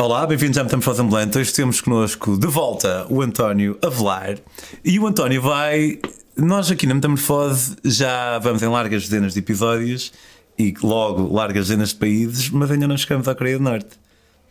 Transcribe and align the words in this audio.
Olá, 0.00 0.26
bem-vindos 0.26 0.56
à 0.56 0.64
Metamorfose 0.64 1.02
Ambulante. 1.02 1.36
Hoje 1.36 1.52
temos 1.52 1.82
connosco 1.82 2.38
de 2.38 2.46
volta 2.46 3.06
o 3.10 3.20
António 3.20 3.78
Avelar. 3.82 4.38
E 4.82 4.98
o 4.98 5.06
António 5.06 5.42
vai. 5.42 5.98
Nós 6.34 6.70
aqui 6.70 6.86
na 6.86 6.94
Metamorfose 6.94 7.76
já 7.84 8.38
vamos 8.38 8.62
em 8.62 8.66
largas 8.66 9.02
dezenas 9.02 9.34
de 9.34 9.40
episódios 9.40 10.10
e 10.58 10.72
logo 10.82 11.30
largas 11.30 11.66
dezenas 11.66 11.90
de 11.90 11.96
países, 11.96 12.48
mas 12.48 12.70
ainda 12.70 12.88
não 12.88 12.96
chegamos 12.96 13.28
à 13.28 13.34
Coreia 13.34 13.58
do 13.58 13.64
Norte. 13.64 13.90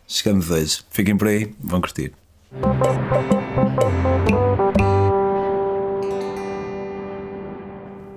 Chegamos 0.06 0.48
hoje. 0.52 0.82
Fiquem 0.88 1.16
por 1.16 1.26
aí, 1.26 1.52
vão 1.58 1.80
curtir. 1.80 2.12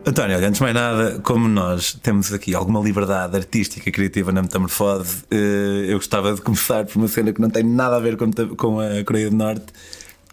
António, 0.05 0.35
olha, 0.35 0.47
antes 0.47 0.57
de 0.57 0.63
mais 0.63 0.75
nada, 0.75 1.19
como 1.23 1.47
nós 1.47 1.93
temos 1.93 2.33
aqui 2.33 2.53
alguma 2.53 2.81
liberdade 2.81 3.37
artística 3.37 3.87
e 3.87 3.91
criativa 3.91 4.33
na 4.33 4.41
metamorfose, 4.41 5.23
eh, 5.31 5.85
eu 5.87 5.97
gostava 5.97 6.33
de 6.33 6.41
começar 6.41 6.85
por 6.85 6.97
uma 6.97 7.07
cena 7.07 7.31
que 7.31 7.39
não 7.39 7.49
tem 7.49 7.63
nada 7.63 7.95
a 7.95 7.99
ver 8.01 8.17
com 8.57 8.81
a 8.81 9.01
Coreia 9.05 9.29
do 9.29 9.35
Norte, 9.37 9.67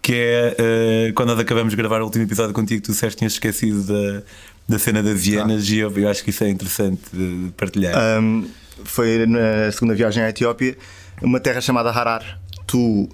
que 0.03 0.13
é 0.13 0.57
eh, 0.59 1.13
quando 1.15 1.29
nós 1.29 1.39
acabamos 1.39 1.71
de 1.71 1.77
gravar 1.77 2.01
o 2.01 2.05
último 2.05 2.25
episódio 2.25 2.53
contigo, 2.53 2.83
tu 2.83 2.91
disseste 2.91 3.15
que 3.15 3.19
tinhas 3.19 3.35
esquecido 3.35 3.85
da, 3.85 4.23
da 4.69 4.79
cena 4.79 5.05
das 5.05 5.25
hienas 5.25 5.63
ah. 5.63 5.73
e 5.73 5.79
eu, 5.79 5.97
eu, 5.97 6.09
acho 6.09 6.25
que 6.25 6.31
isso 6.31 6.43
é 6.43 6.49
interessante 6.49 7.03
de 7.13 7.53
partilhar. 7.53 7.95
Um, 8.21 8.49
foi 8.83 9.25
na 9.25 9.71
segunda 9.71 9.95
viagem 9.95 10.25
à 10.25 10.31
Etiópia, 10.31 10.77
uma 11.23 11.39
terra 11.39 11.61
chamada 11.61 11.91
Harar. 11.91 12.41
Tu 12.67 12.79
uh, 12.79 13.09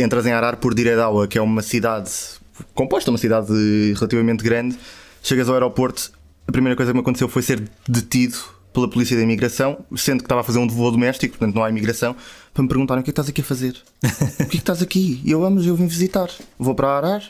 entras 0.00 0.24
em 0.24 0.30
Harar 0.32 0.58
por 0.58 0.72
Diredawa, 0.72 1.26
que 1.26 1.36
é 1.36 1.42
uma 1.42 1.62
cidade 1.62 2.12
composta, 2.74 3.10
uma 3.10 3.18
cidade 3.18 3.52
relativamente 3.96 4.44
grande 4.44 4.78
Chegas 5.22 5.48
ao 5.48 5.54
aeroporto, 5.54 6.12
a 6.46 6.52
primeira 6.52 6.76
coisa 6.76 6.92
que 6.92 6.96
me 6.96 7.00
aconteceu 7.00 7.28
foi 7.28 7.42
ser 7.42 7.62
detido 7.88 8.36
pela 8.72 8.88
polícia 8.88 9.16
da 9.16 9.22
imigração, 9.22 9.84
sendo 9.96 10.18
que 10.18 10.24
estava 10.24 10.40
a 10.40 10.44
fazer 10.44 10.58
um 10.58 10.68
voo 10.68 10.90
doméstico, 10.90 11.36
portanto 11.36 11.54
não 11.54 11.64
há 11.64 11.70
imigração, 11.70 12.14
para 12.54 12.62
me 12.62 12.68
perguntarem 12.68 13.00
o 13.00 13.04
que 13.04 13.10
é 13.10 13.12
que 13.12 13.20
estás 13.20 13.28
aqui 13.28 13.40
a 13.40 13.44
fazer? 13.44 13.76
o 14.02 14.36
que 14.36 14.42
é 14.42 14.46
que 14.46 14.56
estás 14.56 14.82
aqui? 14.82 15.20
E 15.24 15.30
eu, 15.30 15.40
vamos, 15.40 15.66
eu 15.66 15.74
vim 15.74 15.86
visitar. 15.86 16.30
Vou 16.58 16.74
para 16.74 16.88
Arar. 16.88 17.22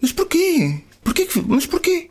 Mas 0.00 0.12
porquê? 0.12 0.80
porquê 1.02 1.28
mas 1.46 1.66
porquê? 1.66 2.10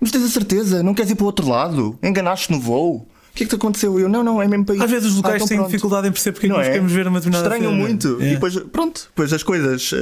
Mas 0.00 0.10
tens 0.10 0.24
a 0.24 0.28
certeza? 0.28 0.82
Não 0.82 0.94
queres 0.94 1.10
ir 1.10 1.14
para 1.14 1.24
o 1.24 1.26
outro 1.26 1.48
lado? 1.48 1.98
Enganaste 2.02 2.52
no 2.52 2.60
voo? 2.60 2.96
O 2.96 3.36
que 3.36 3.42
é 3.42 3.46
que 3.46 3.50
te 3.50 3.56
aconteceu? 3.56 3.98
Eu, 3.98 4.08
não, 4.08 4.22
não, 4.22 4.40
é 4.40 4.46
mesmo 4.46 4.64
para 4.64 4.76
ir. 4.76 4.82
Às 4.82 4.90
vezes 4.90 5.10
os 5.10 5.16
locais 5.16 5.34
ah, 5.34 5.36
então 5.38 5.48
têm 5.48 5.56
pronto. 5.56 5.70
dificuldade 5.70 6.06
em 6.06 6.12
perceber 6.12 6.34
porque 6.34 6.46
não 6.46 6.56
nós 6.56 6.66
é? 6.66 6.70
queremos 6.70 6.92
ver 6.92 7.08
uma 7.08 7.18
determinada 7.18 7.48
Estranham 7.48 7.74
muito. 7.74 8.18
É. 8.20 8.26
E 8.26 8.34
depois, 8.34 8.56
pronto, 8.56 9.06
depois 9.08 9.32
as 9.32 9.42
coisas 9.42 9.90
uh, 9.90 9.96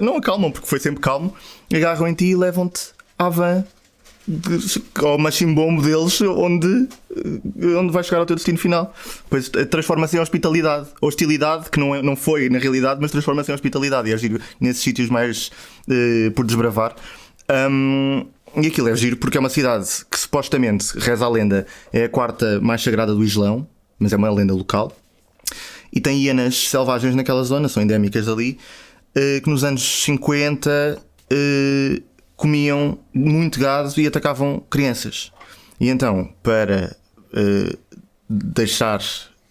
não 0.00 0.16
acalmam, 0.16 0.52
porque 0.52 0.68
foi 0.68 0.78
sempre 0.78 1.00
calmo, 1.00 1.34
agarram 1.74 2.06
em 2.06 2.14
ti 2.14 2.26
e 2.26 2.36
levam-te 2.36 2.97
à 3.18 3.28
van 3.28 3.64
ao 5.02 5.18
machimbombo 5.18 5.80
deles 5.82 6.20
onde, 6.20 6.88
onde 7.78 7.92
vai 7.92 8.04
chegar 8.04 8.18
ao 8.18 8.26
teu 8.26 8.36
destino 8.36 8.58
final. 8.58 8.94
Depois 9.24 9.48
transforma-se 9.70 10.16
em 10.16 10.20
hospitalidade. 10.20 10.88
Hostilidade, 11.00 11.70
que 11.70 11.80
não, 11.80 11.94
é, 11.94 12.02
não 12.02 12.14
foi 12.14 12.48
na 12.48 12.58
realidade, 12.58 13.00
mas 13.00 13.10
transforma-se 13.10 13.50
em 13.50 13.54
hospitalidade. 13.54 14.10
E 14.10 14.12
é 14.12 14.18
giro 14.18 14.40
nesses 14.60 14.82
sítios 14.82 15.08
mais 15.08 15.50
uh, 15.88 16.30
por 16.32 16.44
desbravar. 16.44 16.94
Um, 17.70 18.26
e 18.56 18.66
aquilo 18.66 18.88
é 18.88 18.96
giro 18.96 19.16
porque 19.16 19.36
é 19.36 19.40
uma 19.40 19.48
cidade 19.48 19.86
que 20.10 20.18
supostamente, 20.18 20.98
reza 20.98 21.24
a 21.24 21.28
lenda, 21.28 21.66
é 21.92 22.04
a 22.04 22.08
quarta 22.08 22.60
mais 22.60 22.82
sagrada 22.82 23.14
do 23.14 23.24
Islão, 23.24 23.66
mas 23.98 24.12
é 24.12 24.16
uma 24.16 24.30
lenda 24.30 24.52
local. 24.52 24.92
E 25.90 26.00
tem 26.00 26.22
hienas 26.22 26.68
selvagens 26.68 27.14
naquela 27.14 27.42
zona, 27.42 27.68
são 27.68 27.82
endémicas 27.82 28.28
ali, 28.28 28.58
uh, 29.16 29.40
que 29.42 29.48
nos 29.48 29.64
anos 29.64 30.04
50 30.04 30.98
uh, 31.32 32.02
comiam 32.38 32.96
muito 33.12 33.58
gado 33.58 34.00
e 34.00 34.06
atacavam 34.06 34.62
crianças. 34.70 35.32
E 35.80 35.88
então, 35.88 36.32
para 36.40 36.96
uh, 37.32 37.78
deixar 38.30 39.02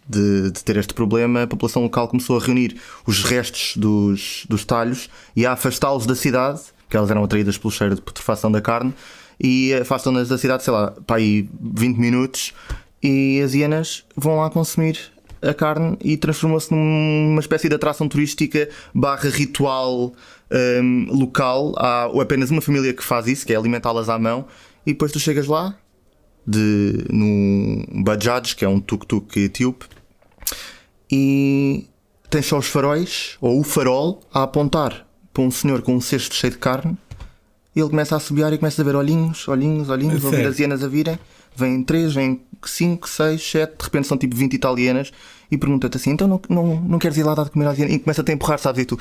de, 0.08 0.52
de, 0.52 0.64
ter 0.64 0.78
este 0.78 0.94
problema, 0.94 1.44
a 1.44 1.48
população 1.48 1.84
local 1.84 2.08
começou 2.08 2.40
a 2.40 2.42
reunir 2.42 2.80
os 3.06 3.26
restos 3.26 3.76
dos, 3.76 4.46
dos 4.48 4.64
talhos 4.64 5.10
e 5.36 5.46
a 5.46 5.52
afastá-los 5.52 6.06
da 6.06 6.16
cidade, 6.16 6.62
que 6.90 6.96
elas 6.96 7.12
eram 7.12 7.26
atraídas 7.26 7.58
pelo 7.58 7.72
cheiro 7.72 7.94
de 7.94 8.02
putrefação 8.02 8.50
da 8.50 8.62
carne, 8.62 8.94
e 9.38 9.74
afastam-nas 9.74 10.30
da 10.30 10.38
cidade, 10.38 10.64
sei 10.64 10.72
lá, 10.72 10.92
para 11.06 11.18
aí 11.18 11.48
20 11.60 11.98
minutos, 11.98 12.54
e 13.04 13.42
as 13.42 13.54
hienas 13.54 14.06
vão 14.16 14.38
lá 14.38 14.50
consumir 14.50 15.12
a 15.42 15.54
carne 15.54 15.98
e 16.04 16.18
transformou-se 16.18 16.74
numa 16.74 17.40
espécie 17.40 17.70
de 17.70 17.76
atração 17.76 18.08
turística 18.08 18.70
barra 18.94 19.30
ritual 19.30 20.14
um, 20.52 21.08
local. 21.10 21.74
Há 21.78 22.06
apenas 22.22 22.50
uma 22.50 22.62
família 22.62 22.94
que 22.94 23.04
faz 23.04 23.28
isso, 23.28 23.46
que 23.46 23.54
é 23.54 23.56
alimentá-las 23.56 24.10
à 24.10 24.18
mão, 24.18 24.46
e 24.86 24.94
depois 24.94 25.12
tu 25.12 25.20
chegas 25.20 25.48
lá 25.48 25.76
de, 26.46 27.06
num 27.10 28.04
Bajaj, 28.04 28.56
que 28.56 28.64
é 28.64 28.70
um 28.70 28.80
tuk-tuk 28.80 29.38
etíope, 29.40 29.86
e 31.12 31.86
tens 32.30 32.46
só 32.46 32.58
os 32.58 32.68
faróis, 32.68 33.38
ou 33.42 33.60
o 33.60 33.64
farol, 33.64 34.22
a 34.34 34.44
apontar 34.44 35.06
para 35.34 35.44
um 35.44 35.52
senhor 35.52 35.82
com 35.82 35.96
um 35.96 36.02
cesto 36.02 36.34
cheio 36.36 36.52
de 36.52 36.60
carne. 36.60 36.98
E 37.76 37.80
ele 37.80 37.90
começa 37.90 38.16
a 38.16 38.20
subiar 38.20 38.52
e 38.54 38.58
começa 38.58 38.82
a 38.82 38.86
ver 38.86 38.96
olhinhos, 38.96 39.48
olhinhos, 39.48 39.90
olhinhos, 39.90 40.24
é 40.24 40.26
ouvir 40.26 40.48
as 40.48 40.58
hienas 40.58 40.84
a 40.84 40.88
virem. 40.88 41.20
Vêm 41.56 41.84
três, 41.84 42.14
vêm 42.14 42.42
cinco, 42.66 43.08
seis, 43.08 43.42
sete, 43.42 43.78
de 43.78 43.84
repente 43.84 44.08
são 44.08 44.18
tipo 44.18 44.36
20 44.36 44.54
italianas 44.54 45.12
e 45.50 45.58
pergunta-te 45.58 45.98
assim: 45.98 46.12
então 46.12 46.28
não, 46.28 46.42
não, 46.50 46.76
não 46.82 47.00
queres 47.00 47.18
ir 47.18 47.24
lá 47.24 47.34
dar 47.34 47.46
de 47.46 47.52
comer? 47.52 47.68
E 47.90 48.00
começa-te 48.00 48.32
a 48.32 48.34
empurrar, 48.34 48.60
sabes? 48.60 48.84
E 48.84 48.86
tu, 48.86 49.00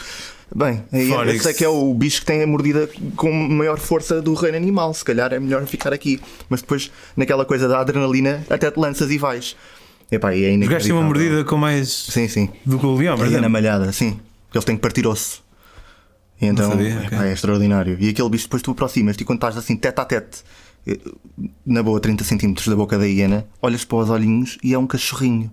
bem, 0.55 0.83
eu 0.93 1.41
sei 1.41 1.55
que 1.55 1.65
é 1.65 1.69
o 1.69 1.93
bicho 1.95 2.21
que 2.21 2.27
tem 2.27 2.43
a 2.43 2.47
mordida 2.47 2.89
com 3.17 3.33
maior 3.33 3.79
força 3.79 4.23
do 4.23 4.35
reino 4.35 4.57
animal, 4.57 4.95
se 4.95 5.05
calhar 5.05 5.33
é 5.33 5.41
melhor 5.41 5.67
ficar 5.67 5.93
aqui. 5.93 6.21
Mas 6.49 6.61
depois, 6.61 6.91
naquela 7.17 7.45
coisa 7.45 7.67
da 7.69 7.81
adrenalina, 7.81 8.45
até 8.49 8.71
te 8.71 8.79
lanças 8.79 9.11
e 9.11 9.19
vais. 9.19 9.57
Epá, 10.11 10.35
e 10.35 10.45
é 10.45 10.65
Jogaste 10.65 10.93
uma 10.93 11.03
mordida 11.03 11.45
com 11.45 11.57
mais. 11.57 11.91
Sim, 11.93 12.29
sim. 12.29 12.49
Do 12.65 12.79
que 12.79 12.87
o 12.87 12.95
leão, 12.95 13.17
verdade? 13.17 13.41
na 13.41 13.49
malhada, 13.49 13.93
sim. 13.93 14.21
Porque 14.47 14.59
eles 14.59 14.65
têm 14.65 14.77
que 14.77 14.83
partir 14.83 15.07
osso. 15.07 15.45
E 16.41 16.47
então, 16.47 16.71
sabia, 16.71 16.91
epá, 16.91 17.17
okay. 17.17 17.29
é 17.29 17.33
extraordinário. 17.33 17.97
E 17.99 18.09
aquele 18.11 18.29
bicho 18.29 18.45
depois 18.45 18.63
tu 18.63 18.71
aproximas-te 18.71 19.23
e 19.23 19.25
quando 19.25 19.39
estás 19.39 19.57
assim, 19.57 19.77
tete 19.77 20.01
a 20.01 20.05
tete 20.05 20.45
na 21.65 21.83
boa 21.83 22.01
30 22.01 22.25
centímetros 22.25 22.69
da 22.69 22.77
boca 22.77 22.99
da 22.99 23.07
hiena, 23.07 23.47
olhas 23.61 23.85
para 23.85 23.99
os 23.99 24.11
olhinhos 24.11 24.59
e 24.63 24.73
é 24.73 24.79
um 24.79 24.87
cachorrinho. 24.87 25.51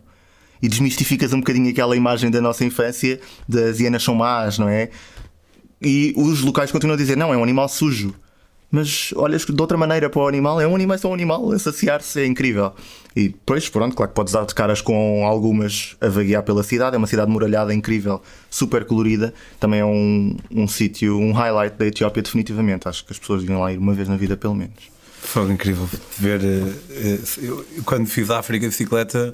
E 0.62 0.68
desmistificas 0.68 1.34
um 1.34 1.40
bocadinho 1.40 1.70
aquela 1.70 1.96
imagem 1.96 2.32
da 2.32 2.40
nossa 2.40 2.64
infância 2.64 3.20
das 3.48 3.80
hienas 3.80 4.04
são 4.04 4.16
más, 4.16 4.58
não 4.58 4.70
é? 4.70 4.90
E 5.82 6.14
os 6.16 6.42
locais 6.42 6.72
continuam 6.72 6.96
a 6.96 6.98
dizer: 6.98 7.18
não, 7.18 7.34
é 7.34 7.38
um 7.38 7.44
animal 7.44 7.68
sujo. 7.68 8.14
Mas 8.72 9.14
olhas 9.16 9.46
de 9.46 9.62
outra 9.62 9.78
maneira 9.78 10.10
para 10.10 10.20
o 10.20 10.28
animal, 10.28 10.60
é 10.60 10.66
um 10.66 10.74
animal, 10.74 10.96
é 10.96 10.98
só 10.98 11.08
um 11.08 11.14
animal, 11.14 11.60
saciar-se 11.60 12.22
é 12.22 12.26
incrível. 12.26 12.74
E 13.16 13.28
depois, 13.28 13.70
pronto, 13.70 13.96
claro 13.96 14.10
que 14.10 14.16
podes 14.16 14.34
dar 14.34 14.48
de 14.48 14.56
caras 14.56 14.82
com 14.82 15.24
algumas 15.28 15.96
a 16.02 16.08
vaguear 16.08 16.42
pela 16.42 16.64
cidade, 16.64 16.96
é 16.96 16.98
uma 16.98 17.06
cidade 17.06 17.30
muralhada 17.30 17.72
incrível, 17.72 18.20
super 18.50 18.84
colorida, 18.86 19.32
também 19.60 19.82
é 19.82 19.86
um, 19.86 20.36
um 20.50 20.68
sítio, 20.68 21.20
um 21.20 21.32
highlight 21.34 21.78
da 21.78 21.86
Etiópia, 21.86 22.24
definitivamente. 22.24 22.88
Acho 22.88 23.06
que 23.06 23.14
as 23.14 23.20
pessoas 23.20 23.42
deviam 23.42 23.62
lá 23.62 23.72
ir 23.72 23.78
uma 23.78 23.94
vez 23.94 24.08
na 24.08 24.18
vida, 24.18 24.36
pelo 24.36 24.56
menos. 24.56 24.93
Foi 25.24 25.52
incrível 25.52 25.90
ver. 26.18 26.42
Eh, 26.44 27.20
eu, 27.42 27.66
quando 27.86 28.08
fiz 28.08 28.30
a 28.30 28.40
África 28.40 28.66
de 28.66 28.70
bicicleta, 28.70 29.34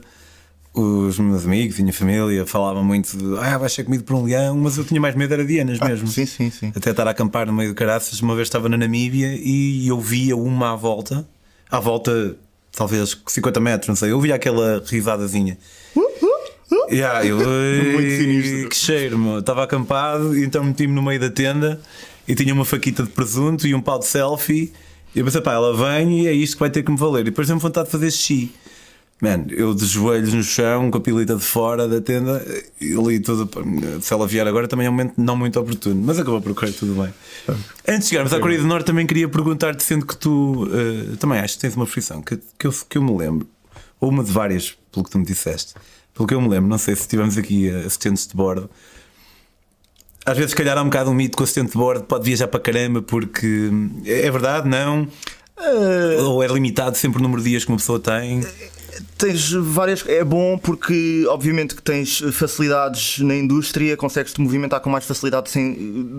os 0.73 1.17
meus 1.17 1.45
amigos 1.45 1.77
e 1.77 1.81
a 1.81 1.83
minha 1.83 1.93
família 1.93 2.45
falavam 2.45 2.83
muito 2.83 3.17
de 3.17 3.37
ah, 3.39 3.57
vais 3.57 3.73
ser 3.73 3.83
comido 3.83 4.03
por 4.03 4.15
um 4.15 4.23
leão, 4.23 4.55
mas 4.55 4.77
eu 4.77 4.85
tinha 4.85 5.01
mais 5.01 5.15
medo 5.15 5.33
era 5.33 5.43
de 5.43 5.53
hienas 5.53 5.79
ah, 5.81 5.85
mesmo. 5.85 6.07
Sim, 6.07 6.25
sim, 6.25 6.49
sim. 6.49 6.71
Até 6.75 6.91
estar 6.91 7.07
a 7.07 7.11
acampar 7.11 7.47
no 7.47 7.53
meio 7.53 7.69
de 7.69 7.75
caraças. 7.75 8.21
Uma 8.21 8.35
vez 8.35 8.47
estava 8.47 8.69
na 8.69 8.77
Namíbia 8.77 9.35
e 9.35 9.87
eu 9.87 9.99
via 9.99 10.37
uma 10.37 10.73
à 10.73 10.75
volta, 10.75 11.27
à 11.69 11.79
volta, 11.79 12.35
talvez 12.71 13.17
50 13.27 13.59
metros, 13.59 13.87
não 13.89 13.95
sei. 13.95 14.11
Eu 14.11 14.21
via 14.21 14.35
aquela 14.35 14.83
risadazinha. 14.85 15.57
Uh, 15.95 16.01
uh, 16.01 16.85
uh. 16.85 16.93
Yeah, 16.93 17.25
eu, 17.25 17.37
Muito 17.93 18.69
que 18.69 18.75
cheiro, 18.75 19.17
meu. 19.17 19.39
Estava 19.39 19.63
acampado 19.63 20.37
e 20.37 20.45
então 20.45 20.63
meti-me 20.63 20.93
no 20.93 21.01
meio 21.01 21.19
da 21.19 21.31
tenda 21.31 21.81
e 22.27 22.35
tinha 22.35 22.53
uma 22.53 22.63
faquita 22.63 23.03
de 23.03 23.09
presunto 23.09 23.67
e 23.67 23.73
um 23.73 23.81
pau 23.81 23.97
de 23.97 24.05
selfie 24.05 24.71
e 25.15 25.19
eu 25.19 25.25
pensei, 25.25 25.41
pá, 25.41 25.53
ela 25.53 25.75
vem 25.75 26.21
e 26.21 26.27
é 26.27 26.33
isto 26.33 26.53
que 26.53 26.59
vai 26.59 26.69
ter 26.69 26.83
que 26.83 26.91
me 26.91 26.97
valer. 26.97 27.21
E 27.21 27.23
depois 27.25 27.47
deu-me 27.47 27.61
vontade 27.61 27.87
de 27.87 27.91
fazer 27.91 28.11
xixi. 28.11 28.51
Man, 29.21 29.47
eu 29.49 29.73
de 29.73 29.85
joelhos 29.85 30.33
no 30.33 30.41
chão, 30.41 30.89
com 30.89 30.97
a 30.97 31.01
pilita 31.01 31.35
de 31.35 31.43
fora 31.43 31.89
da 31.89 31.99
tenda, 31.99 32.41
ali 32.81 33.19
tudo. 33.19 33.49
Se 34.01 34.13
ela 34.13 34.25
vier 34.25 34.47
agora 34.47 34.65
também 34.65 34.87
é 34.87 34.89
um 34.89 34.93
momento 34.93 35.13
não 35.17 35.35
muito 35.35 35.59
oportuno, 35.59 36.01
mas 36.05 36.17
acabou 36.17 36.41
por 36.41 36.53
correr 36.53 36.71
tudo 36.71 36.93
bem. 37.01 37.13
Antes 37.85 38.03
de 38.03 38.09
chegarmos 38.11 38.31
à 38.31 38.39
Coreia 38.39 38.61
do 38.61 38.67
Norte, 38.67 38.85
também 38.85 39.05
queria 39.05 39.27
perguntar-te, 39.27 39.83
sendo 39.83 40.05
que 40.05 40.15
tu 40.15 40.63
uh, 40.63 41.17
também 41.17 41.39
acho 41.39 41.55
que 41.55 41.61
tens 41.61 41.75
uma 41.75 41.85
profissão 41.85 42.21
que, 42.21 42.39
que, 42.57 42.67
eu, 42.67 42.73
que 42.87 42.97
eu 42.97 43.03
me 43.03 43.17
lembro, 43.17 43.45
ou 43.99 44.09
uma 44.09 44.23
de 44.23 44.31
várias, 44.31 44.77
pelo 44.89 45.03
que 45.03 45.11
tu 45.11 45.19
me 45.19 45.25
disseste, 45.25 45.73
pelo 46.13 46.25
que 46.25 46.33
eu 46.33 46.39
me 46.39 46.47
lembro, 46.47 46.69
não 46.69 46.77
sei 46.77 46.95
se 46.95 47.05
tivemos 47.05 47.37
aqui 47.37 47.69
assistentes 47.69 48.25
de 48.25 48.35
bordo 48.35 48.69
às 50.29 50.37
vezes, 50.37 50.51
se 50.51 50.55
calhar, 50.55 50.77
há 50.77 50.81
um 50.81 50.85
bocado 50.85 51.09
um 51.09 51.13
mito 51.13 51.35
que 51.35 51.41
o 51.41 51.45
assistente 51.45 51.71
de 51.71 51.77
bordo 51.77 52.03
pode 52.03 52.25
viajar 52.25 52.47
para 52.47 52.59
caramba, 52.59 53.01
porque 53.01 53.69
é, 54.05 54.27
é 54.27 54.31
verdade, 54.31 54.67
não? 54.67 55.07
Uh... 55.57 56.23
Ou 56.23 56.43
é 56.43 56.47
limitado 56.47 56.95
sempre 56.97 57.19
o 57.19 57.23
número 57.23 57.41
de 57.41 57.49
dias 57.49 57.65
que 57.65 57.71
uma 57.71 57.77
pessoa 57.77 57.99
tem? 57.99 58.41
Tens 59.17 59.51
várias. 59.51 60.07
É 60.07 60.23
bom 60.23 60.57
porque, 60.57 61.25
obviamente, 61.27 61.75
que 61.75 61.81
tens 61.81 62.19
facilidades 62.33 63.19
na 63.19 63.35
indústria, 63.35 63.97
consegues 63.97 64.33
te 64.33 64.39
movimentar 64.39 64.79
com 64.81 64.89
mais 64.89 65.05
facilidade 65.05 65.49
sem, 65.49 65.75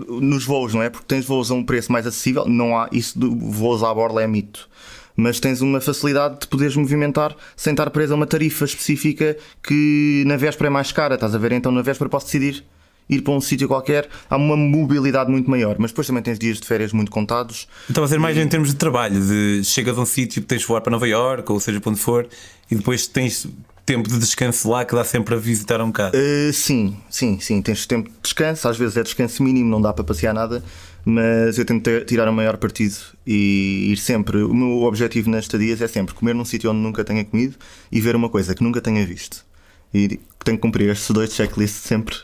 nos 0.07 0.45
voos, 0.45 0.73
não 0.73 0.83
é? 0.83 0.89
Porque 0.89 1.05
tens 1.07 1.25
voos 1.25 1.49
a 1.49 1.53
um 1.53 1.63
preço 1.63 1.91
mais 1.91 2.05
acessível. 2.05 2.45
Não 2.45 2.77
há 2.77 2.87
isso 2.91 3.17
de 3.17 3.27
voos 3.27 3.83
à 3.83 3.93
borla 3.93 4.21
é 4.21 4.27
mito 4.27 4.69
mas 5.13 5.39
tens 5.39 5.61
uma 5.61 5.81
facilidade 5.81 6.39
de 6.39 6.47
poderes 6.47 6.75
movimentar 6.75 7.35
sem 7.55 7.73
estar 7.73 7.89
preso 7.91 8.13
a 8.13 8.15
uma 8.15 8.25
tarifa 8.25 8.65
específica 8.65 9.37
que 9.61 10.23
na 10.25 10.37
véspera 10.37 10.67
é 10.67 10.69
mais 10.69 10.91
cara, 10.91 11.15
estás 11.15 11.35
a 11.35 11.37
ver? 11.37 11.51
Então 11.51 11.71
na 11.71 11.81
véspera 11.81 12.09
posso 12.09 12.25
decidir 12.25 12.63
ir 13.11 13.21
para 13.21 13.33
um 13.33 13.41
sítio 13.41 13.67
qualquer, 13.67 14.07
há 14.29 14.37
uma 14.37 14.55
mobilidade 14.55 15.29
muito 15.29 15.49
maior, 15.51 15.75
mas 15.77 15.91
depois 15.91 16.07
também 16.07 16.23
tens 16.23 16.39
dias 16.39 16.59
de 16.59 16.65
férias 16.65 16.93
muito 16.93 17.11
contados. 17.11 17.67
Então 17.89 18.03
a 18.03 18.07
ser 18.07 18.17
mais 18.17 18.37
em 18.37 18.47
termos 18.47 18.69
de 18.69 18.75
trabalho, 18.75 19.19
de 19.19 19.61
chegas 19.65 19.97
a 19.97 20.01
um 20.01 20.05
sítio 20.05 20.41
que 20.41 20.47
tens 20.47 20.61
de 20.61 20.67
voar 20.67 20.79
para 20.79 20.91
Nova 20.91 21.07
York, 21.07 21.51
ou 21.51 21.59
seja, 21.59 21.81
para 21.81 21.91
onde 21.91 21.99
for, 21.99 22.27
e 22.71 22.75
depois 22.75 23.05
tens 23.05 23.47
tempo 23.85 24.07
de 24.07 24.17
descanso 24.17 24.69
lá 24.69 24.85
que 24.85 24.95
dá 24.95 25.03
sempre 25.03 25.35
a 25.35 25.37
visitar 25.37 25.81
um 25.81 25.87
bocado. 25.87 26.17
Uh, 26.17 26.53
sim, 26.53 26.95
sim, 27.09 27.39
sim, 27.41 27.61
tens 27.61 27.85
tempo 27.85 28.09
de 28.09 28.15
descanso, 28.23 28.67
às 28.69 28.77
vezes 28.77 28.95
é 28.95 29.03
descanso 29.03 29.43
mínimo, 29.43 29.69
não 29.69 29.81
dá 29.81 29.91
para 29.91 30.05
passear 30.05 30.33
nada, 30.33 30.63
mas 31.03 31.57
eu 31.57 31.65
tento 31.65 31.89
tirar 32.05 32.29
o 32.29 32.33
maior 32.33 32.55
partido 32.55 32.95
e 33.27 33.91
ir 33.91 33.97
sempre. 33.97 34.43
O 34.43 34.53
meu 34.53 34.83
objetivo 34.83 35.29
nas 35.29 35.45
estadias 35.45 35.81
é 35.81 35.87
sempre 35.87 36.15
comer 36.15 36.33
num 36.33 36.45
sítio 36.45 36.71
onde 36.71 36.79
nunca 36.79 37.03
tenha 37.03 37.25
comido 37.25 37.55
e 37.91 37.99
ver 37.99 38.15
uma 38.15 38.29
coisa 38.29 38.55
que 38.55 38.63
nunca 38.63 38.79
tenha 38.79 39.05
visto. 39.05 39.45
E 39.93 40.19
tenho 40.45 40.57
que 40.57 40.61
cumprir 40.61 40.89
estes 40.89 41.11
dois 41.11 41.33
checklists 41.33 41.81
sempre 41.81 42.15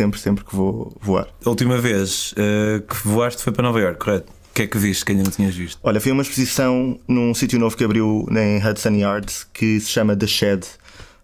sempre, 0.00 0.18
sempre 0.18 0.44
que 0.44 0.56
vou 0.56 0.96
voar. 0.98 1.28
A 1.44 1.50
última 1.50 1.76
vez 1.78 2.32
uh, 2.32 2.80
que 2.80 3.06
voaste 3.06 3.42
foi 3.42 3.52
para 3.52 3.62
Nova 3.62 3.78
York, 3.78 3.98
correto? 3.98 4.32
O 4.50 4.54
que 4.54 4.62
é 4.62 4.66
que 4.66 4.78
viste 4.78 5.04
que 5.04 5.12
ainda 5.12 5.24
não 5.24 5.30
tinhas 5.30 5.54
visto? 5.54 5.78
Olha, 5.82 6.00
fui 6.00 6.10
a 6.10 6.14
uma 6.14 6.22
exposição 6.22 6.98
num 7.06 7.34
sítio 7.34 7.58
novo 7.58 7.76
que 7.76 7.84
abriu 7.84 8.26
em 8.30 8.66
Hudson 8.66 8.94
Yards 8.94 9.46
que 9.52 9.78
se 9.78 9.90
chama 9.90 10.16
The 10.16 10.26
Shed 10.26 10.66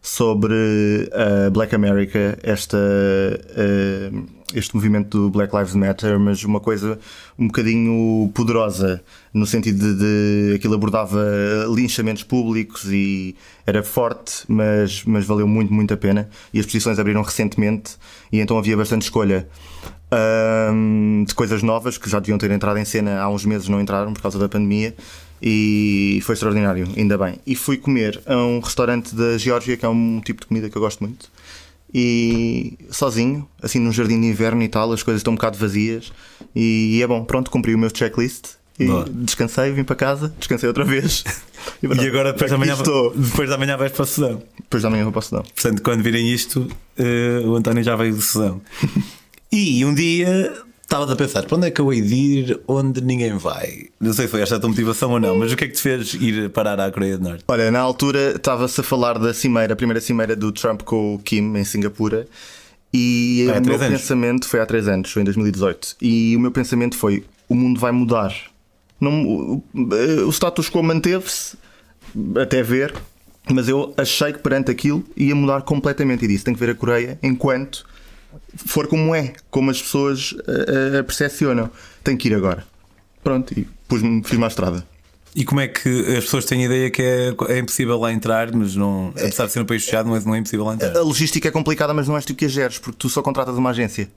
sobre 0.03 0.55
a 1.13 1.49
uh, 1.49 1.51
Black 1.51 1.75
America, 1.75 2.39
esta, 2.43 2.77
uh, 2.77 4.27
este 4.55 4.75
movimento 4.75 5.19
do 5.19 5.31
Black 5.31 5.55
Lives 5.55 5.75
Matter, 5.75 6.19
mas 6.19 6.45
uma 6.45 6.61
coisa 6.61 6.99
um 7.39 7.47
bocadinho 7.49 8.31
poderosa, 8.35 9.03
no 9.35 9.47
sentido 9.47 9.79
de, 9.79 9.99
de 9.99 10.55
aquilo 10.57 10.75
abordava 10.75 11.19
linchamentos 11.75 12.23
públicos 12.23 12.85
e 12.87 13.35
era 13.67 13.83
forte, 13.83 14.45
mas, 14.49 15.03
mas 15.05 15.25
valeu 15.25 15.49
muito, 15.49 15.73
muito 15.73 15.93
a 15.93 15.97
pena. 15.97 16.29
E 16.53 16.61
as 16.61 16.67
posições 16.67 16.99
abriram 16.99 17.23
recentemente 17.23 17.97
e 18.31 18.39
então 18.39 18.57
havia 18.59 18.77
bastante 18.77 19.03
escolha. 19.03 19.49
Um, 20.13 21.25
de 21.27 21.35
coisas 21.35 21.65
novas 21.65 21.99
que 21.99 22.09
já 22.09 22.21
deviam 22.21 22.39
ter 22.39 22.49
entrado 22.53 22.79
em 22.79 22.85
cena 22.85 23.21
há 23.21 23.29
uns 23.29 23.45
meses, 23.45 23.69
não 23.69 23.81
entraram 23.81 24.13
por 24.13 24.23
causa 24.23 24.39
da 24.39 24.49
pandemia 24.49 24.95
e 25.43 26.21
foi 26.23 26.35
extraordinário, 26.35 26.89
ainda 26.97 27.19
bem. 27.19 27.41
E 27.47 27.55
fui 27.55 27.77
comer 27.77 28.23
a 28.27 28.37
um 28.37 28.61
restaurante 28.61 29.15
da 29.15 29.37
Geórgia, 29.37 29.77
que 29.77 29.85
é 29.85 29.89
um 29.89 30.21
tipo 30.25 30.41
de 30.41 30.47
comida 30.47 30.71
que 30.71 30.77
eu 30.77 30.81
gosto 30.81 31.01
muito, 31.01 31.31
e 31.99 32.77
sozinho, 32.91 33.49
assim 33.63 33.79
num 33.79 33.91
jardim 33.91 34.21
de 34.21 34.27
inverno 34.27 34.63
e 34.63 34.69
tal, 34.69 34.93
as 34.93 35.03
coisas 35.03 35.21
estão 35.21 35.33
um 35.33 35.37
bocado 35.37 35.57
vazias, 35.57 36.13
e 36.55 37.01
é 37.03 37.07
bom, 37.07 37.25
pronto, 37.25 37.51
cumpri 37.51 37.75
o 37.75 37.79
meu 37.79 37.89
checklist. 37.89 38.57
E 38.79 38.85
Boa. 38.85 39.07
descansei, 39.11 39.73
vim 39.73 39.83
para 39.83 39.97
casa, 39.97 40.35
descansei 40.39 40.69
outra 40.69 40.85
vez. 40.85 41.25
E, 41.83 41.87
e 41.87 42.09
agora 42.09 42.33
depois 42.33 42.49
da, 42.49 42.57
manhã, 42.57 42.77
depois 43.17 43.51
da 43.51 43.59
manhã 43.59 43.77
vais 43.77 43.91
para 43.91 44.05
o 44.05 44.07
Sudão. 44.07 44.41
Depois 44.57 44.85
da 44.85 44.89
manhã 44.89 45.03
vou 45.03 45.13
para 45.13 45.19
o 45.19 45.23
Sudão. 45.23 45.43
Portanto, 45.43 45.83
quando 45.83 46.01
virem 46.01 46.33
isto, 46.33 46.61
uh, 46.61 47.49
o 47.49 47.57
António 47.57 47.83
já 47.83 47.97
veio 47.97 48.15
do 48.15 48.23
Sudão. 48.23 48.63
e 49.51 49.85
um 49.85 49.93
dia 49.93 50.55
Estavas 50.87 51.11
a 51.11 51.17
pensar, 51.17 51.45
para 51.45 51.57
onde 51.57 51.67
é 51.67 51.71
que 51.73 51.81
eu 51.81 51.93
hei 51.93 52.01
de 52.01 52.15
ir 52.15 52.61
onde 52.69 53.01
ninguém 53.01 53.37
vai? 53.37 53.89
Não 53.99 54.13
sei 54.13 54.27
se 54.27 54.31
foi 54.31 54.41
esta 54.41 54.55
a 54.55 54.61
tua 54.61 54.69
motivação 54.69 55.11
ou 55.11 55.19
não, 55.19 55.37
mas 55.37 55.51
o 55.51 55.57
que 55.57 55.65
é 55.65 55.67
que 55.67 55.75
te 55.75 55.83
fez 55.83 56.15
ir 56.15 56.49
parar 56.51 56.79
à 56.79 56.89
Coreia 56.93 57.19
do 57.19 57.29
Norte? 57.29 57.43
Olha, 57.49 57.73
na 57.73 57.81
altura 57.81 58.35
estava-se 58.37 58.81
a 58.81 58.85
falar 58.85 59.19
da 59.19 59.35
cimeira, 59.35 59.73
a 59.73 59.77
primeira 59.77 60.01
cimeira 60.01 60.37
do 60.37 60.53
Trump 60.53 60.83
com 60.83 61.17
o 61.17 61.19
Kim 61.19 61.57
em 61.57 61.65
Singapura. 61.65 62.29
E 62.95 63.49
o 63.49 63.61
meu 63.63 63.75
anos. 63.75 63.89
pensamento 63.89 64.49
foi 64.49 64.61
há 64.61 64.65
três 64.65 64.87
anos, 64.87 65.11
foi 65.11 65.23
em 65.23 65.25
2018. 65.25 65.97
E 66.01 66.37
o 66.37 66.41
meu 66.41 66.53
pensamento 66.53 66.97
foi: 66.97 67.25
o 67.49 67.57
mundo 67.57 67.81
vai 67.81 67.91
mudar. 67.91 68.33
Não, 69.01 69.27
o, 69.27 69.65
o 69.75 70.31
status 70.31 70.71
quo 70.71 70.85
manteve-se, 70.85 71.57
até 72.41 72.63
ver, 72.63 72.95
mas 73.53 73.69
eu 73.69 73.93
achei 73.97 74.33
que 74.33 74.39
perante 74.39 74.71
aquilo 74.71 75.05
ia 75.17 75.35
mudar 75.35 75.63
completamente. 75.63 76.25
E 76.25 76.29
disse: 76.29 76.45
tem 76.45 76.55
que 76.55 76.61
ver 76.61 76.71
a 76.71 76.75
Coreia 76.77 77.19
enquanto 77.25 77.85
for 78.57 78.87
como 78.87 79.15
é, 79.15 79.35
como 79.51 79.71
as 79.71 79.81
pessoas 79.81 80.35
a, 80.47 81.01
a 81.01 81.05
percepcionam. 81.05 81.71
Tem 82.03 82.17
que 82.17 82.29
ir 82.29 82.35
agora. 82.35 82.65
Pronto, 83.23 83.59
e 83.59 83.67
pus-me, 83.89 84.23
fiz 84.23 84.39
uma 84.39 84.47
estrada. 84.47 84.87
E 85.35 85.45
como 85.45 85.61
é 85.61 85.69
que 85.69 86.17
as 86.17 86.25
pessoas 86.25 86.47
têm 86.47 86.63
a 86.63 86.65
ideia 86.65 86.91
que 86.91 87.03
é, 87.03 87.35
é 87.49 87.59
impossível 87.59 87.99
lá 87.99 88.11
entrar, 88.11 88.51
mas 88.55 88.75
não, 88.75 89.09
apesar 89.09 89.45
de 89.45 89.53
ser 89.53 89.61
um 89.61 89.67
país 89.67 89.85
fechado, 89.85 90.09
não 90.09 90.17
é, 90.17 90.21
não 90.21 90.35
é 90.35 90.39
impossível 90.39 90.65
lá 90.65 90.75
entrar? 90.75 90.97
A 90.97 91.03
logística 91.03 91.47
é 91.47 91.51
complicada, 91.51 91.93
mas 91.93 92.09
não 92.09 92.17
és 92.17 92.25
tu 92.25 92.35
que 92.35 92.47
a 92.47 92.49
geres, 92.49 92.79
porque 92.79 92.97
tu 92.99 93.09
só 93.11 93.21
contratas 93.21 93.55
uma 93.57 93.69
agência. 93.69 94.09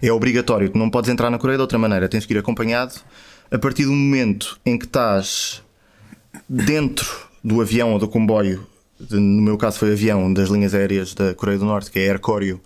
É 0.00 0.10
obrigatório, 0.10 0.70
tu 0.70 0.78
não 0.78 0.88
podes 0.88 1.10
entrar 1.10 1.28
na 1.28 1.38
Coreia 1.38 1.58
de 1.58 1.62
outra 1.62 1.78
maneira, 1.78 2.08
tens 2.08 2.24
que 2.24 2.32
ir 2.32 2.38
acompanhado. 2.38 2.94
A 3.50 3.58
partir 3.58 3.84
do 3.84 3.92
momento 3.92 4.58
em 4.64 4.78
que 4.78 4.86
estás 4.86 5.62
dentro 6.48 7.06
do 7.42 7.60
avião 7.60 7.92
ou 7.92 7.98
do 7.98 8.08
comboio, 8.08 8.66
no 9.10 9.42
meu 9.42 9.58
caso 9.58 9.78
foi 9.78 9.92
avião 9.92 10.32
das 10.32 10.48
linhas 10.48 10.74
aéreas 10.74 11.12
da 11.12 11.34
Coreia 11.34 11.58
do 11.58 11.66
Norte, 11.66 11.90
que 11.90 11.98
é 11.98 12.08
Air 12.08 12.18
Koryo, 12.18 12.58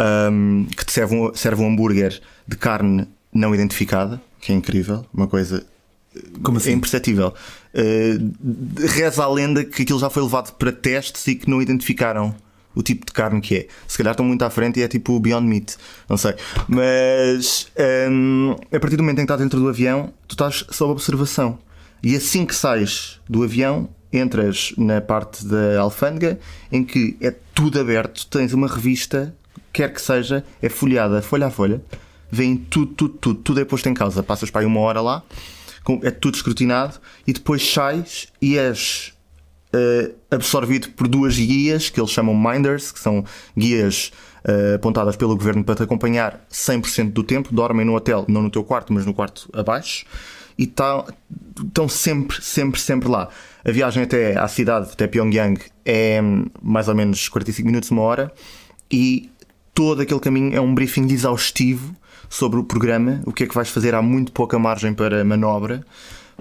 um, 0.00 0.66
que 0.76 0.84
te 0.84 0.92
serve 0.92 1.14
um, 1.14 1.34
serve 1.34 1.62
um 1.62 1.68
hambúrguer 1.68 2.20
de 2.46 2.56
carne 2.56 3.06
não 3.32 3.54
identificada, 3.54 4.20
que 4.40 4.52
é 4.52 4.54
incrível, 4.54 5.04
uma 5.12 5.26
coisa 5.26 5.64
Como 6.42 6.58
assim? 6.58 6.70
é 6.70 6.72
imperceptível. 6.72 7.34
Uh, 7.74 8.86
reza 8.86 9.22
a 9.22 9.28
lenda 9.28 9.64
que 9.64 9.82
aquilo 9.82 9.98
já 9.98 10.10
foi 10.10 10.22
levado 10.22 10.52
para 10.54 10.72
testes 10.72 11.26
e 11.26 11.34
que 11.34 11.48
não 11.48 11.60
identificaram 11.62 12.34
o 12.74 12.82
tipo 12.82 13.04
de 13.04 13.12
carne 13.12 13.40
que 13.40 13.56
é. 13.56 13.66
Se 13.86 13.98
calhar 13.98 14.12
estão 14.12 14.24
muito 14.24 14.42
à 14.42 14.50
frente 14.50 14.80
e 14.80 14.82
é 14.82 14.88
tipo 14.88 15.18
Beyond 15.18 15.46
Meat, 15.46 15.76
não 16.08 16.16
sei. 16.16 16.34
Mas 16.68 17.70
um, 18.10 18.56
a 18.72 18.80
partir 18.80 18.96
do 18.96 19.02
momento 19.02 19.18
em 19.18 19.22
que 19.22 19.32
estás 19.32 19.40
dentro 19.40 19.58
do 19.58 19.68
avião, 19.68 20.12
tu 20.26 20.32
estás 20.32 20.64
sob 20.70 20.92
observação. 20.92 21.58
E 22.02 22.16
assim 22.16 22.46
que 22.46 22.54
sais 22.54 23.20
do 23.28 23.42
avião, 23.42 23.88
entras 24.12 24.72
na 24.76 25.00
parte 25.00 25.44
da 25.44 25.80
alfândega 25.80 26.38
em 26.72 26.82
que 26.82 27.16
é 27.20 27.34
tudo 27.54 27.78
aberto, 27.78 28.26
tens 28.26 28.52
uma 28.52 28.66
revista 28.66 29.34
quer 29.72 29.92
que 29.92 30.00
seja, 30.00 30.44
é 30.60 30.68
folhada 30.68 31.22
folha 31.22 31.46
a 31.46 31.50
folha, 31.50 31.82
vem 32.30 32.56
tudo, 32.56 32.92
tudo, 32.94 33.14
tudo, 33.14 33.40
tudo 33.40 33.60
é 33.60 33.64
posto 33.64 33.88
em 33.88 33.94
causa. 33.94 34.22
Passas 34.22 34.50
para 34.50 34.62
aí 34.62 34.66
uma 34.66 34.80
hora 34.80 35.00
lá, 35.00 35.22
é 36.02 36.10
tudo 36.10 36.34
escrutinado 36.34 36.98
e 37.26 37.32
depois 37.32 37.66
sais 37.72 38.28
e 38.40 38.58
és 38.58 39.12
uh, 39.74 40.14
absorvido 40.30 40.90
por 40.90 41.08
duas 41.08 41.36
guias 41.36 41.90
que 41.90 42.00
eles 42.00 42.10
chamam 42.10 42.34
Minders, 42.34 42.92
que 42.92 42.98
são 42.98 43.24
guias 43.56 44.12
uh, 44.44 44.76
apontadas 44.76 45.16
pelo 45.16 45.36
governo 45.36 45.64
para 45.64 45.74
te 45.74 45.82
acompanhar 45.82 46.44
100% 46.50 47.12
do 47.12 47.22
tempo. 47.22 47.52
Dormem 47.52 47.84
no 47.84 47.94
hotel, 47.94 48.24
não 48.28 48.42
no 48.42 48.50
teu 48.50 48.64
quarto, 48.64 48.92
mas 48.92 49.06
no 49.06 49.14
quarto 49.14 49.48
abaixo. 49.52 50.04
E 50.58 50.66
tá, 50.66 51.06
estão 51.64 51.88
sempre, 51.88 52.42
sempre, 52.42 52.78
sempre 52.78 53.08
lá. 53.08 53.28
A 53.64 53.70
viagem 53.70 54.02
até 54.02 54.38
à 54.38 54.46
cidade, 54.46 54.90
até 54.92 55.06
Pyongyang, 55.06 55.58
é 55.84 56.20
mais 56.62 56.86
ou 56.88 56.94
menos 56.94 57.28
45 57.28 57.66
minutos, 57.66 57.90
uma 57.90 58.02
hora. 58.02 58.32
E 58.90 59.29
todo 59.74 60.02
aquele 60.02 60.20
caminho 60.20 60.54
é 60.54 60.60
um 60.60 60.74
briefing 60.74 61.06
exaustivo 61.12 61.94
sobre 62.28 62.60
o 62.60 62.64
programa, 62.64 63.20
o 63.26 63.32
que 63.32 63.44
é 63.44 63.46
que 63.46 63.54
vais 63.54 63.68
fazer, 63.68 63.94
há 63.94 64.00
muito 64.00 64.30
pouca 64.30 64.58
margem 64.58 64.94
para 64.94 65.24
manobra, 65.24 65.84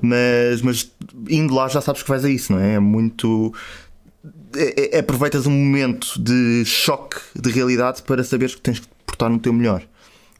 mas, 0.01 0.61
mas 0.61 0.91
indo 1.27 1.53
lá 1.53 1.67
já 1.67 1.81
sabes 1.81 2.03
que 2.03 2.09
vais 2.09 2.23
a 2.23 2.29
isso, 2.29 2.53
não 2.53 2.59
é? 2.59 2.75
É 2.75 2.79
muito. 2.79 3.53
É, 4.55 4.97
é, 4.97 4.99
aproveitas 4.99 5.45
um 5.45 5.51
momento 5.51 6.19
de 6.21 6.63
choque 6.65 7.17
de 7.35 7.51
realidade 7.51 8.01
para 8.03 8.23
saberes 8.23 8.55
que 8.55 8.61
tens 8.61 8.79
que 8.79 8.87
portar 9.05 9.29
no 9.29 9.39
teu 9.39 9.51
melhor. 9.51 9.83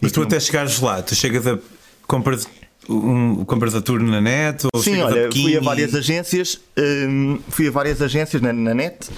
Mas 0.01 0.11
tu, 0.11 0.21
até 0.21 0.39
chegares 0.39 0.79
lá, 0.79 1.01
tu 1.01 1.13
chegas 1.13 1.45
a. 1.45 1.59
compras, 2.07 2.47
um, 2.87 3.43
compras 3.43 3.75
a 3.75 3.81
turno 3.81 4.09
na 4.09 4.21
net? 4.21 4.65
Ou 4.73 4.81
Sim, 4.81 5.01
olha, 5.01 5.27
a 5.27 5.31
fui 5.31 5.57
a 5.57 5.61
várias 5.61 5.93
agências, 5.93 6.59
hum, 7.07 7.39
fui 7.49 7.67
a 7.67 7.71
várias 7.71 8.01
agências 8.01 8.41
na, 8.41 8.53
na 8.53 8.73
net 8.73 9.09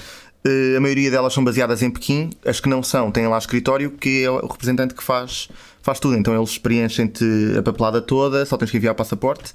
a 0.76 0.80
maioria 0.80 1.10
delas 1.10 1.32
são 1.32 1.44
baseadas 1.44 1.82
em 1.82 1.90
Pequim, 1.90 2.30
as 2.44 2.58
que 2.58 2.68
não 2.68 2.82
são 2.82 3.10
têm 3.12 3.28
lá 3.28 3.38
escritório, 3.38 3.92
que 3.92 4.24
é 4.24 4.30
o 4.30 4.46
representante 4.46 4.94
que 4.94 5.02
faz, 5.02 5.48
faz 5.82 6.00
tudo. 6.00 6.16
Então 6.16 6.36
eles 6.36 6.58
preenchem-te 6.58 7.24
a 7.58 7.62
papelada 7.62 8.00
toda, 8.00 8.44
só 8.44 8.56
tens 8.56 8.70
que 8.70 8.76
enviar 8.76 8.92
o 8.92 8.96
passaporte 8.96 9.52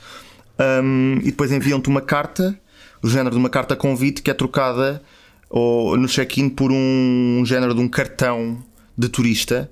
um, 0.60 1.20
e 1.22 1.26
depois 1.26 1.52
enviam-te 1.52 1.90
uma 1.90 2.02
carta, 2.02 2.58
o 3.02 3.08
género 3.08 3.32
de 3.32 3.38
uma 3.38 3.50
carta 3.50 3.76
convite 3.76 4.22
que 4.22 4.32
é 4.32 4.34
trocada 4.34 5.02
ou, 5.50 5.98
no 5.98 6.08
check-in 6.08 6.50
por 6.50 6.72
um, 6.72 7.40
um 7.42 7.46
género 7.46 7.74
de 7.74 7.82
um 7.82 7.88
cartão 7.88 8.58
de 8.98 9.10
turista 9.10 9.70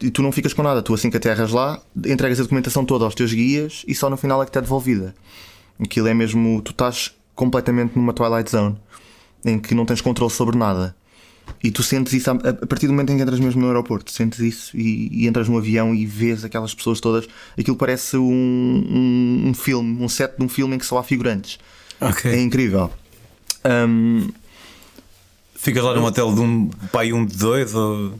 e 0.00 0.10
tu 0.10 0.22
não 0.22 0.32
ficas 0.32 0.52
com 0.52 0.62
nada. 0.62 0.82
Tu 0.82 0.92
assim 0.92 1.10
que 1.10 1.16
aterras 1.16 1.52
lá, 1.52 1.80
entregas 2.04 2.40
a 2.40 2.42
documentação 2.42 2.84
toda 2.84 3.04
aos 3.04 3.14
teus 3.14 3.32
guias 3.32 3.84
e 3.86 3.94
só 3.94 4.10
no 4.10 4.16
final 4.16 4.42
é 4.42 4.46
que 4.46 4.52
te 4.52 4.58
é 4.58 4.60
devolvida. 4.60 5.14
Aquilo 5.78 6.08
é 6.08 6.14
mesmo, 6.14 6.60
tu 6.62 6.72
estás 6.72 7.14
completamente 7.34 7.94
numa 7.96 8.12
Twilight 8.12 8.50
Zone 8.50 8.76
em 9.46 9.58
que 9.58 9.74
não 9.74 9.86
tens 9.86 10.00
controle 10.00 10.32
sobre 10.32 10.58
nada. 10.58 10.94
E 11.62 11.70
tu 11.70 11.82
sentes 11.82 12.12
isso 12.12 12.30
a, 12.30 12.34
partir 12.66 12.86
do 12.86 12.92
momento 12.92 13.12
em 13.12 13.16
que 13.16 13.22
entras 13.22 13.38
mesmo 13.38 13.60
no 13.60 13.68
aeroporto, 13.68 14.10
sentes 14.10 14.40
isso 14.40 14.76
e, 14.76 15.08
e 15.12 15.26
entras 15.28 15.48
no 15.48 15.56
avião 15.56 15.94
e 15.94 16.04
vês 16.04 16.44
aquelas 16.44 16.74
pessoas 16.74 17.00
todas. 17.00 17.28
Aquilo 17.56 17.76
parece 17.76 18.16
um, 18.16 18.22
um, 18.24 19.48
um, 19.48 19.54
filme, 19.54 20.02
um 20.02 20.08
set 20.08 20.36
de 20.36 20.44
um 20.44 20.48
filme 20.48 20.74
em 20.74 20.78
que 20.78 20.84
só 20.84 20.98
há 20.98 21.04
figurantes. 21.04 21.58
Okay. 22.00 22.32
É 22.32 22.40
incrível. 22.40 22.90
Um, 23.64 24.28
Ficas 25.54 25.82
lá 25.82 25.94
num 25.94 26.04
hotel 26.04 26.34
de 26.34 26.40
um 26.40 26.68
pai 26.92 27.12
um 27.12 27.24
de 27.24 27.36
dois? 27.36 27.74
Ou... 27.74 28.12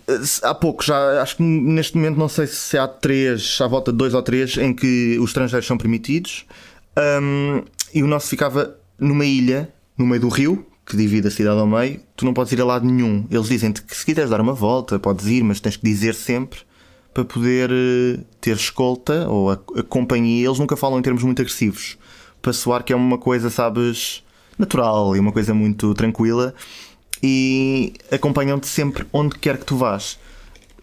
Há 0.42 0.54
pouco, 0.54 0.82
já 0.82 1.22
acho 1.22 1.36
que 1.36 1.42
neste 1.42 1.96
momento 1.96 2.16
não 2.16 2.28
sei 2.28 2.46
se 2.46 2.78
há 2.78 2.88
três, 2.88 3.58
à 3.60 3.66
volta 3.68 3.92
de 3.92 3.98
dois 3.98 4.14
ou 4.14 4.22
três, 4.22 4.56
em 4.56 4.72
que 4.72 5.18
os 5.20 5.30
estrangeiros 5.30 5.66
são 5.66 5.76
permitidos. 5.76 6.46
Um, 6.98 7.62
e 7.92 8.02
o 8.02 8.06
nosso 8.06 8.28
ficava 8.28 8.76
numa 8.98 9.24
ilha, 9.24 9.68
no 9.98 10.06
meio 10.06 10.20
do 10.22 10.28
rio, 10.28 10.66
que 10.86 10.96
divide 10.96 11.26
a 11.26 11.30
cidade 11.30 11.58
ao 11.58 11.66
meio, 11.66 12.00
tu 12.14 12.24
não 12.24 12.32
podes 12.32 12.52
ir 12.52 12.60
a 12.60 12.64
lado 12.64 12.86
nenhum. 12.86 13.26
Eles 13.28 13.48
dizem-te 13.48 13.82
que 13.82 13.94
se 13.94 14.06
quiseres 14.06 14.30
dar 14.30 14.40
uma 14.40 14.52
volta, 14.52 14.98
podes 14.98 15.26
ir, 15.26 15.42
mas 15.42 15.58
tens 15.58 15.76
que 15.76 15.84
dizer 15.84 16.14
sempre 16.14 16.60
para 17.12 17.24
poder 17.24 17.70
uh, 17.70 18.24
ter 18.40 18.54
escolta 18.54 19.28
ou 19.28 19.50
a, 19.50 19.54
a, 19.54 19.82
companhia. 19.82 20.46
Eles 20.46 20.58
nunca 20.58 20.76
falam 20.76 20.98
em 20.98 21.02
termos 21.02 21.24
muito 21.24 21.42
agressivos, 21.42 21.98
para 22.40 22.52
soar 22.52 22.84
que 22.84 22.92
é 22.92 22.96
uma 22.96 23.18
coisa, 23.18 23.50
sabes, 23.50 24.22
natural 24.56 25.16
e 25.16 25.18
uma 25.18 25.32
coisa 25.32 25.52
muito 25.52 25.92
tranquila. 25.94 26.54
E 27.22 27.94
acompanham-te 28.12 28.68
sempre 28.68 29.06
onde 29.12 29.36
quer 29.38 29.58
que 29.58 29.64
tu 29.64 29.76
vás. 29.76 30.18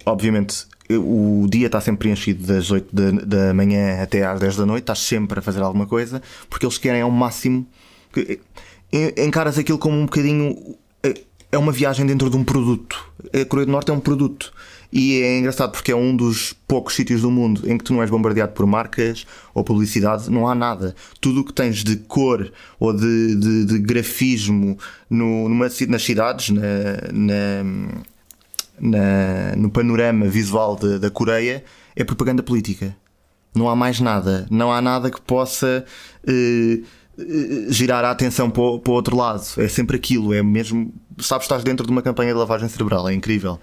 Obviamente, 0.05 0.65
o 0.89 1.48
dia 1.50 1.67
está 1.67 1.79
sempre 1.79 2.00
preenchido 2.00 2.45
das 2.45 2.72
8 2.72 2.93
da, 2.93 3.12
da 3.12 3.53
manhã 3.53 4.01
até 4.01 4.25
às 4.25 4.39
10 4.39 4.57
da 4.57 4.65
noite, 4.65 4.83
estás 4.83 5.00
sempre 5.00 5.39
a 5.39 5.41
fazer 5.41 5.62
alguma 5.62 5.86
coisa, 5.86 6.22
porque 6.50 6.65
eles 6.65 6.77
querem 6.77 7.01
ao 7.01 7.12
máximo. 7.12 7.65
Encaras 9.17 9.57
aquilo 9.57 9.77
como 9.77 9.97
um 9.97 10.05
bocadinho. 10.05 10.75
É, 11.01 11.13
é 11.51 11.57
uma 11.57 11.71
viagem 11.71 12.05
dentro 12.05 12.29
de 12.29 12.38
um 12.38 12.43
produto. 12.43 13.12
A 13.33 13.45
Coreia 13.45 13.65
do 13.65 13.71
Norte 13.71 13.91
é 13.91 13.93
um 13.93 14.00
produto. 14.00 14.53
E 14.91 15.21
é 15.21 15.39
engraçado 15.39 15.71
porque 15.71 15.91
é 15.91 15.95
um 15.95 16.15
dos 16.15 16.53
poucos 16.67 16.93
sítios 16.93 17.21
do 17.21 17.31
mundo 17.31 17.63
em 17.69 17.77
que 17.77 17.83
tu 17.83 17.93
não 17.93 18.03
és 18.03 18.12
bombardeado 18.12 18.53
por 18.53 18.67
marcas 18.67 19.25
ou 19.51 19.63
publicidade, 19.63 20.29
não 20.29 20.47
há 20.47 20.53
nada. 20.53 20.95
Tudo 21.19 21.41
o 21.41 21.43
que 21.43 21.51
tens 21.51 21.83
de 21.83 21.95
cor 21.95 22.51
ou 22.79 22.93
de, 22.93 23.35
de, 23.35 23.65
de 23.65 23.79
grafismo 23.79 24.77
no, 25.09 25.50
numa, 25.50 25.65
nas 25.88 26.03
cidades, 26.03 26.50
na, 26.51 26.62
na 27.12 28.03
na, 28.79 29.55
no 29.55 29.69
panorama 29.69 30.27
visual 30.27 30.75
de, 30.75 31.00
da 31.00 31.09
Coreia 31.09 31.63
é 31.95 32.03
propaganda 32.03 32.41
política. 32.43 32.95
Não 33.55 33.69
há 33.69 33.75
mais 33.75 34.00
nada. 34.00 34.47
Não 34.50 34.71
há 34.71 34.81
nada 34.81 35.12
que 35.12 35.21
possa 35.21 35.85
eh, 36.27 36.81
girar 37.70 38.03
a 38.03 38.12
atenção 38.12 38.50
para 38.50 38.62
o, 38.62 38.79
para 38.79 38.91
o, 38.91 38.96
outro 38.96 39.15
lado. 39.15 39.43
É 39.58 39.67
sempre 39.67 39.98
aquilo. 39.98 40.34
É 40.34 40.41
mesmo. 40.41 40.93
Sabes, 41.20 41.46
estás 41.46 41.63
dentro 41.63 41.86
de 41.86 41.91
uma 41.91 42.01
campanha 42.01 42.34
de 42.34 42.39
lavagem 42.39 42.67
cerebral. 42.70 43.08
É 43.08 43.13
incrível. 43.13 43.60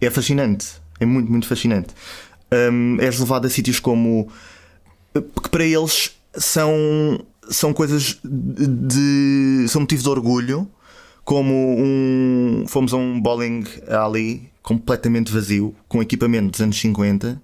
É 0.00 0.10
fascinante. 0.10 0.66
É 0.98 1.06
muito, 1.06 1.30
muito 1.30 1.46
fascinante. 1.46 1.88
Um, 2.52 2.96
és 3.00 3.18
levado 3.18 3.46
a 3.46 3.50
sítios 3.50 3.80
como. 3.80 4.28
que 5.14 5.48
para 5.50 5.64
eles 5.64 6.12
são, 6.36 7.20
são 7.48 7.72
coisas 7.72 8.18
de. 8.24 9.66
são 9.68 9.82
motivo 9.82 10.02
de 10.02 10.08
orgulho 10.08 10.68
como 11.24 11.76
um. 11.78 12.64
Fomos 12.66 12.92
a 12.92 12.96
um 12.96 13.20
bowling 13.20 13.64
alley 13.88 14.50
completamente 14.62 15.32
vazio, 15.32 15.74
com 15.88 16.02
equipamento 16.02 16.50
dos 16.50 16.60
anos 16.60 16.78
50. 16.80 17.40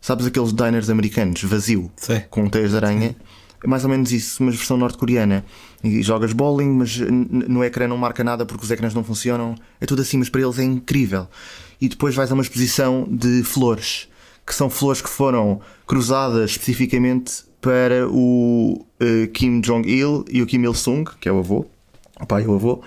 Sabes 0.00 0.26
aqueles 0.26 0.52
diners 0.52 0.90
americanos, 0.90 1.42
vazio, 1.44 1.90
Sim. 1.96 2.22
com 2.28 2.48
teias 2.48 2.70
de 2.70 2.76
aranha? 2.76 3.16
É 3.62 3.66
mais 3.68 3.84
ou 3.84 3.90
menos 3.90 4.10
isso, 4.10 4.42
mas 4.42 4.56
versão 4.56 4.76
norte-coreana. 4.76 5.44
E 5.84 6.02
jogas 6.02 6.32
bowling, 6.32 6.70
mas 6.70 6.98
no 6.98 7.62
ecrã 7.62 7.86
não 7.86 7.96
marca 7.96 8.24
nada 8.24 8.44
porque 8.44 8.64
os 8.64 8.70
ecrãs 8.70 8.94
não 8.94 9.04
funcionam. 9.04 9.54
É 9.80 9.86
tudo 9.86 10.02
assim, 10.02 10.18
mas 10.18 10.28
para 10.28 10.40
eles 10.40 10.58
é 10.58 10.64
incrível. 10.64 11.28
E 11.80 11.88
depois 11.88 12.14
vais 12.14 12.30
a 12.30 12.34
uma 12.34 12.42
exposição 12.42 13.06
de 13.10 13.42
flores, 13.42 14.08
que 14.46 14.54
são 14.54 14.68
flores 14.68 15.00
que 15.00 15.08
foram 15.08 15.60
cruzadas 15.86 16.50
especificamente 16.50 17.44
para 17.60 18.08
o 18.08 18.84
uh, 19.00 19.28
Kim 19.32 19.60
Jong-il 19.60 20.24
e 20.28 20.42
o 20.42 20.46
Kim 20.46 20.62
Il-sung, 20.64 21.04
que 21.20 21.28
é 21.28 21.32
o 21.32 21.38
avô, 21.38 21.66
o 22.20 22.26
pai 22.26 22.42
e 22.42 22.46
o 22.46 22.54
avô, 22.54 22.82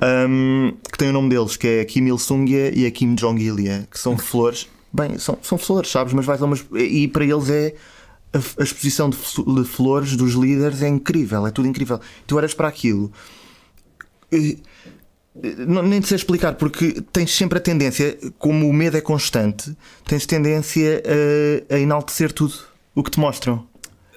um, 0.00 0.72
que 0.90 0.96
tem 0.96 1.10
o 1.10 1.12
nome 1.12 1.28
deles, 1.28 1.56
que 1.56 1.66
é 1.66 1.80
a 1.82 1.84
Kim 1.84 2.06
Il-sungia 2.06 2.76
e 2.76 2.86
a 2.86 2.90
Kim 2.90 3.14
Jong-ilia, 3.14 3.86
que 3.90 3.98
são 3.98 4.16
flores. 4.16 4.68
Bem, 4.92 5.18
são, 5.18 5.38
são 5.42 5.58
flores, 5.58 5.90
sabes? 5.90 6.14
Mas 6.14 6.24
vais 6.24 6.40
a 6.40 6.46
umas. 6.46 6.64
E 6.72 7.06
para 7.08 7.24
eles 7.24 7.50
é. 7.50 7.74
A, 8.32 8.60
a 8.60 8.64
exposição 8.64 9.08
de, 9.08 9.16
de, 9.16 9.64
flores 9.64 10.16
dos 10.16 10.34
líderes 10.34 10.82
é 10.82 10.88
incrível, 10.88 11.46
é 11.46 11.50
tudo 11.50 11.68
incrível. 11.68 12.00
Tu 12.26 12.36
olhas 12.36 12.54
para 12.54 12.68
aquilo. 12.68 13.10
E, 14.30 14.58
não, 15.66 15.82
nem 15.82 16.00
te 16.00 16.08
sei 16.08 16.16
explicar, 16.16 16.54
porque 16.54 17.00
tens 17.12 17.34
sempre 17.34 17.58
a 17.58 17.60
tendência, 17.60 18.18
como 18.38 18.68
o 18.68 18.72
medo 18.72 18.96
é 18.96 19.00
constante, 19.00 19.76
tens 20.04 20.26
tendência 20.26 21.02
a, 21.70 21.74
a 21.74 21.78
enaltecer 21.78 22.32
tudo 22.32 22.54
o 22.94 23.02
que 23.02 23.10
te 23.10 23.20
mostram. 23.20 23.66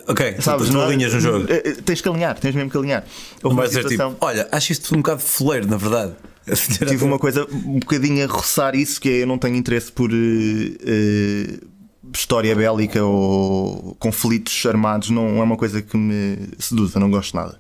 Ok, 0.08 0.36
sabes, 0.40 0.68
tu, 0.68 0.74
tu 0.74 0.82
alinhas 0.82 1.14
no 1.14 1.20
jogo. 1.20 1.46
Eh, 1.48 1.62
eh, 1.64 1.74
tens 1.86 2.02
que 2.02 2.10
alinhar, 2.10 2.38
tens 2.40 2.56
mesmo 2.56 2.70
que 2.70 2.78
alinhar. 2.78 3.06
Houve 3.44 3.56
uma 3.56 3.68
situação... 3.68 4.14
tipo, 4.14 4.26
olha, 4.26 4.48
acho 4.52 4.72
isto 4.72 4.94
um 4.96 4.98
bocado 4.98 5.22
foleiro, 5.22 5.68
na 5.68 5.78
verdade. 5.78 6.14
Tive 6.88 7.04
uma 7.04 7.20
coisa 7.20 7.46
um 7.52 7.80
bocadinho 7.80 8.24
a 8.24 8.28
roçar 8.28 8.76
isso, 8.76 9.00
que 9.00 9.10
é 9.10 9.22
eu 9.22 9.28
não 9.28 9.38
tenho 9.38 9.56
interesse 9.56 9.92
por 9.92 10.12
uh, 10.12 10.14
uh, 10.14 11.68
história 12.14 12.56
bélica 12.56 13.04
ou 13.04 13.96
conflitos 14.00 14.66
armados, 14.66 15.10
não 15.10 15.38
é 15.40 15.44
uma 15.44 15.58
coisa 15.58 15.82
que 15.82 15.96
me 15.96 16.50
seduza, 16.58 17.00
não 17.00 17.12
gosto 17.12 17.36
nada. 17.36 17.60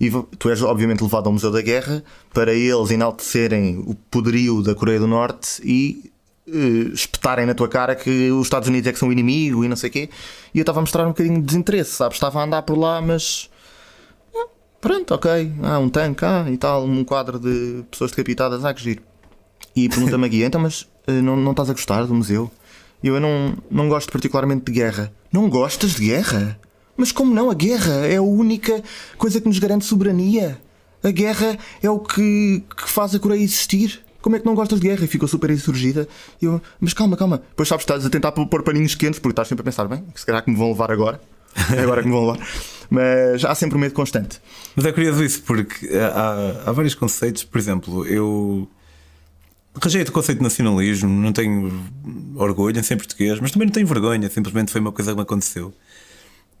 E 0.00 0.10
tu 0.38 0.48
és 0.50 0.62
obviamente 0.62 1.02
levado 1.02 1.26
ao 1.26 1.32
Museu 1.32 1.50
da 1.50 1.60
Guerra 1.60 2.04
para 2.32 2.52
eles 2.52 2.90
enaltecerem 2.90 3.82
o 3.86 3.94
poderio 3.94 4.62
da 4.62 4.74
Coreia 4.74 5.00
do 5.00 5.08
Norte 5.08 5.60
e 5.64 6.12
uh, 6.46 6.92
espetarem 6.92 7.46
na 7.46 7.54
tua 7.54 7.68
cara 7.68 7.96
que 7.96 8.30
os 8.30 8.46
Estados 8.46 8.68
Unidos 8.68 8.88
é 8.88 8.92
que 8.92 8.98
são 8.98 9.08
o 9.08 9.12
inimigo 9.12 9.64
e 9.64 9.68
não 9.68 9.76
sei 9.76 9.90
o 9.90 9.92
quê. 9.92 10.10
E 10.54 10.58
eu 10.58 10.62
estava 10.62 10.78
a 10.78 10.82
mostrar 10.82 11.04
um 11.04 11.08
bocadinho 11.08 11.36
de 11.36 11.46
desinteresse, 11.46 11.92
sabes? 11.92 12.16
Estava 12.16 12.40
a 12.40 12.44
andar 12.44 12.62
por 12.62 12.78
lá, 12.78 13.00
mas. 13.00 13.50
Eh, 14.34 14.46
pronto, 14.80 15.14
ok. 15.14 15.52
Ah, 15.62 15.78
um 15.78 15.88
tanque, 15.88 16.24
ah, 16.24 16.46
e 16.48 16.56
tal, 16.56 16.84
um 16.84 17.02
quadro 17.02 17.38
de 17.38 17.82
pessoas 17.90 18.12
decapitadas, 18.12 18.64
ah, 18.64 18.72
que 18.72 18.82
giro. 18.82 19.02
E 19.74 19.88
pergunta-me 19.88 20.26
aqui, 20.26 20.42
então, 20.42 20.60
mas 20.60 20.82
uh, 21.08 21.12
não, 21.22 21.36
não 21.36 21.50
estás 21.50 21.70
a 21.70 21.72
gostar 21.72 22.04
do 22.06 22.14
museu? 22.14 22.50
Eu, 23.02 23.14
eu 23.14 23.20
não, 23.20 23.56
não 23.70 23.88
gosto 23.88 24.10
particularmente 24.10 24.64
de 24.64 24.72
guerra. 24.72 25.12
Não 25.32 25.48
gostas 25.48 25.94
de 25.94 26.06
guerra? 26.06 26.58
Mas 26.96 27.12
como 27.12 27.34
não? 27.34 27.50
A 27.50 27.54
guerra 27.54 28.06
é 28.06 28.16
a 28.16 28.22
única 28.22 28.82
coisa 29.16 29.40
que 29.40 29.48
nos 29.48 29.58
garante 29.58 29.84
soberania. 29.84 30.60
A 31.02 31.10
guerra 31.10 31.56
é 31.82 31.88
o 31.88 32.00
que, 32.00 32.64
que 32.76 32.88
faz 32.88 33.14
a 33.14 33.18
Coreia 33.18 33.42
existir 33.42 34.02
como 34.20 34.36
é 34.36 34.40
que 34.40 34.46
não 34.46 34.54
gostas 34.54 34.80
de 34.80 34.88
guerra? 34.88 35.04
E 35.04 35.06
ficou 35.06 35.28
super 35.28 35.50
insurgida. 35.50 36.08
E 36.42 36.44
eu, 36.44 36.60
mas 36.80 36.92
calma, 36.92 37.16
calma. 37.16 37.42
Depois 37.50 37.68
sabes, 37.68 37.84
estás 37.84 38.04
a 38.04 38.10
tentar 38.10 38.32
pôr 38.32 38.62
paninhos 38.62 38.94
quentes 38.94 39.18
porque 39.18 39.32
estás 39.32 39.48
sempre 39.48 39.62
a 39.62 39.64
pensar, 39.64 39.86
bem, 39.86 40.04
se 40.14 40.26
calhar 40.26 40.44
que 40.44 40.50
me 40.50 40.56
vão 40.56 40.68
levar 40.68 40.90
agora. 40.90 41.20
É 41.74 41.80
agora 41.80 42.02
que 42.02 42.08
me 42.08 42.14
vão 42.14 42.30
levar. 42.30 42.46
Mas 42.90 43.44
há 43.44 43.54
sempre 43.54 43.76
um 43.76 43.80
medo 43.80 43.94
constante. 43.94 44.40
Mas 44.76 44.84
é 44.84 44.92
curioso 44.92 45.24
isso, 45.24 45.42
porque 45.42 45.88
há, 45.96 46.68
há 46.68 46.72
vários 46.72 46.94
conceitos. 46.94 47.44
Por 47.44 47.58
exemplo, 47.58 48.06
eu 48.06 48.68
rejeito 49.80 50.08
o 50.08 50.12
conceito 50.12 50.38
de 50.38 50.44
nacionalismo, 50.44 51.08
não 51.08 51.32
tenho 51.32 51.72
orgulho 52.36 52.78
em 52.78 52.82
ser 52.82 52.96
português, 52.96 53.40
mas 53.40 53.50
também 53.50 53.66
não 53.66 53.72
tenho 53.72 53.86
vergonha, 53.86 54.28
simplesmente 54.28 54.72
foi 54.72 54.80
uma 54.80 54.92
coisa 54.92 55.12
que 55.12 55.16
me 55.16 55.22
aconteceu. 55.22 55.72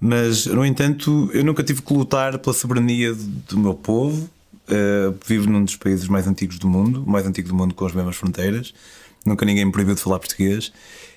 Mas, 0.00 0.46
no 0.46 0.64
entanto, 0.64 1.28
eu 1.32 1.44
nunca 1.44 1.62
tive 1.64 1.82
que 1.82 1.92
lutar 1.92 2.38
pela 2.38 2.54
soberania 2.54 3.12
do 3.14 3.58
meu 3.58 3.74
povo 3.74 4.30
Uh, 4.68 5.16
vivo 5.26 5.48
num 5.48 5.64
dos 5.64 5.76
países 5.76 6.06
mais 6.08 6.26
antigos 6.26 6.58
do 6.58 6.68
mundo, 6.68 7.02
o 7.02 7.10
mais 7.10 7.26
antigo 7.26 7.48
do 7.48 7.54
mundo 7.54 7.74
com 7.74 7.86
as 7.86 7.94
mesmas 7.94 8.16
fronteiras. 8.16 8.74
Nunca 9.24 9.46
ninguém 9.46 9.64
me 9.64 9.72
proibiu 9.72 9.94
de 9.94 10.00
falar 10.02 10.18
português. 10.18 10.70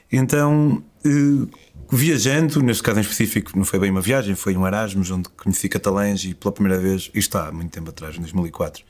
Então, 0.10 0.82
uh, 1.06 1.50
viajando, 1.92 2.62
neste 2.62 2.82
caso 2.82 3.00
em 3.00 3.02
específico, 3.02 3.52
não 3.58 3.66
foi 3.66 3.78
bem 3.78 3.92
uma 3.92 4.00
viagem, 4.00 4.36
foi 4.36 4.56
um 4.56 4.66
Erasmus 4.66 5.12
onde 5.12 5.28
conheci 5.30 5.68
catalães 5.68 6.24
e 6.24 6.34
pela 6.34 6.54
primeira 6.54 6.80
vez, 6.82 7.12
isto 7.14 7.38
há 7.38 7.52
muito 7.52 7.72
tempo 7.72 7.90
atrás, 7.90 8.16
em 8.16 8.20
2004. 8.20 8.84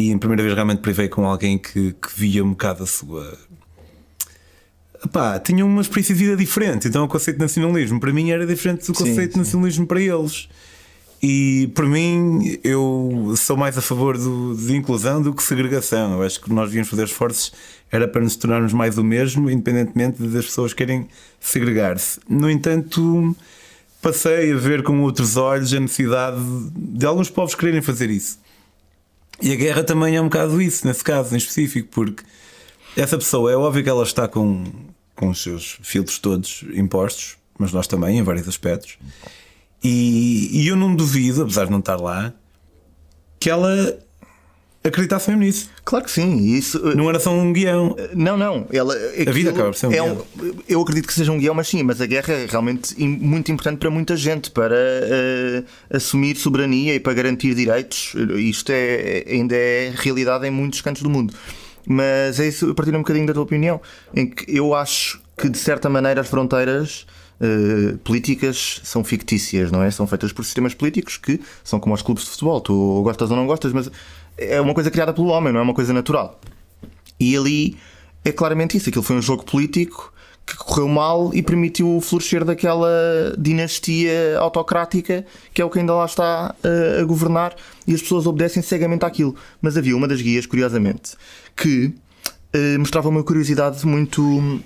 E 0.00 0.10
em 0.10 0.16
primeira 0.16 0.42
vez 0.42 0.54
realmente 0.54 0.80
privei 0.80 1.08
com 1.08 1.26
alguém 1.26 1.58
que, 1.58 1.92
que 1.92 2.08
via 2.16 2.42
um 2.42 2.50
bocado 2.50 2.84
a 2.84 2.86
sua. 2.86 3.36
Epá, 5.04 5.38
tinha 5.38 5.64
uma 5.64 5.82
experiência 5.82 6.14
de 6.14 6.24
vida 6.24 6.36
diferente, 6.36 6.88
então 6.88 7.04
o 7.04 7.08
conceito 7.08 7.36
de 7.36 7.42
nacionalismo 7.42 8.00
para 8.00 8.10
mim 8.10 8.30
era 8.30 8.46
diferente 8.46 8.86
do 8.86 8.94
conceito 8.94 9.14
sim, 9.14 9.22
sim. 9.24 9.28
de 9.28 9.38
nacionalismo 9.38 9.86
para 9.86 10.00
eles. 10.00 10.48
E 11.22 11.70
por 11.74 11.84
mim, 11.84 12.58
eu 12.64 13.34
sou 13.36 13.58
mais 13.58 13.76
a 13.76 13.82
favor 13.82 14.16
do, 14.16 14.56
de 14.56 14.74
inclusão 14.74 15.20
do 15.20 15.34
que 15.34 15.42
segregação. 15.42 16.14
Eu 16.14 16.22
acho 16.22 16.40
que 16.40 16.50
nós 16.50 16.68
devíamos 16.68 16.88
fazer 16.88 17.04
esforços 17.04 17.52
era 17.92 18.08
para 18.08 18.22
nos 18.22 18.36
tornarmos 18.36 18.72
mais 18.72 18.96
o 18.96 19.04
mesmo, 19.04 19.50
independentemente 19.50 20.22
das 20.22 20.46
pessoas 20.46 20.72
querem 20.72 21.08
segregar-se. 21.38 22.20
No 22.26 22.48
entanto, 22.48 23.36
passei 24.00 24.52
a 24.52 24.56
ver 24.56 24.82
com 24.82 25.02
outros 25.02 25.36
olhos 25.36 25.74
a 25.74 25.80
necessidade 25.80 26.40
de 26.74 27.04
alguns 27.04 27.28
povos 27.28 27.54
quererem 27.54 27.82
fazer 27.82 28.08
isso. 28.08 28.38
E 29.40 29.52
a 29.52 29.56
guerra 29.56 29.82
também 29.82 30.16
é 30.16 30.20
um 30.20 30.24
bocado 30.24 30.60
isso, 30.60 30.86
nesse 30.86 31.02
caso 31.02 31.34
em 31.34 31.38
específico, 31.38 31.88
porque 31.90 32.22
essa 32.96 33.16
pessoa 33.16 33.50
é 33.50 33.56
óbvio 33.56 33.82
que 33.82 33.88
ela 33.88 34.02
está 34.02 34.28
com, 34.28 34.64
com 35.14 35.30
os 35.30 35.42
seus 35.42 35.78
filtros 35.82 36.18
todos 36.18 36.64
impostos, 36.74 37.36
mas 37.58 37.72
nós 37.72 37.86
também, 37.86 38.18
em 38.18 38.22
vários 38.22 38.48
aspectos. 38.48 38.98
E, 39.82 40.50
e 40.52 40.68
eu 40.68 40.76
não 40.76 40.94
duvido, 40.94 41.42
apesar 41.42 41.64
de 41.64 41.70
não 41.70 41.78
estar 41.78 41.96
lá, 41.96 42.34
que 43.38 43.48
ela 43.48 43.98
acreditasse 44.82 45.28
mesmo 45.30 45.44
nisso. 45.44 45.70
Claro 45.84 46.04
que 46.04 46.10
sim. 46.10 46.38
Isso, 46.54 46.78
uh, 46.78 46.96
não 46.96 47.08
era 47.08 47.20
só 47.20 47.30
um 47.30 47.52
guião. 47.52 47.96
Não, 48.14 48.36
não. 48.36 48.66
Ela, 48.72 48.94
a 48.94 49.30
vida 49.30 49.50
acaba 49.50 49.70
por 49.70 49.76
ser 49.76 49.88
um, 49.88 49.92
é 49.92 50.02
um 50.02 50.22
Eu 50.68 50.80
acredito 50.80 51.06
que 51.06 51.14
seja 51.14 51.30
um 51.32 51.38
guião, 51.38 51.54
mas 51.54 51.68
sim, 51.68 51.82
mas 51.82 52.00
a 52.00 52.06
guerra 52.06 52.32
é 52.32 52.46
realmente 52.46 52.98
muito 52.98 53.52
importante 53.52 53.78
para 53.78 53.90
muita 53.90 54.16
gente, 54.16 54.50
para 54.50 54.74
uh, 54.74 55.64
assumir 55.96 56.36
soberania 56.36 56.94
e 56.94 57.00
para 57.00 57.12
garantir 57.12 57.54
direitos. 57.54 58.14
Isto 58.36 58.72
é, 58.72 59.24
ainda 59.28 59.54
é 59.54 59.92
realidade 59.94 60.46
em 60.46 60.50
muitos 60.50 60.80
cantos 60.80 61.02
do 61.02 61.10
mundo. 61.10 61.34
Mas 61.86 62.38
é 62.38 62.48
isso, 62.48 62.74
partilho 62.74 62.98
um 62.98 63.02
bocadinho 63.02 63.26
da 63.26 63.32
tua 63.32 63.42
opinião, 63.42 63.80
em 64.14 64.26
que 64.26 64.44
eu 64.54 64.74
acho 64.74 65.20
que 65.36 65.48
de 65.48 65.58
certa 65.58 65.88
maneira 65.88 66.20
as 66.20 66.28
fronteiras 66.28 67.06
uh, 67.40 67.96
políticas 67.98 68.80
são 68.84 69.02
fictícias, 69.02 69.72
não 69.72 69.82
é? 69.82 69.90
São 69.90 70.06
feitas 70.06 70.32
por 70.32 70.44
sistemas 70.44 70.74
políticos 70.74 71.16
que 71.16 71.40
são 71.64 71.80
como 71.80 71.94
os 71.94 72.02
clubes 72.02 72.24
de 72.24 72.30
futebol. 72.30 72.60
Tu 72.60 73.02
gostas 73.02 73.30
ou 73.30 73.36
não 73.36 73.46
gostas, 73.46 73.72
mas 73.72 73.90
é 74.40 74.60
uma 74.60 74.72
coisa 74.72 74.90
criada 74.90 75.12
pelo 75.12 75.28
homem, 75.28 75.52
não 75.52 75.60
é 75.60 75.62
uma 75.62 75.74
coisa 75.74 75.92
natural. 75.92 76.40
E 77.18 77.36
ali 77.36 77.76
é 78.24 78.32
claramente 78.32 78.76
isso. 78.76 78.88
Aquilo 78.88 79.04
foi 79.04 79.16
um 79.16 79.22
jogo 79.22 79.44
político 79.44 80.12
que 80.46 80.56
correu 80.56 80.88
mal 80.88 81.30
e 81.32 81.42
permitiu 81.42 81.96
o 81.96 82.00
florescer 82.00 82.44
daquela 82.44 82.88
dinastia 83.38 84.36
autocrática 84.38 85.24
que 85.54 85.62
é 85.62 85.64
o 85.64 85.70
que 85.70 85.78
ainda 85.78 85.94
lá 85.94 86.04
está 86.04 86.54
uh, 86.64 87.00
a 87.00 87.04
governar 87.04 87.54
e 87.86 87.94
as 87.94 88.02
pessoas 88.02 88.26
obedecem 88.26 88.62
cegamente 88.62 89.04
àquilo. 89.04 89.36
Mas 89.60 89.76
havia 89.76 89.96
uma 89.96 90.08
das 90.08 90.20
guias, 90.20 90.46
curiosamente, 90.46 91.12
que 91.54 91.86
uh, 92.54 92.78
mostrava 92.78 93.08
uma 93.08 93.22
curiosidade 93.22 93.86
muito 93.86 94.60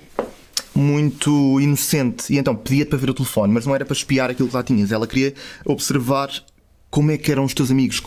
muito 0.77 1.61
inocente 1.61 2.33
e 2.33 2.39
então 2.39 2.55
pedia-te 2.57 2.89
para 2.89 2.99
ver 2.99 3.11
o 3.11 3.15
telefone, 3.15 3.53
mas 3.53 3.65
não 3.65 3.75
era 3.75 3.85
para 3.85 3.95
espiar 3.95 4.31
aquilo 4.31 4.49
que 4.49 4.57
lá 4.57 4.63
tinhas, 4.63 4.91
ela 4.91 5.07
queria 5.07 5.33
observar 5.65 6.31
como 6.95 7.11
é 7.11 7.19
que 7.19 7.33
eram 7.33 7.45
os 7.45 7.53
teus 7.53 7.73
amigos, 7.73 8.01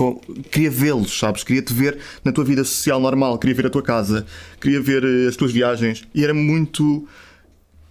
queria 0.49 0.71
vê-los, 0.71 1.19
sabes? 1.19 1.43
Queria 1.43 1.61
te 1.61 1.73
ver 1.73 1.97
na 2.23 2.31
tua 2.31 2.45
vida 2.45 2.63
social 2.63 3.01
normal, 3.01 3.37
queria 3.37 3.53
ver 3.53 3.65
a 3.65 3.69
tua 3.69 3.81
casa, 3.81 4.25
queria 4.61 4.79
ver 4.79 5.03
eh, 5.03 5.27
as 5.27 5.35
tuas 5.35 5.51
viagens 5.51 6.07
e 6.15 6.23
era 6.23 6.33
muito 6.33 7.05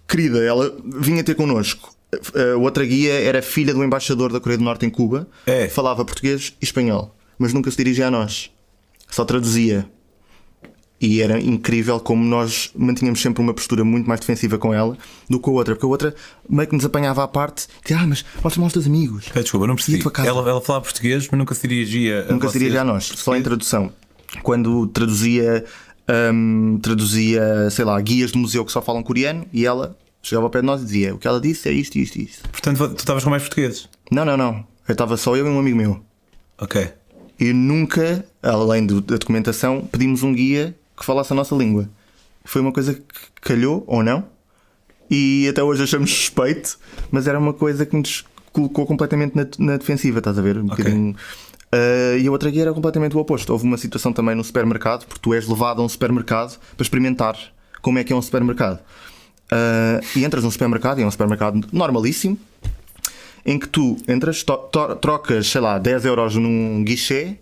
querida. 0.07 0.43
Ela 0.43 0.75
vinha 0.99 1.23
ter 1.23 1.35
connosco. 1.35 1.93
A 2.33 2.57
outra 2.57 2.83
guia 2.83 3.13
era 3.13 3.43
filha 3.43 3.75
do 3.75 3.83
embaixador 3.83 4.33
da 4.33 4.39
Coreia 4.39 4.57
do 4.57 4.63
Norte 4.63 4.87
em 4.87 4.89
Cuba, 4.89 5.27
é. 5.45 5.67
falava 5.67 6.03
português 6.03 6.55
e 6.59 6.65
espanhol, 6.65 7.15
mas 7.37 7.53
nunca 7.53 7.69
se 7.69 7.77
dirigia 7.77 8.07
a 8.07 8.11
nós, 8.11 8.49
só 9.07 9.23
traduzia. 9.23 9.87
E 10.99 11.21
era 11.21 11.39
incrível 11.39 11.99
como 11.99 12.23
nós 12.23 12.71
mantínhamos 12.75 13.21
sempre 13.21 13.41
uma 13.41 13.53
postura 13.53 13.83
muito 13.83 14.07
mais 14.07 14.19
defensiva 14.19 14.57
com 14.57 14.73
ela 14.73 14.97
do 15.29 15.37
que 15.37 15.43
com 15.43 15.51
a 15.51 15.53
outra, 15.53 15.75
porque 15.75 15.85
a 15.85 15.89
outra 15.89 16.15
meio 16.49 16.67
que 16.67 16.75
nos 16.75 16.85
apanhava 16.85 17.23
à 17.23 17.27
parte 17.27 17.67
e 17.87 17.93
ah, 17.93 18.05
mas 18.07 18.25
mostra-me 18.43 18.63
aos 18.65 18.73
teus 18.73 18.87
amigos. 18.87 19.25
É, 19.35 19.41
desculpa, 19.41 19.67
não 19.67 19.75
percebi. 19.75 20.03
Ela, 20.25 20.49
ela 20.49 20.61
falava 20.61 20.83
português, 20.83 21.27
mas 21.29 21.37
nunca 21.37 21.53
se 21.53 21.67
dirigia 21.67 22.25
a 22.27 22.31
Nunca 22.31 22.47
se 22.49 22.57
dirigia 22.57 22.81
a 22.81 22.83
nós, 22.83 23.05
só 23.05 23.35
em 23.35 23.43
tradução. 23.43 23.91
Quando 24.41 24.87
traduzia, 24.87 25.63
hum, 26.33 26.79
traduzia, 26.81 27.69
sei 27.69 27.85
lá, 27.85 27.99
guias 28.01 28.31
de 28.31 28.39
museu 28.39 28.65
que 28.65 28.71
só 28.71 28.81
falam 28.81 29.03
coreano 29.03 29.45
e 29.53 29.67
ela 29.67 29.95
chegava 30.23 30.47
ao 30.47 30.49
pé 30.49 30.61
de 30.61 30.65
nós 30.65 30.81
e 30.81 30.85
dizia 30.85 31.13
o 31.13 31.19
que 31.19 31.27
ela 31.27 31.39
disse 31.39 31.69
é 31.69 31.71
isto, 31.71 31.95
isto, 31.97 32.19
isto. 32.19 32.49
Portanto, 32.49 32.89
tu 32.89 32.99
estavas 32.99 33.23
com 33.23 33.29
mais 33.29 33.43
portugueses? 33.43 33.87
Não, 34.11 34.25
não, 34.25 34.35
não. 34.35 34.65
Eu 34.87 34.93
estava 34.93 35.15
só 35.15 35.35
eu 35.35 35.45
e 35.45 35.49
um 35.49 35.59
amigo 35.59 35.77
meu. 35.77 36.01
Ok. 36.57 36.89
E 37.39 37.53
nunca, 37.53 38.25
além 38.41 38.87
da 38.87 38.95
documentação, 38.99 39.87
pedimos 39.91 40.23
um 40.23 40.33
guia 40.33 40.75
que 40.97 41.05
falasse 41.05 41.31
a 41.31 41.35
nossa 41.35 41.55
língua. 41.55 41.89
Foi 42.43 42.61
uma 42.61 42.71
coisa 42.71 42.93
que 42.93 43.01
calhou 43.41 43.83
ou 43.87 44.03
não, 44.03 44.25
e 45.09 45.47
até 45.49 45.63
hoje 45.63 45.83
achamos 45.83 46.11
suspeito, 46.11 46.77
mas 47.11 47.27
era 47.27 47.39
uma 47.39 47.53
coisa 47.53 47.85
que 47.85 47.95
nos 47.95 48.25
colocou 48.51 48.85
completamente 48.85 49.35
na, 49.35 49.47
na 49.59 49.77
defensiva, 49.77 50.19
estás 50.19 50.37
a 50.37 50.41
ver? 50.41 50.57
Um 50.57 50.71
okay. 50.71 50.93
Uh, 50.93 52.17
e 52.19 52.27
a 52.27 52.31
outra 52.31 52.49
guia 52.49 52.63
era 52.63 52.73
completamente 52.73 53.15
o 53.15 53.19
oposto. 53.19 53.51
Houve 53.51 53.65
uma 53.65 53.77
situação 53.77 54.11
também 54.11 54.35
no 54.35 54.43
supermercado, 54.43 55.05
porque 55.05 55.19
tu 55.21 55.33
és 55.33 55.47
levado 55.47 55.81
a 55.81 55.85
um 55.85 55.89
supermercado 55.89 56.57
para 56.75 56.83
experimentar 56.83 57.37
como 57.81 57.99
é 57.99 58.03
que 58.03 58.11
é 58.11 58.15
um 58.15 58.21
supermercado. 58.21 58.79
Uh, 59.51 60.03
e 60.15 60.25
entras 60.25 60.43
num 60.43 60.51
supermercado, 60.51 60.99
e 60.99 61.03
é 61.03 61.05
um 61.05 61.11
supermercado 61.11 61.67
normalíssimo, 61.71 62.37
em 63.45 63.57
que 63.57 63.67
tu 63.67 63.95
entras, 64.07 64.43
trocas, 65.01 65.47
sei 65.47 65.61
lá, 65.61 65.77
10 65.77 66.05
euros 66.05 66.35
num 66.35 66.83
guichê 66.83 67.37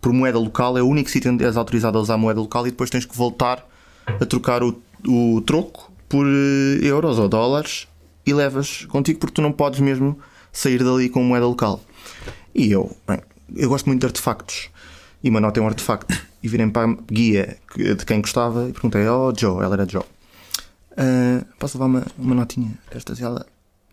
por 0.00 0.12
moeda 0.12 0.38
local, 0.38 0.78
é 0.78 0.82
o 0.82 0.86
único 0.86 1.10
sítio 1.10 1.30
onde 1.30 1.44
és 1.44 1.56
autorizado 1.56 1.98
a 1.98 2.00
usar 2.00 2.16
moeda 2.16 2.40
local 2.40 2.66
e 2.66 2.70
depois 2.70 2.90
tens 2.90 3.04
que 3.04 3.16
voltar 3.16 3.66
a 4.06 4.26
trocar 4.26 4.62
o, 4.62 4.80
o 5.06 5.40
troco 5.42 5.92
por 6.08 6.26
eh, 6.26 6.80
euros 6.82 7.18
ou 7.18 7.28
dólares 7.28 7.86
e 8.26 8.32
levas 8.32 8.86
contigo 8.86 9.18
porque 9.18 9.34
tu 9.34 9.42
não 9.42 9.52
podes 9.52 9.80
mesmo 9.80 10.18
sair 10.52 10.82
dali 10.82 11.08
com 11.08 11.22
moeda 11.22 11.46
local. 11.46 11.80
E 12.54 12.70
eu, 12.70 12.96
bem, 13.06 13.20
eu 13.54 13.68
gosto 13.68 13.86
muito 13.86 14.00
de 14.00 14.06
artefactos 14.06 14.70
e 15.22 15.28
uma 15.28 15.40
nota 15.40 15.60
é 15.60 15.62
um 15.62 15.66
artefacto. 15.66 16.30
E 16.42 16.48
virei 16.48 16.66
para 16.68 16.90
a 16.90 16.96
guia 17.12 17.58
de 17.76 18.06
quem 18.06 18.22
gostava 18.22 18.68
e 18.68 18.72
perguntei: 18.72 19.06
Oh, 19.06 19.30
Joe, 19.36 19.62
ela 19.62 19.74
era 19.74 19.86
Joe, 19.86 20.02
uh, 20.02 21.44
posso 21.58 21.76
levar 21.76 21.86
uma, 21.86 22.06
uma 22.18 22.34
notinha 22.34 22.78
destas? 22.90 23.20
E 23.20 23.22
ela 23.22 23.44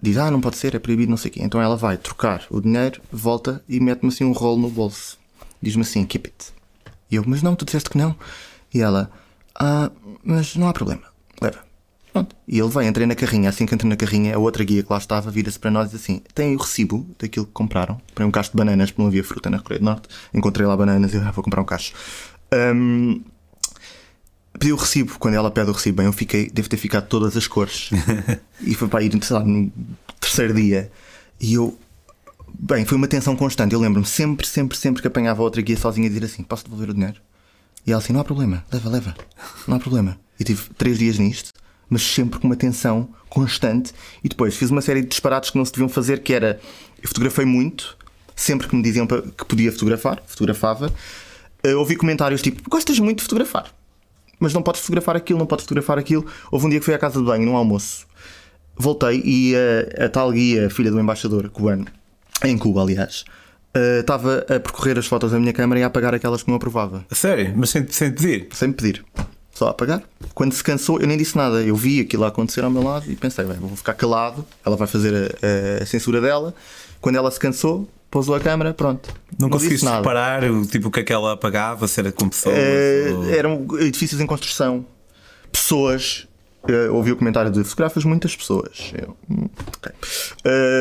diz: 0.02 0.16
Ah, 0.18 0.32
não 0.32 0.40
pode 0.40 0.56
ser, 0.56 0.74
é 0.74 0.80
proibido, 0.80 1.10
não 1.10 1.18
sei 1.18 1.30
o 1.30 1.34
quê. 1.34 1.42
Então 1.44 1.62
ela 1.62 1.76
vai 1.76 1.98
trocar 1.98 2.46
o 2.50 2.62
dinheiro, 2.62 3.02
volta 3.12 3.62
e 3.68 3.82
mete-me 3.82 4.08
assim 4.08 4.24
um 4.24 4.32
rolo 4.32 4.62
no 4.62 4.70
bolso 4.70 5.18
diz-me 5.62 5.82
assim: 5.82 6.06
keep 6.06 6.28
it. 6.28 6.54
E 7.10 7.16
eu, 7.16 7.24
mas 7.26 7.42
não, 7.42 7.56
tu 7.56 7.66
disseste 7.66 7.90
que 7.90 7.98
não. 7.98 8.16
E 8.74 8.82
ela, 8.82 9.10
ah, 9.60 9.92
mas 10.24 10.56
não 10.56 10.68
há 10.68 10.74
problema, 10.74 11.04
leva. 11.42 11.68
Pronto. 12.18 12.36
E 12.48 12.60
ele 12.60 12.70
vai, 12.70 12.88
entrei 12.88 13.06
na 13.06 13.16
carrinha. 13.16 13.50
Assim 13.50 13.66
que 13.66 13.76
entrei 13.76 13.90
na 13.90 13.96
carrinha, 13.96 14.36
a 14.36 14.40
outra 14.40 14.64
guia 14.64 14.82
que 14.82 14.92
lá 14.92 14.98
estava 14.98 15.30
vira-se 15.30 15.60
para 15.60 15.70
nós 15.70 15.90
e 15.90 15.92
diz 15.92 16.02
assim: 16.02 16.22
tem 16.34 16.56
o 16.56 16.60
recibo 16.60 17.08
daquilo 17.20 17.46
que 17.46 17.52
compraram. 17.52 18.02
Para 18.16 18.26
um 18.26 18.32
cacho 18.32 18.52
de 18.52 18.58
bananas, 18.58 18.90
porque 18.90 19.02
não 19.02 19.08
havia 19.08 19.24
fruta 19.24 19.50
na 19.50 19.60
Coreia 19.60 19.80
do 19.80 19.86
Norte. 19.86 20.08
Encontrei 20.34 20.66
lá 20.66 20.76
bananas 20.76 21.14
e 21.14 21.18
eu 21.18 21.24
ah, 21.24 21.32
vou 21.32 21.44
comprar 21.44 21.62
um 21.62 21.66
cacho. 21.66 21.94
Um, 22.54 23.22
pedi 24.58 24.74
o 24.74 24.76
recibo. 24.76 25.18
Quando 25.20 25.36
ela 25.36 25.52
pede 25.52 25.70
o 25.70 25.74
recibo, 25.74 25.98
bem, 25.98 26.06
eu 26.08 26.14
fiquei, 26.14 26.50
devo 26.50 26.68
ter 26.68 26.78
ficado 26.78 27.08
todas 27.08 27.38
as 27.38 27.48
cores. 27.48 27.92
e 28.62 28.74
foi 28.74 28.88
para 28.88 29.04
ir, 29.04 29.12
sei 29.24 29.36
lá, 29.36 29.44
no 29.44 29.72
terceiro 30.20 30.54
dia. 30.54 30.92
E 31.40 31.54
eu, 31.54 31.78
Bem, 32.60 32.86
foi 32.86 32.98
uma 32.98 33.08
tensão 33.08 33.36
constante. 33.36 33.74
Eu 33.74 33.80
lembro-me 33.80 34.06
sempre, 34.06 34.48
sempre, 34.48 34.76
sempre 34.76 35.00
que 35.00 35.08
apanhava 35.08 35.44
outra 35.44 35.62
guia 35.62 35.78
sozinha 35.78 36.08
a 36.08 36.10
dizer 36.10 36.26
assim: 36.26 36.42
Posso 36.42 36.64
devolver 36.64 36.90
o 36.90 36.94
dinheiro? 36.94 37.22
E 37.86 37.92
ela 37.92 38.02
assim: 38.02 38.12
Não 38.12 38.20
há 38.20 38.24
problema, 38.24 38.66
leva, 38.72 38.90
leva, 38.90 39.16
não 39.68 39.78
há 39.78 39.80
problema. 39.80 40.20
E 40.40 40.44
tive 40.44 40.64
três 40.76 40.98
dias 40.98 41.20
nisto, 41.20 41.54
mas 41.88 42.02
sempre 42.02 42.40
com 42.40 42.48
uma 42.48 42.56
tensão 42.56 43.10
constante. 43.30 43.94
E 44.24 44.30
depois 44.30 44.56
fiz 44.56 44.72
uma 44.72 44.82
série 44.82 45.04
de 45.04 45.08
disparates 45.08 45.52
que 45.52 45.58
não 45.58 45.66
se 45.66 45.72
deviam 45.72 45.88
fazer, 45.88 46.24
que 46.24 46.34
era. 46.34 46.60
Eu 47.00 47.08
fotografei 47.08 47.46
muito, 47.46 47.96
sempre 48.36 48.68
que 48.68 48.76
me 48.76 48.82
diziam 48.82 49.06
que 49.06 49.46
podia 49.46 49.72
fotografar, 49.72 50.24
fotografava. 50.26 50.92
Uh, 51.64 51.78
ouvi 51.78 51.96
comentários 51.96 52.42
tipo: 52.42 52.68
Gostas 52.68 52.98
muito 52.98 53.20
de 53.20 53.24
fotografar, 53.24 53.72
mas 54.40 54.52
não 54.52 54.64
podes 54.64 54.82
fotografar 54.82 55.16
aquilo, 55.16 55.38
não 55.38 55.46
podes 55.46 55.64
fotografar 55.64 56.00
aquilo. 56.00 56.26
Houve 56.52 56.66
um 56.66 56.70
dia 56.70 56.80
que 56.80 56.86
fui 56.86 56.96
à 56.96 56.98
casa 56.98 57.20
de 57.20 57.26
banho, 57.26 57.46
num 57.46 57.56
almoço. 57.56 58.08
Voltei 58.76 59.22
e 59.24 59.54
a, 59.56 60.06
a 60.06 60.10
tal 60.10 60.32
guia, 60.32 60.72
filha 60.72 60.90
do 60.90 61.00
embaixador 61.00 61.50
cubano, 61.50 61.86
em 62.44 62.58
Cuba, 62.58 62.82
aliás, 62.82 63.26
uh, 63.76 64.00
estava 64.00 64.40
a 64.40 64.60
percorrer 64.60 64.98
as 64.98 65.06
fotos 65.06 65.32
da 65.32 65.40
minha 65.40 65.54
câmera 65.54 65.80
e 65.80 65.84
a 65.84 65.88
apagar 65.88 66.14
aquelas 66.14 66.44
que 66.44 66.50
não 66.50 66.56
aprovava. 66.56 67.06
A 67.10 67.16
sério? 67.16 67.54
Mas 67.56 67.70
sem, 67.70 67.88
sem 67.88 68.12
pedir? 68.12 68.48
Sem 68.52 68.72
pedir. 68.72 69.04
Só 69.54 69.68
a 69.68 69.72
apagar. 69.72 70.04
Quando 70.36 70.54
se 70.54 70.64
cansou, 70.64 71.00
eu 71.02 71.08
nem 71.08 71.18
disse 71.18 71.36
nada. 71.36 71.64
Eu 71.64 71.76
vi 71.76 72.00
aquilo 72.00 72.26
a 72.26 72.28
acontecer 72.28 72.64
ao 72.64 72.70
meu 72.70 72.84
lado 72.84 73.12
e 73.12 73.16
pensei, 73.16 73.44
bem, 73.44 73.58
vou 73.58 73.76
ficar 73.76 73.96
calado. 73.96 74.46
Ela 74.64 74.76
vai 74.76 74.88
fazer 74.88 75.32
a, 75.42 75.82
a, 75.82 75.86
censura 75.86 76.22
dela. 76.22 76.54
Quando 77.02 77.16
ela 77.16 77.32
se 77.32 77.40
cansou, 77.40 77.90
pousou 78.12 78.36
a 78.36 78.40
câmera, 78.40 78.72
pronto. 78.72 79.10
Não, 79.32 79.48
não 79.48 79.50
conseguiste 79.50 79.88
reparar 79.88 80.44
o 80.44 80.64
tipo 80.64 80.92
que 80.92 81.00
é 81.00 81.04
que 81.04 81.12
ela 81.12 81.34
apagava, 81.34 81.88
se 81.88 82.00
era 82.00 82.12
com 82.12 82.30
pessoas? 82.30 82.56
Uh, 82.56 83.18
ou... 83.18 83.30
Eram 83.32 83.66
edifícios 83.80 84.22
em 84.22 84.28
construção, 84.28 84.86
pessoas 85.52 86.27
Uh, 86.70 86.94
ouvi 86.94 87.12
o 87.12 87.16
comentário 87.16 87.50
de 87.50 87.64
fotografas 87.64 88.04
muitas 88.04 88.36
pessoas. 88.36 88.92
Eu, 88.94 89.16
hum, 89.30 89.48
okay. 89.78 89.94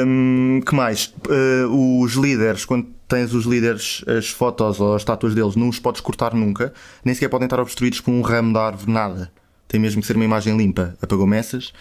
um, 0.04 0.60
que 0.64 0.74
mais? 0.74 1.14
Uh, 1.28 2.02
os 2.02 2.14
líderes, 2.14 2.64
quando 2.64 2.88
tens 3.06 3.32
os 3.32 3.44
líderes, 3.44 4.04
as 4.06 4.28
fotos 4.28 4.80
ou 4.80 4.94
as 4.94 5.02
estátuas 5.02 5.34
deles, 5.34 5.54
não 5.54 5.68
os 5.68 5.78
podes 5.78 6.00
cortar 6.00 6.34
nunca, 6.34 6.74
nem 7.04 7.14
sequer 7.14 7.28
podem 7.28 7.46
estar 7.46 7.60
obstruídos 7.60 8.00
com 8.00 8.18
um 8.18 8.22
ramo 8.22 8.52
da 8.52 8.66
árvore, 8.66 8.90
nada. 8.90 9.30
Tem 9.68 9.80
mesmo 9.80 10.00
que 10.00 10.06
ser 10.06 10.16
uma 10.16 10.24
imagem 10.24 10.56
limpa. 10.56 10.96
Apagou 11.00 11.26
messas 11.26 11.72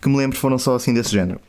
que 0.00 0.08
me 0.08 0.16
lembro 0.16 0.38
foram 0.38 0.58
só 0.58 0.74
assim 0.74 0.94
desse 0.94 1.10
género. 1.10 1.40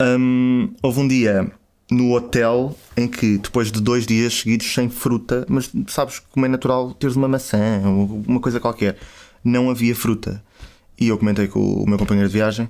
Um, 0.00 0.74
houve 0.82 1.00
um 1.00 1.08
dia 1.08 1.50
no 1.90 2.14
hotel 2.14 2.76
em 2.96 3.06
que 3.06 3.38
depois 3.38 3.70
de 3.70 3.80
dois 3.80 4.06
dias 4.06 4.40
seguidos 4.40 4.72
sem 4.72 4.88
fruta, 4.88 5.46
mas 5.48 5.70
sabes 5.88 6.18
como 6.18 6.46
é 6.46 6.48
natural 6.48 6.92
teres 6.94 7.16
uma 7.16 7.28
maçã 7.28 7.82
ou 7.84 8.22
uma 8.26 8.40
coisa 8.40 8.58
qualquer, 8.58 8.96
não 9.44 9.70
havia 9.70 9.94
fruta. 9.94 10.42
E 10.98 11.08
eu 11.08 11.18
comentei 11.18 11.48
com 11.48 11.60
o 11.60 11.88
meu 11.88 11.98
companheiro 11.98 12.28
de 12.28 12.34
viagem: 12.34 12.68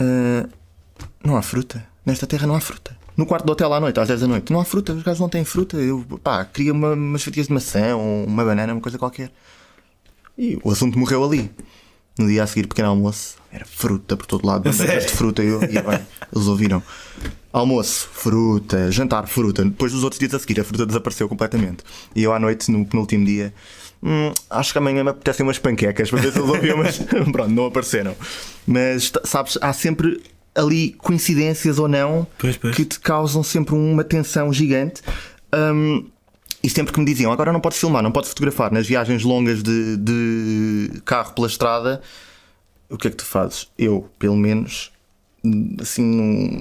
uh, 0.00 0.48
não 1.24 1.36
há 1.36 1.42
fruta. 1.42 1.86
Nesta 2.04 2.26
terra 2.26 2.46
não 2.46 2.54
há 2.54 2.60
fruta. 2.60 2.96
No 3.16 3.26
quarto 3.26 3.44
do 3.44 3.52
hotel 3.52 3.74
à 3.74 3.80
noite, 3.80 3.98
às 3.98 4.06
10 4.08 4.20
da 4.20 4.26
noite, 4.28 4.52
não 4.52 4.60
há 4.60 4.64
fruta. 4.64 4.92
Os 4.92 5.02
gajos 5.02 5.20
não 5.20 5.28
têm 5.28 5.44
fruta. 5.44 5.76
Eu, 5.76 6.04
pá, 6.22 6.44
queria 6.44 6.72
uma, 6.72 6.92
umas 6.92 7.22
fatias 7.22 7.48
de 7.48 7.52
maçã 7.52 7.96
ou 7.96 8.24
uma 8.24 8.44
banana, 8.44 8.72
uma 8.72 8.80
coisa 8.80 8.96
qualquer. 8.96 9.30
E 10.38 10.56
o 10.62 10.70
assunto 10.70 10.96
morreu 10.98 11.24
ali. 11.24 11.50
No 12.16 12.28
dia 12.28 12.44
a 12.44 12.46
seguir, 12.46 12.66
pequeno 12.66 12.88
almoço, 12.88 13.36
era 13.52 13.64
fruta 13.64 14.16
por 14.16 14.24
todo 14.26 14.46
lado, 14.46 14.62
bandejas 14.70 15.06
de 15.06 15.12
fruta. 15.12 15.42
Eu, 15.42 15.62
e 15.64 15.66
bem, 15.66 16.06
eles 16.32 16.46
ouviram. 16.46 16.82
Almoço, 17.52 18.08
fruta, 18.12 18.90
jantar, 18.90 19.26
fruta. 19.26 19.64
Depois 19.64 19.92
dos 19.92 20.04
outros 20.04 20.20
dias 20.20 20.32
a 20.34 20.38
seguir, 20.38 20.60
a 20.60 20.64
fruta 20.64 20.86
desapareceu 20.86 21.28
completamente. 21.28 21.82
E 22.14 22.22
eu 22.22 22.32
à 22.32 22.38
noite, 22.38 22.70
no 22.70 22.86
penúltimo 22.86 23.26
dia, 23.26 23.52
hum, 24.02 24.32
acho 24.50 24.72
que 24.72 24.78
amanhã 24.78 25.04
me 25.04 25.10
apetecem 25.10 25.44
umas 25.44 25.58
panquecas 25.58 26.10
para 26.10 26.20
ver 26.20 26.32
se 26.32 26.38
eles 26.38 26.50
ouviam, 26.50 26.78
mas 26.78 26.98
pronto, 27.32 27.50
não 27.50 27.66
apareceram. 27.66 28.14
Mas 28.66 29.12
sabes, 29.24 29.58
há 29.60 29.72
sempre 29.72 30.22
ali 30.54 30.92
coincidências 30.92 31.78
ou 31.78 31.86
não 31.86 32.26
pois, 32.38 32.56
pois. 32.56 32.74
que 32.74 32.84
te 32.84 32.98
causam 32.98 33.42
sempre 33.42 33.74
uma 33.74 34.04
tensão 34.04 34.52
gigante. 34.52 35.02
Um, 35.54 36.06
e 36.62 36.68
sempre 36.68 36.92
que 36.92 36.98
me 36.98 37.06
diziam 37.06 37.32
agora 37.32 37.52
não 37.52 37.60
podes 37.60 37.78
filmar, 37.78 38.02
não 38.02 38.10
podes 38.10 38.30
fotografar 38.30 38.72
nas 38.72 38.86
viagens 38.86 39.22
longas 39.22 39.62
de, 39.62 39.96
de 39.96 41.00
carro 41.04 41.32
pela 41.32 41.46
estrada, 41.46 42.02
o 42.90 42.96
que 42.96 43.08
é 43.08 43.10
que 43.10 43.16
tu 43.16 43.24
fazes? 43.24 43.68
Eu, 43.78 44.10
pelo 44.18 44.36
menos, 44.36 44.90
assim, 45.80 46.02
um, 46.02 46.58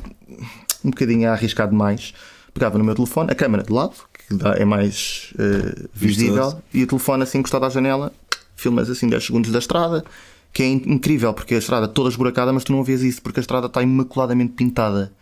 um 0.85 0.89
bocadinho 0.91 1.29
a 1.29 1.33
arriscar 1.33 1.67
demais, 1.67 2.13
pegava 2.53 2.77
no 2.77 2.83
meu 2.83 2.93
telefone, 2.93 3.31
a 3.31 3.35
câmera 3.35 3.63
de 3.63 3.71
lado, 3.71 3.95
que 4.27 4.35
dá, 4.35 4.53
é 4.55 4.65
mais 4.65 5.33
uh, 5.35 5.89
visível, 5.93 6.61
e 6.73 6.83
o 6.83 6.87
telefone 6.87 7.23
assim 7.23 7.37
encostado 7.39 7.65
à 7.65 7.69
janela, 7.69 8.11
filmas 8.55 8.89
assim 8.89 9.07
10 9.07 9.25
segundos 9.25 9.51
da 9.51 9.59
estrada, 9.59 10.03
que 10.53 10.63
é 10.63 10.67
in- 10.67 10.83
incrível, 10.85 11.33
porque 11.33 11.55
a 11.55 11.57
estrada 11.57 11.87
toda 11.87 12.09
esburacada, 12.09 12.51
mas 12.51 12.63
tu 12.63 12.71
não 12.71 12.83
vês 12.83 13.01
isso, 13.03 13.21
porque 13.21 13.39
a 13.39 13.41
estrada 13.41 13.67
está 13.67 13.81
imaculadamente 13.81 14.53
pintada, 14.53 15.13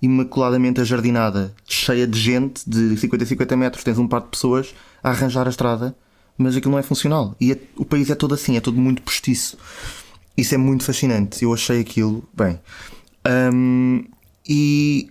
imaculadamente 0.00 0.80
ajardinada, 0.80 1.54
cheia 1.66 2.06
de 2.06 2.18
gente 2.18 2.62
de 2.68 2.96
50 2.96 3.24
a 3.24 3.26
50 3.26 3.56
metros, 3.56 3.84
tens 3.84 3.98
um 3.98 4.06
par 4.08 4.20
de 4.22 4.28
pessoas 4.28 4.74
a 5.02 5.10
arranjar 5.10 5.46
a 5.46 5.50
estrada, 5.50 5.94
mas 6.36 6.56
aquilo 6.56 6.72
não 6.72 6.78
é 6.78 6.82
funcional. 6.82 7.34
E 7.40 7.52
é- 7.52 7.58
o 7.76 7.84
país 7.84 8.08
é 8.10 8.14
todo 8.14 8.32
assim, 8.34 8.56
é 8.56 8.60
todo 8.60 8.76
muito 8.80 9.02
postiço. 9.02 9.58
Isso 10.36 10.54
é 10.54 10.58
muito 10.58 10.84
fascinante. 10.84 11.42
Eu 11.42 11.52
achei 11.52 11.80
aquilo 11.80 12.22
bem. 12.32 12.60
Hum, 13.52 14.04
e 14.48 15.08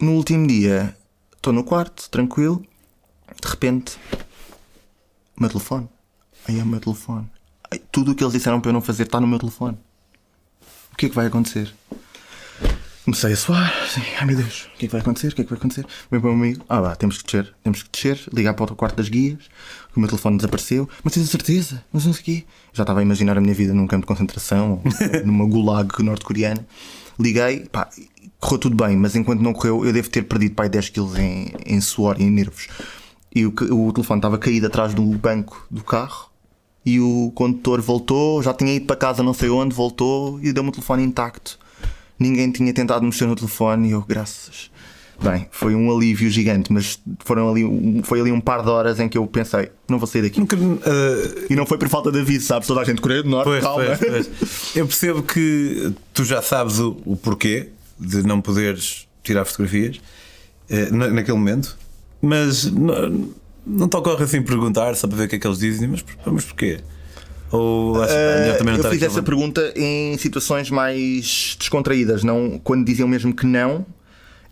no 0.00 0.12
último 0.12 0.46
dia 0.46 0.96
estou 1.44 1.52
no 1.52 1.62
quarto, 1.62 2.08
tranquilo. 2.08 2.64
De 3.42 3.48
repente, 3.48 3.98
o 5.36 5.40
meu 5.40 5.50
telefone. 5.50 5.86
Aí 6.48 6.58
é 6.58 6.62
o 6.62 6.66
meu 6.66 6.80
telefone. 6.80 7.28
Ai, 7.70 7.78
tudo 7.92 8.12
o 8.12 8.14
que 8.14 8.24
eles 8.24 8.32
disseram 8.32 8.62
para 8.62 8.70
eu 8.70 8.72
não 8.72 8.80
fazer 8.80 9.02
está 9.02 9.20
no 9.20 9.26
meu 9.26 9.38
telefone. 9.38 9.76
O 10.92 10.96
que 10.96 11.06
é 11.06 11.08
que 11.10 11.14
vai 11.14 11.26
acontecer? 11.26 11.74
Comecei 13.04 13.34
a 13.34 13.36
suar, 13.36 13.70
assim, 13.82 14.00
ai 14.18 14.24
meu 14.24 14.34
Deus, 14.34 14.70
o 14.74 14.78
que 14.78 14.86
é 14.86 14.88
que 14.88 14.92
vai 14.92 15.02
acontecer? 15.02 15.28
O 15.28 15.34
que 15.34 15.42
é 15.42 15.44
que 15.44 15.50
vai 15.50 15.58
acontecer? 15.58 15.84
Meu 16.10 16.22
meu 16.22 16.32
amigo, 16.32 16.64
ah 16.66 16.80
vá, 16.80 16.96
temos 16.96 17.18
que 17.18 17.24
descer, 17.24 17.54
temos 17.62 17.82
que 17.82 17.90
descer, 17.92 18.18
ligar 18.32 18.54
para 18.54 18.72
o 18.72 18.76
quarto 18.76 18.96
das 18.96 19.10
guias, 19.10 19.40
que 19.92 19.98
o 19.98 20.00
meu 20.00 20.08
telefone 20.08 20.38
desapareceu, 20.38 20.88
mas 21.02 21.12
tens 21.12 21.24
a 21.24 21.30
certeza? 21.30 21.84
Mas 21.92 22.06
não 22.06 22.14
sei 22.14 22.22
o 22.22 22.24
quê. 22.24 22.44
Já 22.72 22.84
estava 22.84 23.00
a 23.00 23.02
imaginar 23.02 23.36
a 23.36 23.42
minha 23.42 23.52
vida 23.52 23.74
num 23.74 23.86
campo 23.86 24.04
de 24.04 24.06
concentração, 24.06 24.80
ou 24.82 24.82
numa 25.26 25.44
gulag 25.44 26.02
norte-coreana. 26.02 26.66
Liguei, 27.20 27.66
pá, 27.66 27.90
correu 28.44 28.58
tudo 28.58 28.76
bem, 28.76 28.96
mas 28.96 29.16
enquanto 29.16 29.40
não 29.40 29.52
correu, 29.52 29.84
eu 29.84 29.92
devo 29.92 30.08
ter 30.10 30.22
perdido 30.22 30.54
pá, 30.54 30.68
10 30.68 30.90
kg 30.90 31.18
em, 31.18 31.52
em 31.66 31.80
suor 31.80 32.16
e 32.20 32.24
em 32.24 32.30
nervos. 32.30 32.68
E 33.34 33.44
o, 33.46 33.48
o 33.70 33.92
telefone 33.92 34.18
estava 34.18 34.38
caído 34.38 34.66
atrás 34.66 34.94
do 34.94 35.02
banco 35.02 35.66
do 35.70 35.82
carro. 35.82 36.30
E 36.86 37.00
o 37.00 37.32
condutor 37.34 37.80
voltou, 37.80 38.42
já 38.42 38.52
tinha 38.52 38.74
ido 38.74 38.84
para 38.84 38.94
casa 38.96 39.22
não 39.22 39.32
sei 39.32 39.48
onde, 39.48 39.74
voltou 39.74 40.38
e 40.42 40.52
deu-me 40.52 40.68
o 40.68 40.72
telefone 40.72 41.02
intacto. 41.02 41.58
Ninguém 42.18 42.50
tinha 42.50 42.72
tentado 42.74 43.04
mexer 43.04 43.26
no 43.26 43.34
telefone 43.34 43.88
e 43.88 43.92
eu, 43.92 44.02
graças. 44.02 44.70
Bem, 45.22 45.46
foi 45.50 45.74
um 45.74 45.90
alívio 45.94 46.28
gigante, 46.28 46.72
mas 46.72 47.00
foram 47.20 47.48
ali, 47.48 47.64
foi 48.04 48.20
ali 48.20 48.30
um 48.30 48.40
par 48.40 48.62
de 48.62 48.68
horas 48.68 49.00
em 49.00 49.08
que 49.08 49.16
eu 49.16 49.26
pensei, 49.26 49.70
não 49.88 49.98
vou 49.98 50.06
sair 50.06 50.22
daqui. 50.22 50.38
Nunca, 50.40 50.56
eh, 50.56 51.46
E 51.50 51.56
não 51.56 51.64
foi 51.64 51.78
por 51.78 51.88
falta 51.88 52.12
de 52.12 52.20
aviso, 52.20 52.46
sabes? 52.46 52.68
Toda 52.68 52.80
a 52.80 52.84
gente 52.84 53.00
Coreia 53.00 53.22
do 53.22 53.30
Norte, 53.30 53.46
Pois, 53.46 53.62
calma. 53.62 53.84
pois, 53.98 54.26
pois. 54.28 54.76
Eu 54.76 54.86
percebo 54.86 55.22
que 55.22 55.92
tu 56.12 56.24
já 56.24 56.42
sabes 56.42 56.80
o, 56.80 56.96
o 57.06 57.16
porquê 57.16 57.70
de 58.06 58.22
não 58.22 58.40
poderes 58.40 59.08
tirar 59.22 59.44
fotografias 59.44 60.00
eh, 60.68 60.90
na- 60.90 61.08
naquele 61.08 61.36
momento, 61.38 61.76
mas 62.22 62.64
não, 62.70 63.28
não 63.66 63.88
te 63.88 63.96
ocorre 63.96 64.24
assim 64.24 64.42
perguntar 64.42 64.94
só 64.96 65.06
para 65.08 65.16
ver 65.18 65.24
o 65.24 65.28
que 65.28 65.36
é 65.36 65.38
que 65.38 65.46
eles 65.46 65.58
dizem, 65.58 65.88
mas, 65.88 66.04
mas 66.26 66.44
porquê? 66.44 66.80
Ou 67.50 68.02
achas, 68.02 68.16
pá, 68.16 68.40
melhor 68.40 68.56
também 68.58 68.76
não 68.76 68.84
eu 68.84 68.90
fiz 68.90 69.02
essa 69.02 69.22
pergunta 69.22 69.72
em 69.76 70.16
situações 70.18 70.70
mais 70.70 71.56
descontraídas, 71.58 72.24
não 72.24 72.58
quando 72.58 72.84
diziam 72.84 73.06
mesmo 73.06 73.34
que 73.34 73.46
não, 73.46 73.86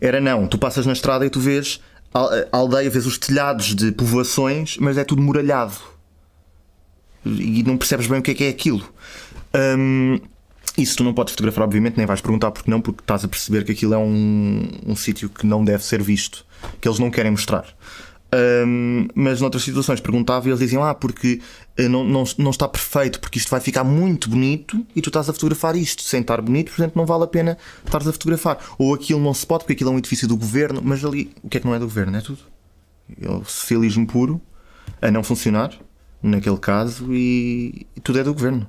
era 0.01 0.21
não. 0.21 0.47
Tu 0.47 0.57
passas 0.59 0.87
na 0.87 0.93
estrada 0.93 1.27
e 1.27 1.31
tu 1.31 1.41
vês 1.41 1.81
a 2.15 2.47
aldeia, 2.53 2.89
vês 2.91 3.07
os 3.07 3.19
telhados 3.19 3.75
de 3.75 3.91
povoações, 3.93 4.77
mas 4.79 4.97
é 4.99 5.05
tudo 5.05 5.21
muralhado 5.23 5.75
e 7.25 7.63
não 7.63 7.77
percebes 7.77 8.07
bem 8.07 8.19
o 8.19 8.23
que 8.23 8.33
é 8.33 8.35
que 8.35 8.45
é 8.45 8.49
aquilo. 8.49 8.83
Hum, 9.55 10.21
isso 10.77 10.97
tu 10.97 11.05
não 11.05 11.13
podes 11.13 11.33
fotografar, 11.33 11.65
obviamente, 11.65 11.97
nem 11.97 12.07
vais 12.07 12.21
perguntar 12.21 12.51
porque 12.51 12.71
não, 12.71 12.81
porque 12.81 13.03
estás 13.03 13.25
a 13.25 13.29
perceber 13.29 13.65
que 13.65 13.73
aquilo 13.73 13.95
é 13.95 13.99
um, 13.99 14.69
um 14.87 14.97
sítio 14.97 15.29
que 15.29 15.47
não 15.47 15.65
deve 15.65 15.85
ser 15.85 16.03
visto, 16.03 16.47
que 16.81 16.89
eles 16.89 16.99
não 16.99 17.11
querem 17.11 17.31
mostrar. 17.31 17.67
Hum, 18.35 19.09
mas 19.15 19.43
noutras 19.43 19.63
situações 19.63 20.01
perguntava 20.01 20.49
e 20.49 20.51
eles 20.51 20.61
diziam: 20.61 20.83
Ah, 20.83 20.95
porque 20.95 21.43
eh, 21.77 21.87
não, 21.87 22.03
não, 22.03 22.25
não 22.39 22.51
está 22.51 22.67
perfeito, 22.67 23.21
porque 23.21 23.39
isto 23.39 23.51
vai 23.51 23.61
ficar 23.61 23.85
muito 23.85 24.31
bonito 24.31 24.83
e 24.97 25.03
tu 25.03 25.11
estás 25.11 25.29
a 25.29 25.35
fotografar 25.35 25.77
isto 25.77 26.03
sem 26.03 26.23
estar 26.23 26.41
bonito, 26.41 26.71
portanto 26.71 26.97
não 26.97 27.05
vale 27.05 27.25
a 27.25 27.27
pena 27.27 27.59
estares 27.85 28.09
a 28.09 28.13
fotografar. 28.13 28.59
Ou 28.79 28.95
aquilo 28.95 29.21
não 29.21 29.35
se 29.35 29.47
pode, 29.47 29.65
porque 29.65 29.75
aquilo 29.75 29.91
é 29.91 29.93
um 29.93 29.99
edifício 29.99 30.27
do 30.27 30.37
governo, 30.37 30.81
mas 30.83 31.05
ali 31.05 31.31
o 31.43 31.49
que 31.51 31.59
é 31.59 31.61
que 31.61 31.67
não 31.67 31.75
é 31.75 31.79
do 31.79 31.85
governo? 31.85 32.17
É 32.17 32.23
tudo. 32.23 32.39
É 33.21 33.31
o 33.31 33.45
socialismo 33.45 34.07
puro 34.07 34.41
a 35.03 35.11
não 35.11 35.23
funcionar, 35.23 35.79
naquele 36.23 36.59
caso, 36.59 37.13
e, 37.13 37.87
e 37.97 38.01
tudo 38.01 38.19
é 38.19 38.25
do 38.25 38.33
governo. 38.33 38.67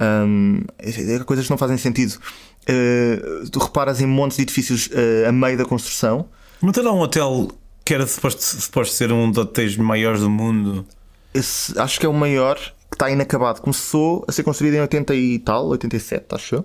Hum, 0.00 0.62
é, 0.78 1.18
coisas 1.20 1.46
que 1.46 1.50
não 1.50 1.58
fazem 1.58 1.76
sentido. 1.76 2.18
Eh, 2.66 3.20
tu 3.50 3.58
reparas 3.58 4.00
em 4.00 4.06
montes 4.06 4.36
de 4.36 4.44
edifícios 4.44 4.88
eh, 4.92 5.26
a 5.26 5.32
meio 5.32 5.58
da 5.58 5.64
construção. 5.64 6.28
Não 6.60 6.72
tem 6.72 6.84
lá 6.84 6.92
um 6.92 7.00
hotel 7.00 7.48
que 7.84 7.92
era 7.92 8.06
suposto, 8.06 8.40
suposto 8.40 8.94
ser 8.94 9.12
um 9.12 9.30
dos 9.30 9.38
hotéis 9.38 9.76
maiores 9.76 10.20
do 10.20 10.30
mundo? 10.30 10.86
Esse, 11.34 11.76
acho 11.78 11.98
que 11.98 12.06
é 12.06 12.08
o 12.08 12.12
maior 12.12 12.56
que 12.56 12.94
está 12.94 13.10
inacabado. 13.10 13.60
Começou 13.60 14.24
a 14.28 14.32
ser 14.32 14.44
construído 14.44 14.74
em 14.74 14.80
80 14.80 15.14
e 15.14 15.38
tal, 15.40 15.66
87, 15.68 16.26
acho 16.30 16.54
eu, 16.56 16.64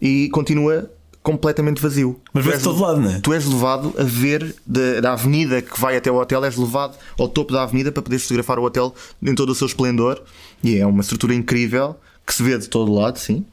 e 0.00 0.28
continua 0.30 0.90
completamente 1.22 1.80
vazio. 1.80 2.20
Mas 2.32 2.44
vê-se 2.44 2.56
és- 2.56 2.62
todo 2.64 2.80
lado, 2.80 3.00
não 3.00 3.10
é? 3.10 3.20
Tu 3.20 3.32
és 3.32 3.44
levado 3.46 3.94
a 3.98 4.02
ver 4.02 4.54
da, 4.66 5.00
da 5.00 5.12
avenida 5.12 5.62
que 5.62 5.80
vai 5.80 5.96
até 5.96 6.10
o 6.10 6.16
hotel, 6.20 6.44
és 6.44 6.56
levado 6.56 6.96
ao 7.18 7.28
topo 7.28 7.52
da 7.52 7.62
avenida 7.62 7.92
para 7.92 8.02
poderes 8.02 8.22
fotografar 8.24 8.58
o 8.58 8.64
hotel 8.64 8.94
em 9.22 9.34
todo 9.34 9.50
o 9.50 9.54
seu 9.54 9.66
esplendor. 9.66 10.20
E 10.64 10.76
é 10.78 10.86
uma 10.86 11.00
estrutura 11.00 11.34
incrível 11.34 11.96
que 12.26 12.34
se 12.34 12.42
vê 12.42 12.56
de 12.58 12.68
todo 12.68 12.92
lado, 12.92 13.18
sim, 13.18 13.44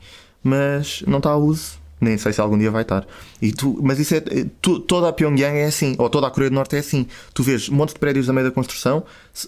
mas 0.43 1.03
não 1.08 1.17
está 1.17 1.32
a 1.32 1.38
uso. 1.38 1.77
Nem 2.01 2.17
sei 2.17 2.32
se 2.32 2.39
algum 2.39 2.58
dia 2.58 2.71
vai 2.71 2.84
estar. 2.84 3.05
E 3.41 3.51
tu, 3.51 3.77
mas 3.84 3.99
isso 3.99 4.15
é. 4.15 4.21
tu- 4.62 4.79
toda 4.79 5.10
a 5.10 5.13
Pyongyang 5.13 5.58
é 5.58 5.65
assim, 5.65 5.95
ou 5.97 6.10
toda 6.10 6.27
a 6.27 6.32
Coreia 6.32 6.49
do 6.49 6.53
Norte 6.53 6.75
é 6.77 6.79
assim. 6.79 7.05
Tu 7.34 7.43
vês 7.43 7.67
um 7.67 7.75
monte 7.75 7.93
de 7.93 7.99
prédios 7.99 8.27
no 8.27 8.34
meio 8.34 8.47
da 8.47 8.53
construção, 8.53 9.03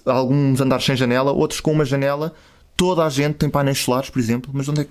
alguns 0.06 0.60
andares 0.60 0.84
sem 0.86 0.96
janela, 0.98 1.32
outros 1.32 1.62
com 1.62 1.72
uma 1.72 1.86
janela. 1.86 2.34
Toda 2.76 3.06
a 3.06 3.10
gente 3.10 3.36
tem 3.36 3.50
painéis 3.50 3.80
solares, 3.80 4.10
por 4.10 4.20
exemplo, 4.20 4.52
mas 4.54 4.68
onde 4.68 4.82
é 4.82 4.84
que 4.84 4.90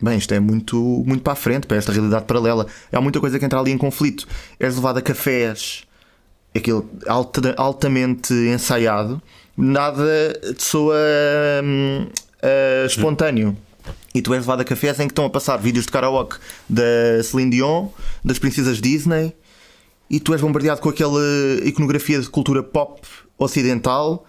Bem, 0.00 0.18
isto 0.18 0.34
é 0.34 0.40
muito, 0.40 0.76
muito 1.06 1.22
para 1.22 1.32
a 1.32 1.36
frente, 1.36 1.66
para 1.66 1.76
esta 1.78 1.90
realidade 1.90 2.26
paralela. 2.26 2.66
Há 2.92 3.00
muita 3.00 3.18
coisa 3.18 3.38
que 3.38 3.44
entra 3.44 3.58
ali 3.58 3.72
em 3.72 3.78
conflito. 3.78 4.26
És 4.60 4.76
levado 4.76 4.98
a 4.98 5.02
cafés, 5.02 5.84
aquilo 6.54 6.88
alta- 7.06 7.54
altamente 7.56 8.32
ensaiado, 8.34 9.22
nada 9.56 10.04
de 10.54 10.62
soa 10.62 10.94
hum, 11.64 12.06
ah, 12.42 12.86
espontâneo. 12.86 13.56
E 14.14 14.20
tu 14.20 14.34
és 14.34 14.40
levado 14.40 14.60
a 14.60 14.64
cafés 14.64 14.98
em 15.00 15.06
que 15.06 15.12
estão 15.12 15.24
a 15.24 15.30
passar 15.30 15.56
vídeos 15.56 15.86
de 15.86 15.92
karaoke 15.92 16.36
da 16.68 17.22
Celine 17.22 17.50
Dion, 17.52 17.88
das 18.24 18.38
princesas 18.38 18.80
Disney, 18.80 19.34
e 20.10 20.20
tu 20.20 20.32
és 20.34 20.40
bombardeado 20.40 20.80
com 20.80 20.88
aquela 20.88 21.20
iconografia 21.64 22.20
de 22.20 22.28
cultura 22.28 22.62
pop 22.62 23.00
ocidental. 23.38 24.26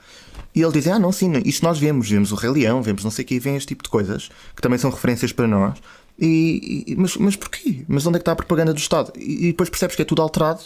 E 0.56 0.62
eles 0.62 0.74
dizem: 0.74 0.94
Ah, 0.94 1.00
não, 1.00 1.12
sim, 1.12 1.32
isto 1.46 1.64
nós 1.64 1.78
vemos, 1.80 2.10
vemos 2.10 2.32
o 2.32 2.36
Rei 2.36 2.50
Leão, 2.50 2.82
vemos 2.82 3.04
não 3.04 3.12
sei 3.12 3.24
o 3.24 3.28
que, 3.28 3.40
vem 3.40 3.56
este 3.56 3.68
tipo 3.70 3.84
de 3.84 3.90
coisas 3.90 4.30
que 4.56 4.62
também 4.62 4.78
são 4.80 4.90
referências 4.90 5.32
para 5.32 5.48
nós. 5.48 5.78
E, 6.20 6.84
e- 6.88 6.96
mas, 6.96 7.16
mas 7.18 7.36
porquê? 7.36 7.84
Mas 7.88 8.06
onde 8.06 8.16
é 8.18 8.20
que 8.20 8.24
está 8.24 8.32
a 8.32 8.36
propaganda 8.36 8.74
do 8.74 8.80
Estado? 8.80 9.12
E, 9.16 9.46
e 9.46 9.48
depois 9.52 9.70
percebes 9.70 9.96
que 9.96 10.02
é 10.02 10.06
tudo 10.06 10.22
alterado 10.22 10.62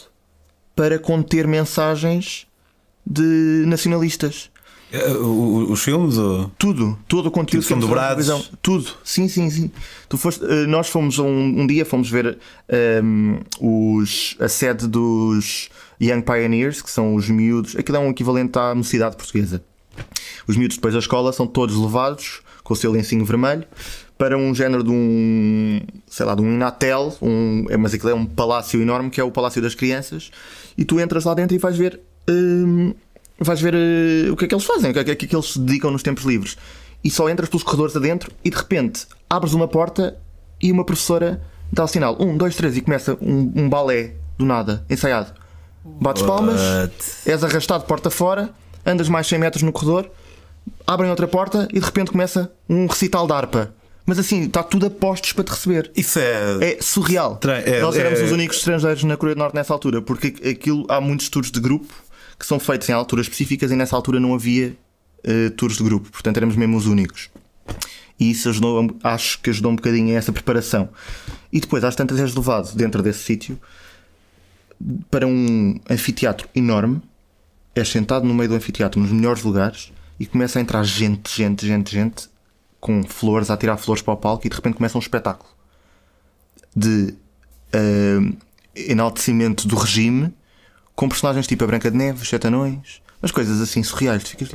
para 0.74 0.98
conter 0.98 1.46
mensagens 1.46 2.46
de 3.06 3.64
nacionalistas. 3.66 4.50
Eh, 4.92 5.12
Os 5.16 5.82
filmes? 5.82 6.18
Ou... 6.18 6.50
Tudo, 6.58 6.98
todo 7.08 7.26
o 7.26 7.30
conteúdo 7.30 7.62
Tipo, 7.62 7.74
que 7.74 7.80
na 7.80 7.86
dobrados? 7.86 8.26
televisão. 8.26 8.58
Tudo, 8.60 8.90
sim, 9.02 9.26
sim, 9.28 9.48
sim. 9.50 9.70
Tu 10.08 10.18
foste, 10.18 10.44
eh, 10.44 10.66
nós 10.66 10.88
fomos 10.88 11.18
um, 11.18 11.26
um 11.26 11.66
dia 11.66 11.84
fomos 11.86 12.10
ver 12.10 12.38
ehm, 12.68 13.38
os, 13.60 14.36
a 14.38 14.48
sede 14.48 14.86
dos 14.86 15.70
Young 16.00 16.20
Pioneers, 16.22 16.82
que 16.82 16.90
são 16.90 17.14
os 17.14 17.28
miúdos. 17.28 17.74
Aquilo 17.76 17.96
é 17.96 18.00
um 18.00 18.10
equivalente 18.10 18.58
à 18.58 18.74
mocidade 18.74 19.16
portuguesa. 19.16 19.62
Os 20.46 20.56
miúdos 20.56 20.76
depois 20.76 20.92
da 20.94 21.00
escola 21.00 21.32
são 21.32 21.46
todos 21.46 21.76
levados 21.76 22.42
com 22.62 22.74
o 22.74 22.76
seu 22.76 22.90
lencinho 22.92 23.24
vermelho 23.24 23.64
para 24.18 24.36
um 24.38 24.54
género 24.54 24.84
de 24.84 24.90
um, 24.90 25.80
sei 26.06 26.24
lá, 26.24 26.34
de 26.34 26.42
um 26.42 26.54
Inatel, 26.54 27.16
um, 27.20 27.64
é, 27.68 27.76
mas 27.76 27.92
aquilo 27.92 28.10
é 28.10 28.14
um 28.14 28.24
palácio 28.24 28.80
enorme 28.80 29.10
que 29.10 29.20
é 29.20 29.24
o 29.24 29.32
Palácio 29.32 29.60
das 29.60 29.74
Crianças, 29.74 30.30
e 30.78 30.84
tu 30.84 31.00
entras 31.00 31.24
lá 31.24 31.34
dentro 31.34 31.56
e 31.56 31.58
vais 31.58 31.76
ver, 31.76 31.98
hum, 32.30 32.94
vais 33.46 33.60
ver 33.60 33.74
eh, 33.74 34.30
o 34.30 34.36
que 34.36 34.44
é 34.44 34.48
que 34.48 34.54
eles 34.54 34.64
fazem, 34.64 34.90
o 34.90 34.94
que 34.94 35.00
é 35.00 35.04
que, 35.04 35.10
é 35.10 35.14
que 35.28 35.34
eles 35.36 35.52
se 35.52 35.58
dedicam 35.58 35.90
nos 35.90 36.02
tempos 36.02 36.24
livres. 36.24 36.56
E 37.04 37.10
só 37.10 37.28
entras 37.28 37.48
pelos 37.48 37.62
corredores 37.62 37.96
adentro 37.96 38.30
e 38.44 38.50
de 38.50 38.56
repente 38.56 39.06
abres 39.28 39.52
uma 39.54 39.66
porta 39.66 40.16
e 40.60 40.70
uma 40.70 40.84
professora 40.84 41.42
dá 41.72 41.84
o 41.84 41.88
sinal, 41.88 42.16
um, 42.20 42.36
dois, 42.36 42.54
três, 42.54 42.76
e 42.76 42.80
começa 42.80 43.16
um, 43.20 43.52
um 43.56 43.68
balé 43.68 44.14
do 44.38 44.44
nada, 44.44 44.84
ensaiado. 44.88 45.32
Bates 45.84 46.22
palmas, 46.22 46.60
What? 46.60 46.94
és 47.26 47.42
arrastado 47.42 47.84
porta 47.84 48.08
fora, 48.10 48.50
andas 48.86 49.08
mais 49.08 49.26
100 49.26 49.38
metros 49.38 49.62
no 49.62 49.72
corredor, 49.72 50.08
abrem 50.86 51.10
outra 51.10 51.26
porta 51.26 51.66
e 51.72 51.80
de 51.80 51.84
repente 51.84 52.10
começa 52.12 52.52
um 52.68 52.86
recital 52.86 53.26
de 53.26 53.32
harpa. 53.32 53.74
Mas 54.04 54.18
assim, 54.18 54.42
está 54.42 54.62
tudo 54.62 54.86
a 54.86 54.90
postos 54.90 55.32
para 55.32 55.44
te 55.44 55.50
receber. 55.50 55.90
Isso 55.96 56.18
é. 56.18 56.72
É 56.72 56.78
surreal. 56.80 57.38
É- 57.64 57.80
Nós 57.80 57.96
éramos 57.96 58.20
é- 58.20 58.24
os 58.24 58.32
únicos 58.32 58.58
estrangeiros 58.58 59.04
na 59.04 59.16
Coreia 59.16 59.34
do 59.36 59.38
Norte 59.38 59.54
nessa 59.54 59.72
altura, 59.72 60.02
porque 60.02 60.34
aquilo 60.48 60.84
há 60.88 61.00
muitos 61.00 61.28
tours 61.28 61.50
de 61.50 61.60
grupo 61.60 61.92
que 62.38 62.46
são 62.46 62.58
feitos 62.58 62.88
em 62.88 62.92
alturas 62.92 63.26
específicas 63.26 63.70
e 63.70 63.76
nessa 63.76 63.96
altura 63.96 64.18
não 64.18 64.34
havia 64.34 64.76
eh, 65.24 65.50
tours 65.50 65.76
de 65.76 65.84
grupo, 65.84 66.10
portanto 66.10 66.36
éramos 66.36 66.56
mesmo 66.56 66.76
os 66.76 66.86
únicos. 66.86 67.30
E 68.18 68.30
isso 68.30 68.48
ajudou, 68.48 68.96
acho 69.02 69.40
que 69.40 69.50
ajudou 69.50 69.72
um 69.72 69.76
bocadinho 69.76 70.14
a 70.14 70.18
essa 70.18 70.32
preparação. 70.32 70.88
E 71.52 71.60
depois, 71.60 71.82
às 71.82 71.96
tantas, 71.96 72.20
és 72.20 72.34
levado 72.34 72.74
dentro 72.74 73.02
desse 73.02 73.20
sítio 73.20 73.58
para 75.10 75.26
um 75.26 75.78
anfiteatro 75.88 76.48
enorme. 76.54 77.00
És 77.74 77.88
sentado 77.88 78.26
no 78.26 78.34
meio 78.34 78.50
do 78.50 78.54
anfiteatro, 78.54 79.00
nos 79.00 79.10
melhores 79.10 79.42
lugares, 79.42 79.92
e 80.20 80.26
começa 80.26 80.58
a 80.58 80.62
entrar 80.62 80.84
gente, 80.84 81.34
gente, 81.34 81.66
gente, 81.66 81.90
gente, 81.90 82.28
com 82.78 83.02
flores, 83.02 83.48
a 83.48 83.56
tirar 83.56 83.78
flores 83.78 84.02
para 84.02 84.12
o 84.12 84.16
palco, 84.16 84.46
e 84.46 84.50
de 84.50 84.56
repente 84.56 84.76
começa 84.76 84.98
um 84.98 85.00
espetáculo 85.00 85.50
de 86.76 87.14
uh, 87.74 88.36
enaltecimento 88.74 89.66
do 89.66 89.74
regime, 89.76 90.34
com 91.02 91.08
personagens 91.08 91.48
tipo 91.48 91.64
a 91.64 91.66
Branca 91.66 91.90
de 91.90 91.96
Neve, 91.96 92.24
Sete 92.24 92.46
Anões, 92.46 93.02
mas 93.20 93.32
coisas 93.32 93.60
assim 93.60 93.82
surreais. 93.82 94.22
Tu 94.22 94.30
ficas 94.30 94.50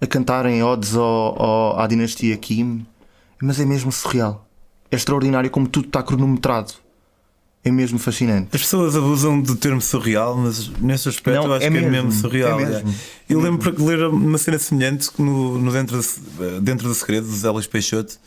a 0.00 0.04
cantarem 0.04 0.60
odes 0.60 0.96
ao, 0.96 1.40
ao, 1.40 1.78
à 1.78 1.86
dinastia 1.86 2.36
Kim, 2.36 2.84
mas 3.40 3.60
é 3.60 3.64
mesmo 3.64 3.92
surreal. 3.92 4.44
É 4.90 4.96
extraordinário 4.96 5.48
como 5.48 5.68
tudo 5.68 5.86
está 5.86 6.02
cronometrado. 6.02 6.72
É 7.62 7.70
mesmo 7.70 7.96
fascinante. 7.96 8.48
As 8.52 8.60
pessoas 8.60 8.96
abusam 8.96 9.40
do 9.40 9.54
termo 9.54 9.80
surreal, 9.80 10.36
mas 10.36 10.68
nesse 10.80 11.08
aspecto 11.08 11.38
Não, 11.38 11.46
eu 11.46 11.54
acho 11.54 11.66
é 11.66 11.68
que 11.68 11.74
mesmo, 11.74 11.86
é 11.86 11.90
mesmo 11.92 12.10
surreal. 12.10 12.58
é 12.58 12.66
mesmo. 12.66 12.94
Eu 13.28 13.40
lembro 13.40 13.70
de 13.70 13.82
ler 13.84 14.04
uma 14.08 14.38
cena 14.38 14.58
semelhante 14.58 15.10
no, 15.16 15.58
no 15.60 15.70
dentro, 15.70 15.96
do, 15.96 16.60
dentro 16.60 16.88
do 16.88 16.94
Segredo, 16.94 17.28
dos 17.28 17.44
Elis 17.44 17.68
Peixoto. 17.68 18.18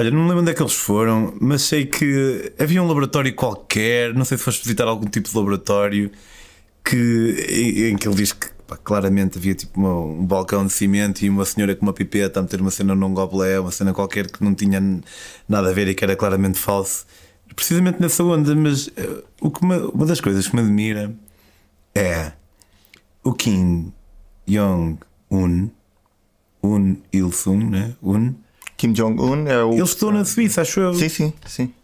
Olha, 0.00 0.10
não 0.10 0.22
me 0.22 0.28
lembro 0.28 0.40
onde 0.40 0.50
é 0.50 0.54
que 0.54 0.62
eles 0.62 0.72
foram, 0.72 1.34
mas 1.38 1.60
sei 1.60 1.84
que 1.84 2.54
havia 2.58 2.82
um 2.82 2.86
laboratório 2.88 3.34
qualquer, 3.34 4.14
não 4.14 4.24
sei 4.24 4.38
se 4.38 4.44
foste 4.44 4.62
visitar 4.62 4.88
algum 4.88 5.06
tipo 5.06 5.28
de 5.28 5.36
laboratório, 5.36 6.10
que, 6.82 7.86
em, 7.92 7.96
que 7.98 8.08
ele 8.08 8.14
diz 8.16 8.32
que 8.32 8.48
pá, 8.66 8.78
claramente 8.78 9.36
havia 9.36 9.54
tipo 9.54 9.78
uma- 9.78 9.94
um 10.00 10.24
balcão 10.24 10.64
de 10.66 10.72
cimento 10.72 11.20
e 11.22 11.28
uma 11.28 11.44
senhora 11.44 11.76
com 11.76 11.84
uma 11.84 11.92
pipeta 11.92 12.40
a 12.40 12.42
meter 12.42 12.62
uma 12.62 12.70
cena 12.70 12.94
num 12.94 13.12
gobelé, 13.12 13.60
uma 13.60 13.70
cena 13.70 13.92
qualquer 13.92 14.30
que 14.30 14.42
não 14.42 14.54
tinha 14.54 14.80
nada 15.46 15.68
a 15.68 15.72
ver 15.74 15.86
e 15.88 15.94
que 15.94 16.02
era 16.02 16.16
claramente 16.16 16.58
falso. 16.58 17.04
Precisamente 17.54 18.00
nessa 18.00 18.24
onda, 18.24 18.54
mas 18.56 18.88
eh, 18.96 19.22
o 19.38 19.50
que 19.50 19.62
me- 19.66 19.90
uma 19.92 20.06
das 20.06 20.18
coisas 20.22 20.48
que 20.48 20.56
me 20.56 20.62
admira 20.62 21.14
é 21.94 22.32
o 23.22 23.34
Kim 23.34 23.92
Jong-un, 24.48 25.68
Un 26.62 26.96
Il-sung, 27.12 27.68
né? 27.70 27.94
Un. 28.02 28.34
Kim 28.80 28.92
Jong-un 28.94 29.46
é 29.46 29.62
o. 29.62 29.74
Eles 29.74 29.90
estão 29.90 30.10
na 30.10 30.24
Suíça, 30.24 30.62
acho 30.62 30.80
eu. 30.80 30.94
Sim, 30.94 31.08
sim, 31.10 31.32
sim. 31.46 31.74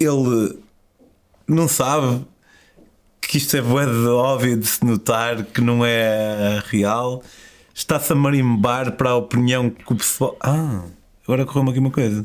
Ele 0.00 0.58
não 1.46 1.68
sabe 1.68 2.24
que 3.20 3.36
isto 3.36 3.54
é 3.58 3.60
bué 3.60 3.84
de 3.84 4.06
óbvio 4.08 4.56
de 4.56 4.66
se 4.66 4.82
notar 4.86 5.44
que 5.44 5.60
não 5.60 5.84
é 5.84 6.62
real. 6.68 7.22
Está-se 7.74 8.10
a 8.10 8.16
marimbar 8.16 8.92
para 8.92 9.10
a 9.10 9.16
opinião 9.16 9.68
que 9.68 9.92
o 9.92 9.96
pessoal. 9.96 10.34
Ah, 10.40 10.84
agora 11.24 11.44
correu-me 11.44 11.70
aqui 11.70 11.78
uma 11.78 11.90
coisa. 11.90 12.24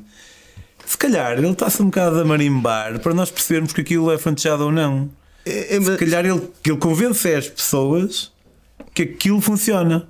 Se 0.85 0.97
calhar 0.97 1.37
ele 1.37 1.49
está-se 1.49 1.81
um 1.81 1.87
bocado 1.87 2.21
a 2.21 2.25
marimbar 2.25 2.99
para 2.99 3.13
nós 3.13 3.29
percebermos 3.29 3.73
que 3.73 3.81
aquilo 3.81 4.09
é 4.13 4.17
fantasiado 4.17 4.63
ou 4.63 4.71
não. 4.71 5.09
É, 5.45 5.75
é, 5.75 5.81
Se 5.81 5.89
mas- 5.89 5.99
calhar 5.99 6.25
ele, 6.25 6.49
ele 6.65 6.77
convence 6.77 7.33
as 7.33 7.49
pessoas 7.49 8.31
que 8.93 9.01
aquilo 9.03 9.41
funciona. 9.41 10.07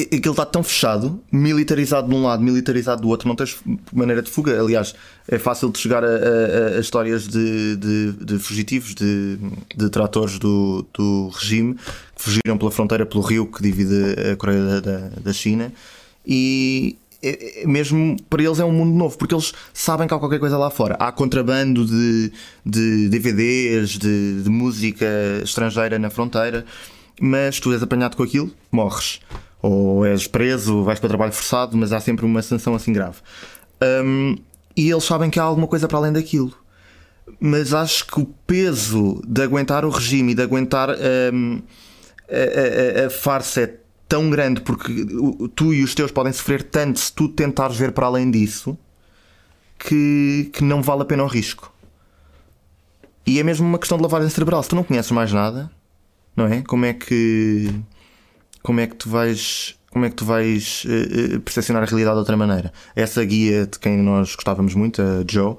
Aquilo 0.00 0.32
está 0.32 0.46
tão 0.46 0.62
fechado, 0.62 1.20
militarizado 1.30 2.08
de 2.08 2.14
um 2.14 2.22
lado, 2.24 2.42
militarizado 2.42 3.02
do 3.02 3.08
outro, 3.08 3.28
não 3.28 3.36
tens 3.36 3.58
maneira 3.92 4.22
de 4.22 4.30
fuga. 4.30 4.58
Aliás, 4.58 4.94
é 5.28 5.38
fácil 5.38 5.70
de 5.70 5.78
chegar 5.78 6.02
a, 6.02 6.08
a- 6.08 6.76
a 6.76 6.80
histórias 6.80 7.28
de, 7.28 7.76
de- 7.76 8.12
de 8.24 8.38
fugitivos, 8.38 8.94
de, 8.94 9.36
de 9.76 9.90
tratores 9.90 10.38
do, 10.38 10.86
do 10.94 11.28
regime 11.28 11.74
que 11.74 12.22
fugiram 12.22 12.56
pela 12.56 12.70
fronteira, 12.70 13.04
pelo 13.04 13.22
rio 13.22 13.46
que 13.46 13.62
divide 13.62 14.14
a 14.32 14.36
Coreia 14.36 14.80
da, 14.80 14.98
da, 15.20 15.32
China. 15.32 15.70
E 16.26 16.96
é- 17.22 17.62
é 17.62 17.66
mesmo 17.66 18.16
para 18.30 18.42
eles 18.42 18.58
é 18.60 18.64
um 18.64 18.72
mundo 18.72 18.96
novo, 18.96 19.18
porque 19.18 19.34
eles 19.34 19.52
sabem 19.74 20.08
que 20.08 20.14
há 20.14 20.18
qualquer 20.18 20.38
coisa 20.40 20.56
lá 20.56 20.70
fora. 20.70 20.94
Há 20.94 21.12
contrabando 21.12 21.84
de, 21.84 22.32
de 22.64 23.08
DVDs, 23.08 23.98
de 23.98 24.42
música 24.46 25.06
estrangeira 25.44 25.98
na 25.98 26.08
fronteira, 26.08 26.64
mas 27.20 27.60
tu 27.60 27.72
és 27.72 27.82
apanhado 27.82 28.16
com 28.16 28.22
aquilo, 28.22 28.50
morres. 28.70 29.20
Ou 29.62 30.04
és 30.04 30.26
preso, 30.26 30.82
vais 30.82 30.98
para 30.98 31.08
trabalho 31.08 31.32
forçado, 31.32 31.76
mas 31.76 31.92
há 31.92 32.00
sempre 32.00 32.24
uma 32.26 32.42
sanção 32.42 32.74
assim 32.74 32.92
grave. 32.92 33.18
Hum, 34.04 34.36
e 34.76 34.90
eles 34.90 35.04
sabem 35.04 35.30
que 35.30 35.38
há 35.38 35.42
alguma 35.44 35.66
coisa 35.68 35.86
para 35.86 35.98
além 35.98 36.12
daquilo. 36.12 36.52
Mas 37.40 37.72
acho 37.72 38.06
que 38.06 38.20
o 38.20 38.26
peso 38.46 39.22
de 39.26 39.42
aguentar 39.42 39.84
o 39.84 39.90
regime 39.90 40.32
e 40.32 40.34
de 40.34 40.42
aguentar 40.42 40.90
hum, 41.32 41.62
a, 42.28 43.02
a- 43.02 43.06
a 43.06 43.10
farsa 43.10 43.60
é 43.62 43.76
tão 44.08 44.28
grande 44.28 44.60
porque 44.60 45.06
tu 45.54 45.72
e 45.72 45.82
os 45.82 45.94
teus 45.94 46.10
podem 46.10 46.32
sofrer 46.32 46.62
tanto 46.64 46.98
se 46.98 47.12
tu 47.12 47.28
tentares 47.28 47.76
ver 47.76 47.92
para 47.92 48.06
além 48.06 48.30
disso 48.30 48.76
que, 49.78 50.50
que 50.52 50.62
não 50.64 50.82
vale 50.82 51.02
a 51.02 51.04
pena 51.04 51.22
o 51.24 51.26
risco. 51.26 51.72
E 53.26 53.38
é 53.38 53.42
mesmo 53.42 53.66
uma 53.66 53.78
questão 53.78 53.96
de 53.96 54.02
lavagem 54.02 54.28
cerebral. 54.28 54.62
Se 54.62 54.68
tu 54.70 54.76
não 54.76 54.82
conheces 54.84 55.10
mais 55.12 55.32
nada, 55.32 55.70
não 56.36 56.46
é? 56.46 56.62
Como 56.62 56.84
é 56.84 56.92
que 56.92 57.70
como 58.62 58.80
é 58.80 58.86
que 58.86 58.96
tu 58.96 59.08
vais 59.08 59.76
como 59.90 60.06
é 60.06 60.08
que 60.08 60.16
tu 60.16 60.24
vais 60.24 60.86
eh, 60.88 61.38
percepcionar 61.40 61.82
a 61.82 61.86
realidade 61.86 62.14
de 62.14 62.20
outra 62.20 62.34
maneira? 62.34 62.72
Essa 62.96 63.22
guia 63.22 63.66
de 63.66 63.78
quem 63.78 63.98
nós 63.98 64.34
gostávamos 64.34 64.74
muito, 64.74 65.02
a 65.02 65.22
Joe, 65.28 65.56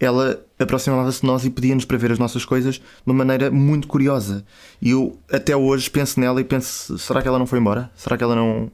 ela 0.00 0.44
aproximava-se 0.58 1.20
de 1.20 1.26
nós 1.26 1.44
e 1.44 1.50
pedia-nos 1.50 1.84
para 1.84 1.96
ver 1.96 2.10
as 2.10 2.18
nossas 2.18 2.44
coisas 2.44 2.74
de 2.74 2.82
uma 3.06 3.14
maneira 3.14 3.48
muito 3.48 3.86
curiosa. 3.86 4.44
E 4.82 4.90
eu 4.90 5.16
até 5.30 5.56
hoje 5.56 5.88
penso 5.88 6.18
nela 6.18 6.40
e 6.40 6.44
penso: 6.44 6.98
será 6.98 7.22
que 7.22 7.28
ela 7.28 7.38
não 7.38 7.46
foi 7.46 7.60
embora? 7.60 7.88
Será 7.94 8.16
que 8.16 8.24
ela 8.24 8.34
não 8.34 8.70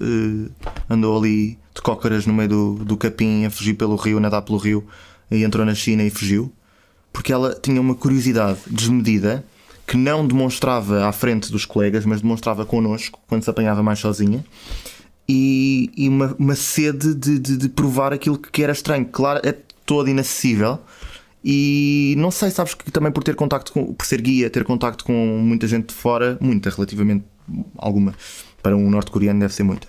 eh, 0.00 0.50
andou 0.88 1.18
ali 1.18 1.58
de 1.74 1.82
cócaras 1.82 2.26
no 2.26 2.32
meio 2.32 2.48
do, 2.48 2.74
do 2.76 2.96
capim 2.96 3.44
a 3.44 3.50
fugir 3.50 3.74
pelo 3.74 3.94
rio, 3.96 4.16
a 4.16 4.20
nadar 4.20 4.40
pelo 4.40 4.56
rio 4.56 4.86
e 5.30 5.44
entrou 5.44 5.66
na 5.66 5.74
China 5.74 6.02
e 6.02 6.08
fugiu? 6.08 6.50
Porque 7.12 7.30
ela 7.30 7.54
tinha 7.54 7.78
uma 7.78 7.94
curiosidade 7.94 8.58
desmedida 8.66 9.44
que 9.86 9.96
não 9.96 10.26
demonstrava 10.26 11.06
à 11.06 11.12
frente 11.12 11.50
dos 11.52 11.64
colegas, 11.64 12.04
mas 12.04 12.20
demonstrava 12.20 12.66
connosco 12.66 13.20
quando 13.28 13.42
se 13.44 13.50
apanhava 13.50 13.82
mais 13.82 13.98
sozinha. 13.98 14.44
E, 15.28 15.90
e 15.96 16.08
uma, 16.08 16.34
uma 16.38 16.54
sede 16.54 17.14
de, 17.14 17.38
de- 17.38 17.56
de 17.56 17.68
provar 17.68 18.12
aquilo 18.12 18.38
que 18.38 18.62
era 18.62 18.72
estranho. 18.72 19.04
Claro, 19.06 19.40
é 19.44 19.54
todo 19.84 20.08
inacessível. 20.08 20.78
E 21.44 22.14
não 22.18 22.30
sei, 22.30 22.50
sabes 22.50 22.74
que 22.74 22.90
também 22.90 23.12
por 23.12 23.22
ter 23.22 23.34
contacto 23.36 23.72
com, 23.72 23.92
por 23.94 24.04
ser 24.04 24.20
guia, 24.20 24.50
ter 24.50 24.64
contacto 24.64 25.04
com 25.04 25.12
muita 25.40 25.66
gente 25.68 25.86
de 25.88 25.94
fora, 25.94 26.36
muita, 26.40 26.70
relativamente 26.70 27.24
alguma, 27.78 28.14
para 28.62 28.76
um 28.76 28.90
norte-coreano 28.90 29.38
deve 29.38 29.54
ser 29.54 29.62
muita. 29.62 29.86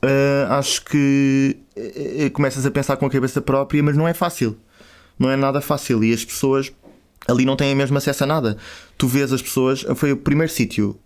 Ah, 0.00 0.58
acho 0.58 0.84
que 0.84 1.56
eh, 1.74 2.30
começas 2.30 2.64
a 2.64 2.70
pensar 2.70 2.96
com 2.96 3.06
a 3.06 3.10
cabeça 3.10 3.40
própria, 3.40 3.82
mas 3.82 3.96
não 3.96 4.06
é 4.06 4.14
fácil. 4.14 4.56
Não 5.18 5.28
é 5.28 5.36
nada 5.36 5.60
fácil. 5.60 6.04
E 6.04 6.12
as 6.12 6.24
pessoas 6.24 6.72
ali 7.26 7.44
não 7.44 7.56
têm 7.56 7.74
mesmo 7.74 7.98
acesso 7.98 8.24
a 8.24 8.26
nada. 8.26 8.56
Tu 8.96 9.06
vês 9.06 9.32
as 9.32 9.42
pessoas. 9.42 9.84
Foi 9.96 10.12
o 10.12 10.16
primeiro 10.16 10.52
sítio. 10.52 10.98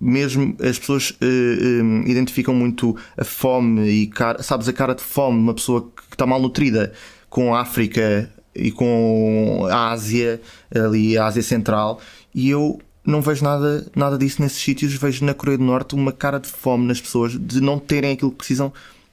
Mesmo 0.00 0.56
as 0.60 0.78
pessoas 0.78 1.16
eh, 1.20 1.26
eh, 1.26 2.10
identificam 2.10 2.52
muito 2.52 2.96
a 3.16 3.24
fome 3.24 3.88
e 3.88 4.06
cara, 4.08 4.42
sabes 4.42 4.68
a 4.68 4.72
cara 4.72 4.94
de 4.94 5.02
fome 5.02 5.38
de 5.38 5.42
uma 5.44 5.54
pessoa 5.54 5.82
que 5.82 6.14
está 6.14 6.26
mal 6.26 6.40
nutrida 6.40 6.92
com 7.30 7.54
a 7.54 7.60
África 7.60 8.28
e 8.52 8.72
com 8.72 9.64
a 9.70 9.90
Ásia, 9.90 10.40
ali 10.74 11.16
a 11.16 11.26
Ásia 11.26 11.42
Central, 11.42 12.00
e 12.34 12.50
eu 12.50 12.80
não 13.04 13.20
vejo 13.20 13.44
nada, 13.44 13.86
nada 13.94 14.16
disso 14.16 14.40
nesses 14.40 14.60
sítios. 14.60 14.94
Vejo 14.94 15.24
na 15.24 15.34
Coreia 15.34 15.58
do 15.58 15.64
Norte 15.64 15.94
uma 15.94 16.12
cara 16.12 16.38
de 16.38 16.48
fome 16.48 16.86
nas 16.86 17.00
pessoas 17.00 17.32
de 17.38 17.60
não 17.60 17.78
terem 17.78 18.12
aquilo 18.12 18.30
que 18.30 18.38
precisam 18.38 18.72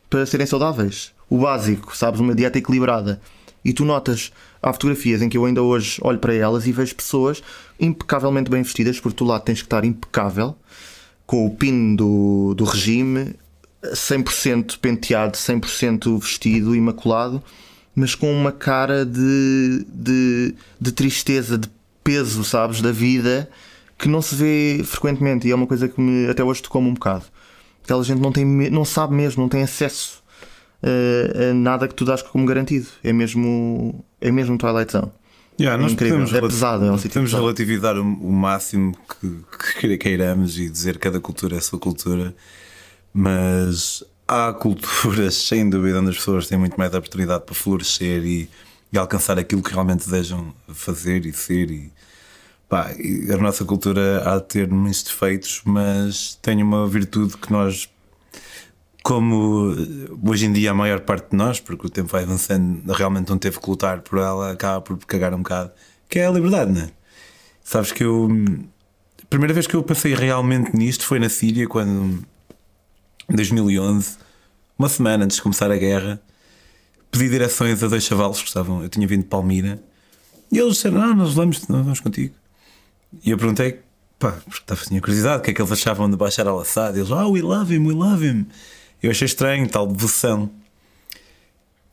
para 0.09 0.25
serem 0.25 0.45
saudáveis. 0.45 1.11
O 1.29 1.39
básico, 1.39 1.95
sabes? 1.95 2.19
Uma 2.19 2.35
dieta 2.35 2.57
equilibrada. 2.57 3.21
E 3.63 3.73
tu 3.73 3.85
notas, 3.85 4.31
há 4.61 4.73
fotografias 4.73 5.21
em 5.21 5.29
que 5.29 5.37
eu 5.37 5.45
ainda 5.45 5.61
hoje 5.61 5.99
olho 6.01 6.19
para 6.19 6.33
elas 6.33 6.67
e 6.67 6.71
vejo 6.71 6.95
pessoas 6.95 7.41
impecavelmente 7.79 8.49
bem 8.49 8.61
vestidas, 8.61 8.99
porque 8.99 9.17
tu 9.17 9.25
lá 9.25 9.39
tens 9.39 9.59
que 9.59 9.65
estar 9.65 9.85
impecável, 9.85 10.55
com 11.25 11.45
o 11.45 11.55
pin 11.55 11.95
do, 11.95 12.53
do 12.55 12.63
regime, 12.63 13.35
100% 13.83 14.79
penteado, 14.79 15.37
100% 15.37 16.19
vestido, 16.19 16.75
imaculado, 16.75 17.41
mas 17.95 18.15
com 18.15 18.31
uma 18.31 18.51
cara 18.51 19.05
de, 19.05 19.85
de, 19.87 20.55
de 20.79 20.91
tristeza, 20.91 21.57
de 21.57 21.69
peso, 22.03 22.43
sabes, 22.43 22.81
da 22.81 22.91
vida, 22.91 23.49
que 23.97 24.07
não 24.07 24.21
se 24.21 24.35
vê 24.35 24.81
frequentemente. 24.83 25.47
E 25.47 25.51
é 25.51 25.55
uma 25.55 25.67
coisa 25.67 25.87
que 25.87 25.99
me, 25.99 26.29
até 26.29 26.43
hoje 26.43 26.61
tocou-me 26.61 26.89
um 26.89 26.93
bocado. 26.93 27.25
Aquela 27.83 28.03
gente 28.03 28.21
não, 28.21 28.31
tem, 28.31 28.45
não 28.45 28.85
sabe 28.85 29.13
mesmo, 29.13 29.41
não 29.41 29.49
tem 29.49 29.63
acesso 29.63 30.18
a, 30.81 31.49
a 31.49 31.53
nada 31.53 31.87
que 31.87 31.95
tu 31.95 32.05
dás 32.05 32.21
como 32.21 32.45
garantido. 32.45 32.87
É 33.03 33.11
mesmo, 33.13 34.03
é 34.21 34.31
mesmo 34.31 34.57
Twilight 34.57 34.91
Zone. 34.91 35.11
Yeah, 35.59 35.81
nós 35.81 35.91
incrível. 35.91 36.19
podemos, 36.19 36.33
É 36.33 36.41
pesado, 36.41 36.85
é 36.85 36.91
um 36.91 36.97
podemos 36.97 37.33
relativizar 37.33 37.97
o, 37.97 38.01
o 38.01 38.31
máximo 38.31 38.95
que, 39.19 39.43
que 39.81 39.97
queiramos 39.97 40.57
e 40.57 40.69
dizer 40.69 40.93
que 40.93 40.99
cada 40.99 41.19
cultura 41.19 41.55
é 41.55 41.57
a 41.57 41.61
sua 41.61 41.77
cultura, 41.77 42.33
mas 43.13 44.01
há 44.25 44.53
culturas, 44.53 45.35
sem 45.47 45.69
dúvida, 45.69 45.99
onde 45.99 46.11
as 46.11 46.15
pessoas 46.15 46.47
têm 46.47 46.57
muito 46.57 46.77
mais 46.77 46.93
oportunidade 46.93 47.43
para 47.43 47.53
florescer 47.53 48.23
e, 48.25 48.49
e 48.93 48.97
alcançar 48.97 49.37
aquilo 49.37 49.61
que 49.61 49.73
realmente 49.73 50.05
desejam 50.05 50.53
fazer 50.69 51.25
e 51.25 51.33
ser. 51.33 51.69
E, 51.69 51.91
pá, 52.69 52.93
e 52.97 53.29
a 53.29 53.35
nossa 53.35 53.65
cultura 53.65 54.23
há 54.25 54.37
de 54.37 54.45
ter 54.45 54.69
muitos 54.69 55.03
defeitos, 55.03 55.61
mas 55.65 56.39
tem 56.41 56.63
uma 56.63 56.87
virtude 56.87 57.35
que 57.35 57.51
nós 57.51 57.89
como 59.03 59.75
hoje 60.23 60.45
em 60.45 60.53
dia 60.53 60.71
a 60.71 60.73
maior 60.73 61.01
parte 61.01 61.31
de 61.31 61.37
nós, 61.37 61.59
porque 61.59 61.87
o 61.87 61.89
tempo 61.89 62.09
vai 62.09 62.23
avançando, 62.23 62.91
realmente 62.91 63.29
não 63.29 63.37
teve 63.37 63.59
que 63.59 63.69
lutar 63.69 64.01
por 64.01 64.19
ela, 64.19 64.51
acaba 64.51 64.81
por 64.81 64.97
cagar 65.05 65.33
um 65.33 65.39
bocado, 65.39 65.71
que 66.07 66.19
é 66.19 66.27
a 66.27 66.31
liberdade, 66.31 66.71
não 66.71 66.81
é? 66.81 66.89
Sabes 67.63 67.91
que 67.91 68.03
eu. 68.03 68.27
A 69.21 69.25
primeira 69.29 69.53
vez 69.53 69.67
que 69.67 69.75
eu 69.75 69.83
pensei 69.83 70.15
realmente 70.15 70.75
nisto 70.75 71.05
foi 71.05 71.19
na 71.19 71.29
Síria, 71.29 71.67
quando. 71.67 72.23
Em 73.29 73.35
2011, 73.35 74.17
uma 74.77 74.89
semana 74.89 75.25
antes 75.25 75.37
de 75.37 75.43
começar 75.43 75.69
a 75.69 75.77
guerra, 75.77 76.19
pedi 77.11 77.29
direções 77.29 77.83
a 77.83 77.87
dois 77.87 78.03
chavalos 78.03 78.41
que 78.41 78.47
estavam. 78.47 78.81
Eu 78.81 78.89
tinha 78.89 79.05
vindo 79.07 79.21
de 79.21 79.27
Palmira 79.27 79.79
e 80.51 80.57
eles 80.57 80.73
disseram: 80.73 81.01
Ah, 81.01 81.13
nós 81.13 81.33
vamos, 81.33 81.67
nós 81.67 81.83
vamos 81.83 81.99
contigo. 81.99 82.33
E 83.23 83.31
eu 83.31 83.37
perguntei, 83.37 83.79
pá, 84.17 84.37
porque 84.45 84.85
tinha 84.87 85.01
curiosidade, 85.01 85.39
o 85.39 85.41
que 85.41 85.51
é 85.51 85.53
que 85.53 85.61
eles 85.61 85.71
achavam 85.71 86.09
de 86.09 86.17
Bashar 86.17 86.47
al-Assad? 86.47 86.97
Eles, 86.97 87.11
ah, 87.11 87.27
we 87.27 87.41
love 87.41 87.73
him, 87.73 87.85
we 87.85 87.93
love 87.93 88.25
him. 88.25 88.47
Eu 89.01 89.11
achei 89.11 89.25
estranho, 89.25 89.67
tal 89.67 89.87
devoção. 89.87 90.49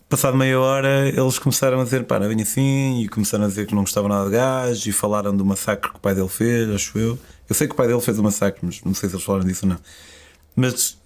Passado 0.08 0.36
meia 0.36 0.58
hora, 0.60 1.08
eles 1.08 1.38
começaram 1.38 1.80
a 1.80 1.84
dizer, 1.84 2.04
pá, 2.04 2.18
não 2.18 2.28
bem 2.28 2.40
assim, 2.42 3.02
e 3.02 3.08
começaram 3.08 3.44
a 3.44 3.48
dizer 3.48 3.66
que 3.66 3.74
não 3.74 3.82
gostavam 3.82 4.08
nada 4.08 4.24
de 4.26 4.36
gás, 4.36 4.86
e 4.86 4.92
falaram 4.92 5.36
do 5.36 5.44
massacre 5.44 5.90
que 5.90 5.96
o 5.96 6.00
pai 6.00 6.14
dele 6.14 6.28
fez, 6.28 6.70
acho 6.70 6.98
eu. 6.98 7.18
Eu 7.48 7.54
sei 7.54 7.66
que 7.66 7.74
o 7.74 7.76
pai 7.76 7.88
dele 7.88 8.00
fez 8.00 8.18
o 8.18 8.22
massacre, 8.22 8.60
mas 8.64 8.82
não 8.84 8.94
sei 8.94 9.08
se 9.08 9.16
eles 9.16 9.24
falaram 9.24 9.44
disso 9.44 9.66
ou 9.66 9.72
não. 9.72 9.78
Mas 10.54 10.96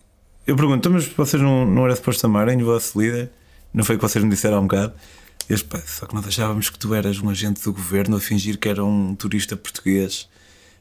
eu 0.46 0.56
pergunto, 0.56 0.78
então, 0.78 0.92
mas 0.92 1.06
vocês 1.06 1.42
não, 1.42 1.64
não 1.64 1.84
era 1.84 1.96
suposto 1.96 2.26
amarem 2.26 2.62
o 2.62 2.66
vosso 2.66 3.00
líder? 3.00 3.30
Não 3.72 3.84
foi 3.84 3.96
o 3.96 3.98
que 3.98 4.06
vocês 4.06 4.22
me 4.24 4.30
disseram 4.30 4.56
há 4.56 4.60
um 4.60 4.66
bocado? 4.66 4.92
Eles, 5.48 5.62
pá, 5.62 5.80
só 5.86 6.06
que 6.06 6.14
nós 6.14 6.26
achávamos 6.26 6.70
que 6.70 6.78
tu 6.78 6.94
eras 6.94 7.18
um 7.20 7.28
agente 7.28 7.62
do 7.62 7.72
governo 7.72 8.16
a 8.16 8.20
fingir 8.20 8.58
que 8.58 8.68
era 8.68 8.84
um 8.84 9.14
turista 9.14 9.56
português 9.56 10.28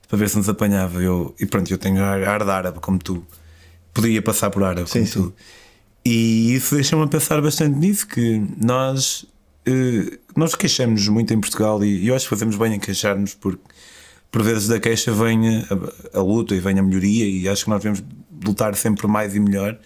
para 0.08 0.18
ver 0.18 0.30
se 0.30 0.38
nos 0.38 0.50
apanhava. 0.50 1.02
Eu, 1.02 1.36
e 1.40 1.46
pronto, 1.46 1.72
eu 1.72 1.78
tenho 1.78 2.04
ar 2.04 2.44
de 2.44 2.50
árabe 2.50 2.80
como 2.80 3.00
tu. 3.00 3.26
Podia 4.02 4.22
passar 4.22 4.50
por 4.50 4.64
árabe 4.64 4.90
sim, 4.90 5.06
sim. 5.06 5.32
E 6.06 6.54
isso 6.56 6.76
deixa-me 6.76 7.04
a 7.04 7.08
pensar 7.08 7.42
bastante 7.42 7.78
nisso, 7.78 8.08
que 8.08 8.42
nós, 8.58 9.26
eh, 9.66 10.18
nós 10.36 10.56
queixamos 10.56 11.08
muito 11.08 11.34
em 11.34 11.40
Portugal 11.40 11.84
e, 11.84 12.08
eu 12.08 12.16
acho 12.16 12.26
que 12.26 12.30
fazemos 12.30 12.56
bem 12.56 12.74
em 12.74 12.80
queixar-nos 12.80 13.34
porque 13.34 13.62
por 14.32 14.42
vezes 14.44 14.68
da 14.68 14.80
queixa 14.80 15.12
vem 15.12 15.60
a, 15.60 16.18
a, 16.18 16.22
luta 16.22 16.56
e 16.56 16.60
vem 16.60 16.80
a 16.80 16.84
melhoria 16.84 17.28
e 17.28 17.50
acho 17.50 17.66
que 17.66 17.70
nós 17.70 17.82
devemos 17.82 18.04
lutar 18.46 18.76
sempre 18.76 19.08
mais 19.08 19.36
e 19.36 19.40
melhor. 19.40 19.78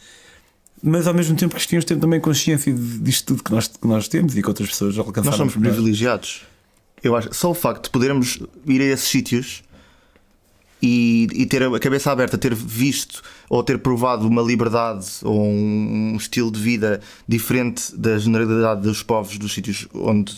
Mas 0.82 1.08
ao 1.08 1.14
mesmo 1.14 1.36
tempo 1.36 1.56
que 1.56 1.66
tínhamos 1.66 1.86
ter 1.86 1.98
também 1.98 2.20
consciência 2.20 2.74
disto 2.74 3.28
tudo 3.28 3.44
que 3.44 3.52
nós, 3.52 3.68
que 3.68 3.88
nós 3.88 4.08
temos 4.08 4.38
e 4.38 4.42
que 4.42 4.48
outras 4.48 4.70
pessoas 4.70 4.98
alcançaram. 4.98 5.26
Nós 5.26 5.36
somos 5.36 5.56
privilegiados. 5.56 6.44
Eu 7.02 7.16
acho 7.16 7.34
só 7.34 7.52
o 7.52 7.54
facto 7.54 7.86
de 7.86 7.90
podermos 7.90 8.40
ir 8.66 8.82
a 8.82 8.86
esses 8.86 9.08
sítios 9.08 9.64
e, 10.86 11.30
e, 11.34 11.46
ter 11.46 11.64
a 11.64 11.80
cabeça 11.80 12.12
aberta, 12.12 12.38
ter 12.38 12.54
visto 12.54 13.22
ou 13.50 13.64
ter 13.64 13.80
provado 13.80 14.28
uma 14.28 14.42
liberdade 14.42 15.08
ou 15.24 15.42
um, 15.42 16.14
estilo 16.18 16.52
de 16.52 16.60
vida 16.60 17.00
diferente 17.26 17.96
da 17.96 18.18
generalidade 18.18 18.82
dos 18.82 19.02
povos 19.02 19.38
dos 19.38 19.54
sítios 19.54 19.88
onde, 19.94 20.36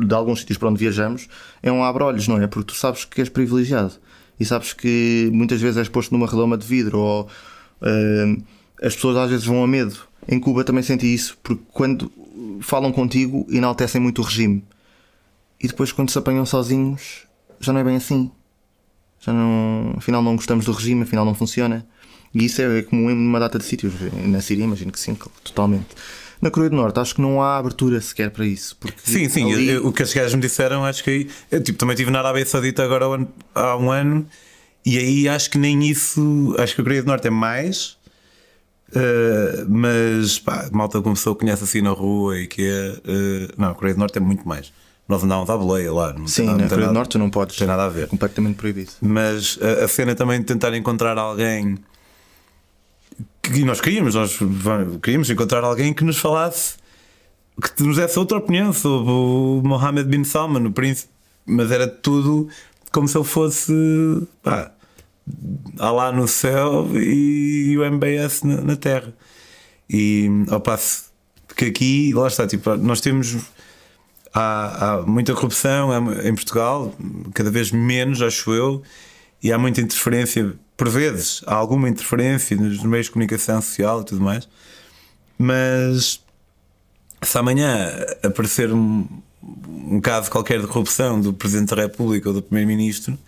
de 0.00 0.14
alguns 0.14 0.38
sítios 0.38 0.56
para 0.56 0.68
onde 0.68 0.78
viajamos, 0.78 1.26
é 1.60 1.72
um 1.72 1.82
abre-olhos, 1.82 2.28
não 2.28 2.40
é? 2.40 2.46
Porque 2.46 2.72
tu 2.72 2.78
sabes 2.78 3.04
que 3.04 3.20
és 3.20 3.28
privilegiado 3.28 3.94
e 4.38 4.44
sabes 4.44 4.72
que 4.72 5.28
muitas 5.32 5.60
vezes 5.60 5.78
és 5.78 5.88
posto 5.88 6.12
numa 6.12 6.28
redoma 6.28 6.56
de 6.56 6.64
vidro 6.64 7.00
ou 7.00 7.22
uh, 7.82 8.42
as 8.80 8.94
pessoas 8.94 9.16
às 9.16 9.30
vezes 9.30 9.46
vão 9.46 9.64
a 9.64 9.66
medo. 9.66 9.96
Em 10.28 10.38
Cuba 10.38 10.62
também 10.62 10.84
senti 10.84 11.12
isso, 11.12 11.36
porque 11.42 11.64
quando 11.72 12.08
falam 12.60 12.92
contigo 12.92 13.44
enaltecem 13.50 14.00
muito 14.00 14.22
o 14.22 14.24
regime 14.24 14.62
e 15.60 15.66
depois 15.66 15.90
quando 15.90 16.10
se 16.10 16.18
apanham 16.18 16.46
sozinhos 16.46 17.26
já 17.58 17.72
não 17.72 17.80
é 17.80 17.84
bem 17.84 17.96
assim 17.96 18.30
já 19.28 19.32
não, 19.32 19.94
afinal 19.96 20.22
não 20.22 20.36
gostamos 20.36 20.64
do 20.64 20.72
regime, 20.72 21.02
afinal 21.02 21.24
não 21.24 21.34
funciona. 21.34 21.86
E 22.34 22.44
isso 22.44 22.60
é 22.62 22.82
comum 22.82 23.10
em 23.10 23.14
uma 23.14 23.38
data 23.38 23.58
de 23.58 23.64
sítios. 23.64 23.92
Na 24.26 24.40
Síria, 24.40 24.64
imagino 24.64 24.92
que 24.92 25.00
sim, 25.00 25.16
totalmente. 25.44 25.86
Na 26.40 26.50
Coreia 26.50 26.70
do 26.70 26.76
Norte, 26.76 27.00
acho 27.00 27.14
que 27.14 27.20
não 27.20 27.42
há 27.42 27.58
abertura 27.58 28.00
sequer 28.00 28.30
para 28.30 28.46
isso. 28.46 28.76
Porque 28.78 28.98
sim, 29.02 29.28
sim, 29.28 29.52
ali... 29.52 29.70
eu, 29.70 29.86
o 29.86 29.92
que 29.92 30.02
as 30.02 30.12
gajos 30.12 30.34
me 30.34 30.40
disseram, 30.40 30.84
acho 30.84 31.02
que 31.02 31.10
aí. 31.10 31.30
Eu 31.50 31.62
tipo, 31.62 31.78
também 31.78 31.94
estive 31.94 32.10
na 32.10 32.20
Arábia 32.20 32.44
Saudita 32.46 32.84
agora 32.84 33.06
há 33.54 33.76
um 33.76 33.90
ano, 33.90 34.26
e 34.84 34.98
aí 34.98 35.28
acho 35.28 35.50
que 35.50 35.58
nem 35.58 35.88
isso. 35.88 36.54
Acho 36.58 36.74
que 36.74 36.80
a 36.80 36.84
Coreia 36.84 37.02
do 37.02 37.08
Norte 37.08 37.26
é 37.26 37.30
mais. 37.30 37.96
Uh, 38.90 39.68
mas 39.68 40.38
pá, 40.38 40.68
malta 40.72 41.02
começou, 41.02 41.34
conhece 41.34 41.62
assim 41.64 41.82
na 41.82 41.90
rua 41.90 42.38
e 42.38 42.46
que 42.46 42.62
é. 42.62 42.92
Uh, 42.92 43.54
não, 43.58 43.70
a 43.70 43.74
Coreia 43.74 43.94
do 43.94 43.98
Norte 43.98 44.16
é 44.16 44.20
muito 44.20 44.46
mais. 44.46 44.72
Nós 45.08 45.24
andávamos 45.24 45.48
à 45.48 45.56
boleia 45.56 45.90
lá. 45.90 46.12
Não 46.12 46.26
Sim, 46.26 46.46
nada, 46.46 46.64
na 46.64 46.68
Coreia 46.68 46.88
do 46.88 46.94
Norte 46.94 47.16
não 47.16 47.30
podes. 47.30 47.56
Tem 47.56 47.66
nada 47.66 47.86
a 47.86 47.88
ver. 47.88 48.04
É 48.04 48.06
completamente 48.06 48.56
proibido. 48.56 48.92
Mas 49.00 49.58
a, 49.62 49.84
a, 49.84 49.88
cena 49.88 50.14
também 50.14 50.38
de 50.40 50.44
tentar 50.44 50.76
encontrar 50.76 51.16
alguém. 51.16 51.78
Que 53.42 53.64
nós 53.64 53.80
queríamos, 53.80 54.14
nós 54.14 54.38
queríamos 55.02 55.30
encontrar 55.30 55.64
alguém 55.64 55.94
que 55.94 56.04
nos 56.04 56.18
falasse, 56.18 56.74
que 57.74 57.82
nos 57.82 57.96
desse 57.96 58.18
outra 58.18 58.36
opinião 58.36 58.70
sobre 58.74 59.10
o 59.10 59.62
Mohammed 59.64 60.06
bin 60.06 60.24
Salman, 60.24 60.66
o 60.66 60.72
príncipe. 60.72 61.10
Mas 61.46 61.70
era 61.70 61.88
tudo 61.88 62.46
como 62.92 63.08
se 63.08 63.16
ele 63.16 63.24
fosse. 63.24 63.72
pá. 64.42 64.70
lá 65.78 66.12
no 66.12 66.28
céu 66.28 66.86
e 66.94 67.74
o 67.78 67.82
MBS 67.82 68.42
na, 68.42 68.60
na 68.60 68.76
terra. 68.76 69.14
E 69.88 70.28
ao 70.50 70.60
passo 70.60 71.08
que 71.56 71.64
aqui, 71.64 72.12
lá 72.14 72.28
está, 72.28 72.46
tipo, 72.46 72.76
nós 72.76 73.00
temos 73.00 73.36
há, 74.38 74.94
há 74.94 75.02
muita 75.02 75.34
corrupção 75.34 75.90
em 76.22 76.34
Portugal, 76.34 76.94
cada 77.34 77.50
vez 77.50 77.72
menos, 77.72 78.22
acho 78.22 78.52
eu, 78.52 78.82
e 79.42 79.52
há 79.52 79.58
muita 79.58 79.80
interferência, 79.80 80.54
por 80.76 80.88
vezes, 80.88 81.42
há 81.46 81.54
alguma 81.54 81.88
interferência 81.88 82.56
nos 82.56 82.82
meios 82.82 83.06
de 83.06 83.12
comunicação 83.12 83.60
social 83.60 84.02
e 84.02 84.04
tudo 84.04 84.20
mais, 84.20 84.48
mas 85.36 86.20
se 87.22 87.38
amanhã 87.38 87.90
aparecer 88.22 88.72
um, 88.72 89.06
um 89.42 90.00
caso 90.00 90.30
qualquer 90.30 90.60
de 90.60 90.66
corrupção 90.66 91.20
do 91.20 91.32
Presidente 91.32 91.74
da 91.74 91.82
República 91.82 92.28
ou 92.28 92.34
do 92.34 92.42
Primeiro-Ministro, 92.42 93.18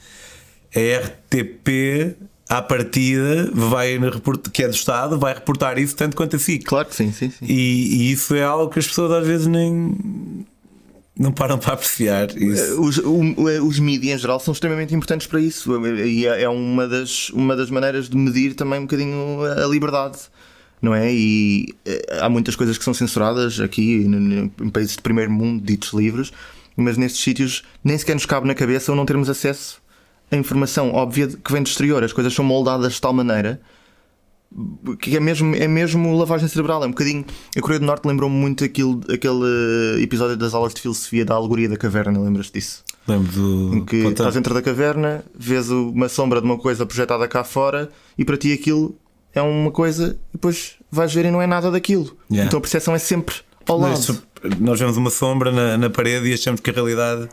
a 0.75 1.07
RTP 1.07 2.16
à 2.49 2.62
partida 2.62 3.51
vai 3.53 3.99
que 4.53 4.62
é 4.62 4.68
do 4.68 4.75
Estado, 4.75 5.18
vai 5.18 5.35
reportar 5.35 5.79
isso 5.79 5.94
tanto 5.96 6.16
quanto 6.16 6.37
a 6.37 6.38
si. 6.38 6.59
Claro 6.59 6.88
que 6.88 6.94
sim, 6.94 7.12
sim, 7.12 7.31
sim. 7.31 7.44
E, 7.44 8.09
e, 8.09 8.12
isso 8.12 8.35
é 8.35 8.42
algo 8.42 8.73
que 8.73 8.79
as 8.79 8.87
pessoas 8.87 9.12
às 9.12 9.27
vezes 9.27 9.46
nem, 9.46 10.44
não 11.21 11.33
param 11.33 11.59
para 11.59 11.75
apreciar 11.75 12.35
isso. 12.35 12.63
Eh, 12.63 12.75
os, 12.81 12.97
o, 12.97 13.67
os 13.67 13.79
mídias 13.79 14.15
em 14.15 14.19
geral 14.19 14.41
são 14.41 14.53
extremamente 14.53 14.95
importantes 14.95 15.27
para 15.27 15.39
isso 15.39 15.87
e 15.87 16.27
é, 16.27 16.45
é 16.45 16.49
uma 16.49 16.89
das, 16.89 17.29
uma 17.29 17.55
das 17.55 17.71
maneiras 17.71 18.09
de 18.09 18.17
medir 18.17 18.55
também 18.55 18.79
um 18.79 18.85
bocadinho 18.85 19.43
a 19.45 19.67
liberdade. 19.67 20.19
Não 20.81 20.95
é? 20.95 21.13
E 21.13 21.75
eh, 21.85 22.21
há 22.23 22.29
muitas 22.31 22.57
coisas 22.57 22.79
que 22.79 22.85
são 22.85 22.95
censuradas 22.95 23.61
aqui 23.61 24.07
em 24.63 24.71
países 24.71 24.97
de 24.97 25.03
primeiro 25.03 25.31
mundo, 25.31 25.63
ditos 25.63 25.93
livres, 25.93 26.33
mas 26.75 26.97
nestes 26.97 27.23
sítios 27.23 27.65
nem 27.85 27.99
sequer 27.99 28.15
nos 28.15 28.25
cabe 28.25 28.47
na 28.49 28.55
cabeça 28.55 28.91
ou 28.91 28.97
não 28.97 29.05
termos 29.05 29.29
acesso 29.29 29.79
a 30.31 30.37
informação 30.37 30.95
óbvia 30.95 31.27
que 31.29 31.53
vem 31.53 31.63
do 31.63 31.67
exterior. 31.67 32.03
As 32.03 32.15
coisas 32.15 32.33
são 32.33 32.45
moldadas 32.45 32.95
de 32.95 33.01
tal 33.01 33.13
maneira 33.13 33.61
que 34.99 35.17
é 35.17 35.21
mesmo, 35.21 35.55
é 35.55 35.69
mesmo 35.69 36.17
lavagem 36.19 36.49
cerebral. 36.49 36.83
É 36.83 36.87
um 36.87 36.91
bocadinho. 36.91 37.25
A 37.57 37.61
Coreia 37.61 37.81
do 37.81 37.87
Norte 37.87 38.07
lembrou-me 38.07 38.35
muito 38.35 38.65
aquele, 38.65 38.99
aquele 39.13 40.03
episódio 40.03 40.37
das 40.37 40.55
aulas 40.55 40.75
de 40.75 40.81
filosofia 40.81 41.25
da 41.25 41.35
alegoria 41.35 41.69
da 41.69 41.77
caverna. 41.77 42.19
Lembras-te 42.21 42.55
disso? 42.55 42.85
Lembro 43.07 43.33
do. 43.33 43.75
Em 43.77 43.85
que 43.85 43.97
estás 43.97 44.35
dentro 44.35 44.53
da 44.53 44.63
caverna, 44.63 45.25
vês 45.35 45.71
uma 45.71 46.09
sombra 46.09 46.41
de 46.41 46.47
uma 46.47 46.59
coisa 46.59 46.85
projetada 46.85 47.27
cá 47.29 47.45
fora 47.45 47.91
e 48.19 48.25
para 48.25 48.37
ti 48.37 48.53
aquilo 48.53 48.95
é 49.33 49.41
uma 49.41 49.71
coisa 49.71 50.19
e 50.31 50.33
depois 50.33 50.77
vais 50.91 51.13
ver 51.13 51.27
e 51.27 51.31
não 51.31 51.41
é 51.41 51.47
nada 51.47 51.71
daquilo. 51.71 52.17
Yeah. 52.31 52.47
Então 52.47 52.59
a 52.59 52.61
percepção 52.61 52.95
é 52.95 52.99
sempre 52.99 53.37
ao 53.67 53.79
lado. 53.79 54.23
Nós 54.59 54.81
vemos 54.81 54.97
uma 54.97 55.11
sombra 55.11 55.53
na, 55.53 55.77
na 55.77 55.91
parede 55.91 56.29
e 56.29 56.35
achamos 56.35 56.61
que 56.61 56.71
a 56.71 56.73
realidade 56.73 57.29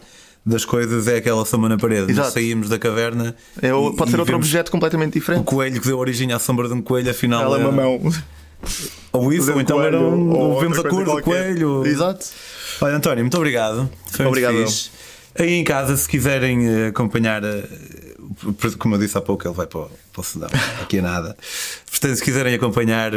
das 0.47 0.63
coisas 0.63 1.07
é 1.07 1.17
aquela 1.17 1.43
sombra 1.45 1.69
na 1.69 1.77
parede. 1.77 2.11
Exato. 2.11 2.27
Nós 2.27 2.33
saímos 2.33 2.69
da 2.69 2.79
caverna. 2.79 3.35
É, 3.61 3.73
o, 3.73 3.93
pode 3.93 4.11
ser 4.11 4.19
outro 4.19 4.35
objeto 4.35 4.71
completamente 4.71 5.13
diferente. 5.13 5.41
O 5.41 5.43
coelho 5.43 5.81
que 5.81 5.87
deu 5.87 5.99
origem 5.99 6.31
à 6.31 6.39
sombra 6.39 6.67
de 6.67 6.73
um 6.73 6.81
coelho, 6.81 7.11
afinal. 7.11 7.43
Ela 7.43 7.59
é 7.59 7.65
uma 7.65 7.71
mão. 7.71 8.13
Ou 9.11 9.33
isso, 9.33 9.51
ou 9.51 9.61
então 9.61 9.81
era 9.83 9.99
um, 9.99 10.31
ou 10.31 10.59
vemos 10.59 10.79
a 10.79 10.83
cor 10.87 11.03
do 11.03 11.21
coelho. 11.21 11.85
Exato. 11.85 12.25
Olha, 12.81 12.95
António, 12.95 13.23
muito 13.23 13.37
obrigado. 13.37 13.89
Foi 14.11 14.25
obrigado. 14.25 14.53
Muito 14.53 14.91
Aí 15.37 15.53
em 15.53 15.63
casa, 15.63 15.95
se 15.95 16.09
quiserem 16.09 16.67
eh, 16.67 16.87
acompanhar, 16.87 17.43
eh, 17.43 17.63
como 18.79 18.95
eu 18.95 18.99
disse 18.99 19.15
há 19.15 19.21
pouco, 19.21 19.47
ele 19.47 19.53
vai 19.53 19.67
para, 19.67 19.81
para 20.11 20.21
o 20.21 20.23
Sudão, 20.23 20.49
aqui 20.81 20.97
é 20.97 21.01
nada. 21.01 21.37
Portanto, 21.91 22.15
se 22.15 22.23
quiserem 22.23 22.55
acompanhar 22.55 23.11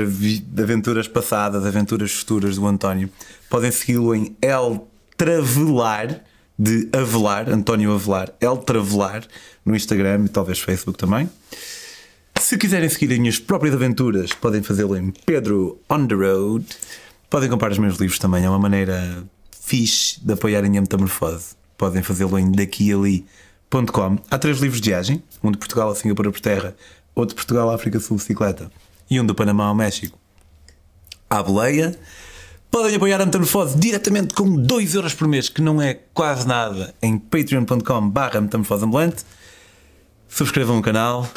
aventuras 0.59 1.09
passadas, 1.09 1.65
aventuras 1.65 2.13
futuras 2.13 2.57
do 2.57 2.67
António, 2.67 3.09
podem 3.49 3.71
segui-lo 3.71 4.15
em 4.15 4.37
El 4.43 4.87
Travelar 5.17 6.21
de 6.61 6.91
Avelar, 6.93 7.49
António 7.49 7.95
Avelar, 7.95 8.35
El 8.39 8.59
Travelar, 8.59 9.27
no 9.65 9.75
Instagram 9.75 10.27
e 10.27 10.29
talvez 10.29 10.59
Facebook 10.59 10.99
também. 10.99 11.27
Se 12.39 12.59
quiserem 12.59 12.87
seguir 12.87 13.15
as 13.15 13.19
minhas 13.19 13.39
próprias 13.39 13.75
aventuras, 13.75 14.35
podem 14.35 14.63
fazê-lo 14.63 14.95
em 14.95 15.11
Pedro 15.25 15.81
On 15.89 16.07
the 16.07 16.15
Road. 16.15 16.67
Podem 17.31 17.49
comprar 17.49 17.73
os 17.73 17.79
meus 17.79 17.97
livros 17.97 18.19
também, 18.19 18.45
é 18.45 18.51
uma 18.51 18.59
maneira 18.59 19.25
fixe 19.59 20.21
de 20.23 20.35
apoiar 20.35 20.63
a 20.63 20.69
metamorfose. 20.69 21.55
Podem 21.79 22.03
fazê-lo 22.03 22.39
em 22.39 22.53
daquiali.com. 22.53 24.19
Há 24.31 24.39
três 24.39 24.59
livros 24.59 24.83
de 24.83 24.91
viagem: 24.91 25.23
um 25.43 25.51
de 25.51 25.57
Portugal 25.57 25.91
a 25.91 25.95
Singapura 25.95 26.31
por 26.31 26.41
terra, 26.41 26.77
outro 27.15 27.31
de 27.31 27.37
Portugal 27.37 27.71
à 27.71 27.75
África 27.75 27.99
Sul 27.99 28.19
bicicleta 28.19 28.71
e 29.11 29.19
um 29.19 29.25
do 29.25 29.35
Panamá 29.35 29.65
ao 29.65 29.75
México. 29.75 30.19
à 31.31 31.43
boleia. 31.43 31.99
Podem 32.71 32.95
apoiar 32.95 33.21
a 33.21 33.27
Metamorfose 33.27 33.77
diretamente 33.77 34.33
com 34.35 34.45
2€ 34.57 34.95
euros 34.95 35.13
por 35.15 35.27
mês, 35.27 35.49
que 35.49 35.61
não 35.61 35.83
é 35.83 35.99
quase 36.15 36.47
nada, 36.47 36.95
em 37.03 37.19
patreon.com/barra 37.19 38.41
metamorfoseambulante. 38.41 39.25
Subscrevam 40.29 40.79
o 40.79 40.83
canal 40.83 41.29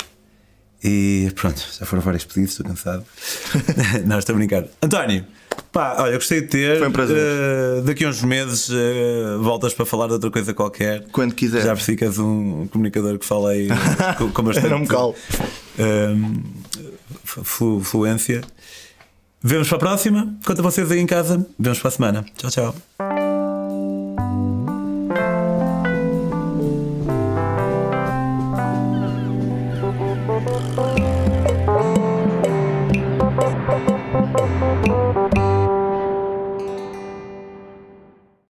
e 0.83 1.31
pronto, 1.35 1.59
já 1.79 1.85
foram 1.87 2.03
vários 2.03 2.23
pedidos, 2.25 2.51
estou 2.51 2.65
cansado. 2.67 3.03
não, 4.05 4.19
estou 4.19 4.33
a 4.35 4.37
brincar. 4.37 4.65
António, 4.81 5.25
pá, 5.71 5.95
olha, 5.97 6.13
gostei 6.17 6.41
de 6.41 6.47
ter. 6.47 6.77
Foi 6.77 6.87
um 6.87 6.91
prazer. 6.91 7.17
Uh, 7.17 7.81
daqui 7.81 8.05
a 8.05 8.09
uns 8.09 8.21
meses 8.21 8.69
uh, 8.69 9.41
voltas 9.41 9.73
para 9.73 9.87
falar 9.87 10.05
de 10.07 10.13
outra 10.13 10.29
coisa 10.29 10.53
qualquer. 10.53 11.03
Quando 11.11 11.33
quiser. 11.33 11.63
Já 11.63 11.73
percebi 11.73 11.97
que 11.97 12.05
és 12.05 12.19
um 12.19 12.67
comunicador 12.67 13.17
que 13.17 13.25
fala 13.25 13.49
aí 13.51 13.69
com, 14.19 14.29
com 14.29 14.43
bastante 14.43 14.69
Não 14.69 14.79
me 14.79 14.87
calo. 14.87 15.15
um, 15.79 16.43
flu- 17.23 17.79
fluência. 17.83 18.41
Vemos 19.43 19.67
para 19.67 19.77
a 19.77 19.79
próxima. 19.79 20.33
Quanto 20.45 20.59
a 20.59 20.63
vocês 20.63 20.89
aí 20.89 20.99
em 20.99 21.05
casa, 21.05 21.45
vemos 21.59 21.79
para 21.79 21.89
a 21.89 21.91
semana. 21.91 22.25
Tchau, 22.37 22.49
tchau. 22.49 23.22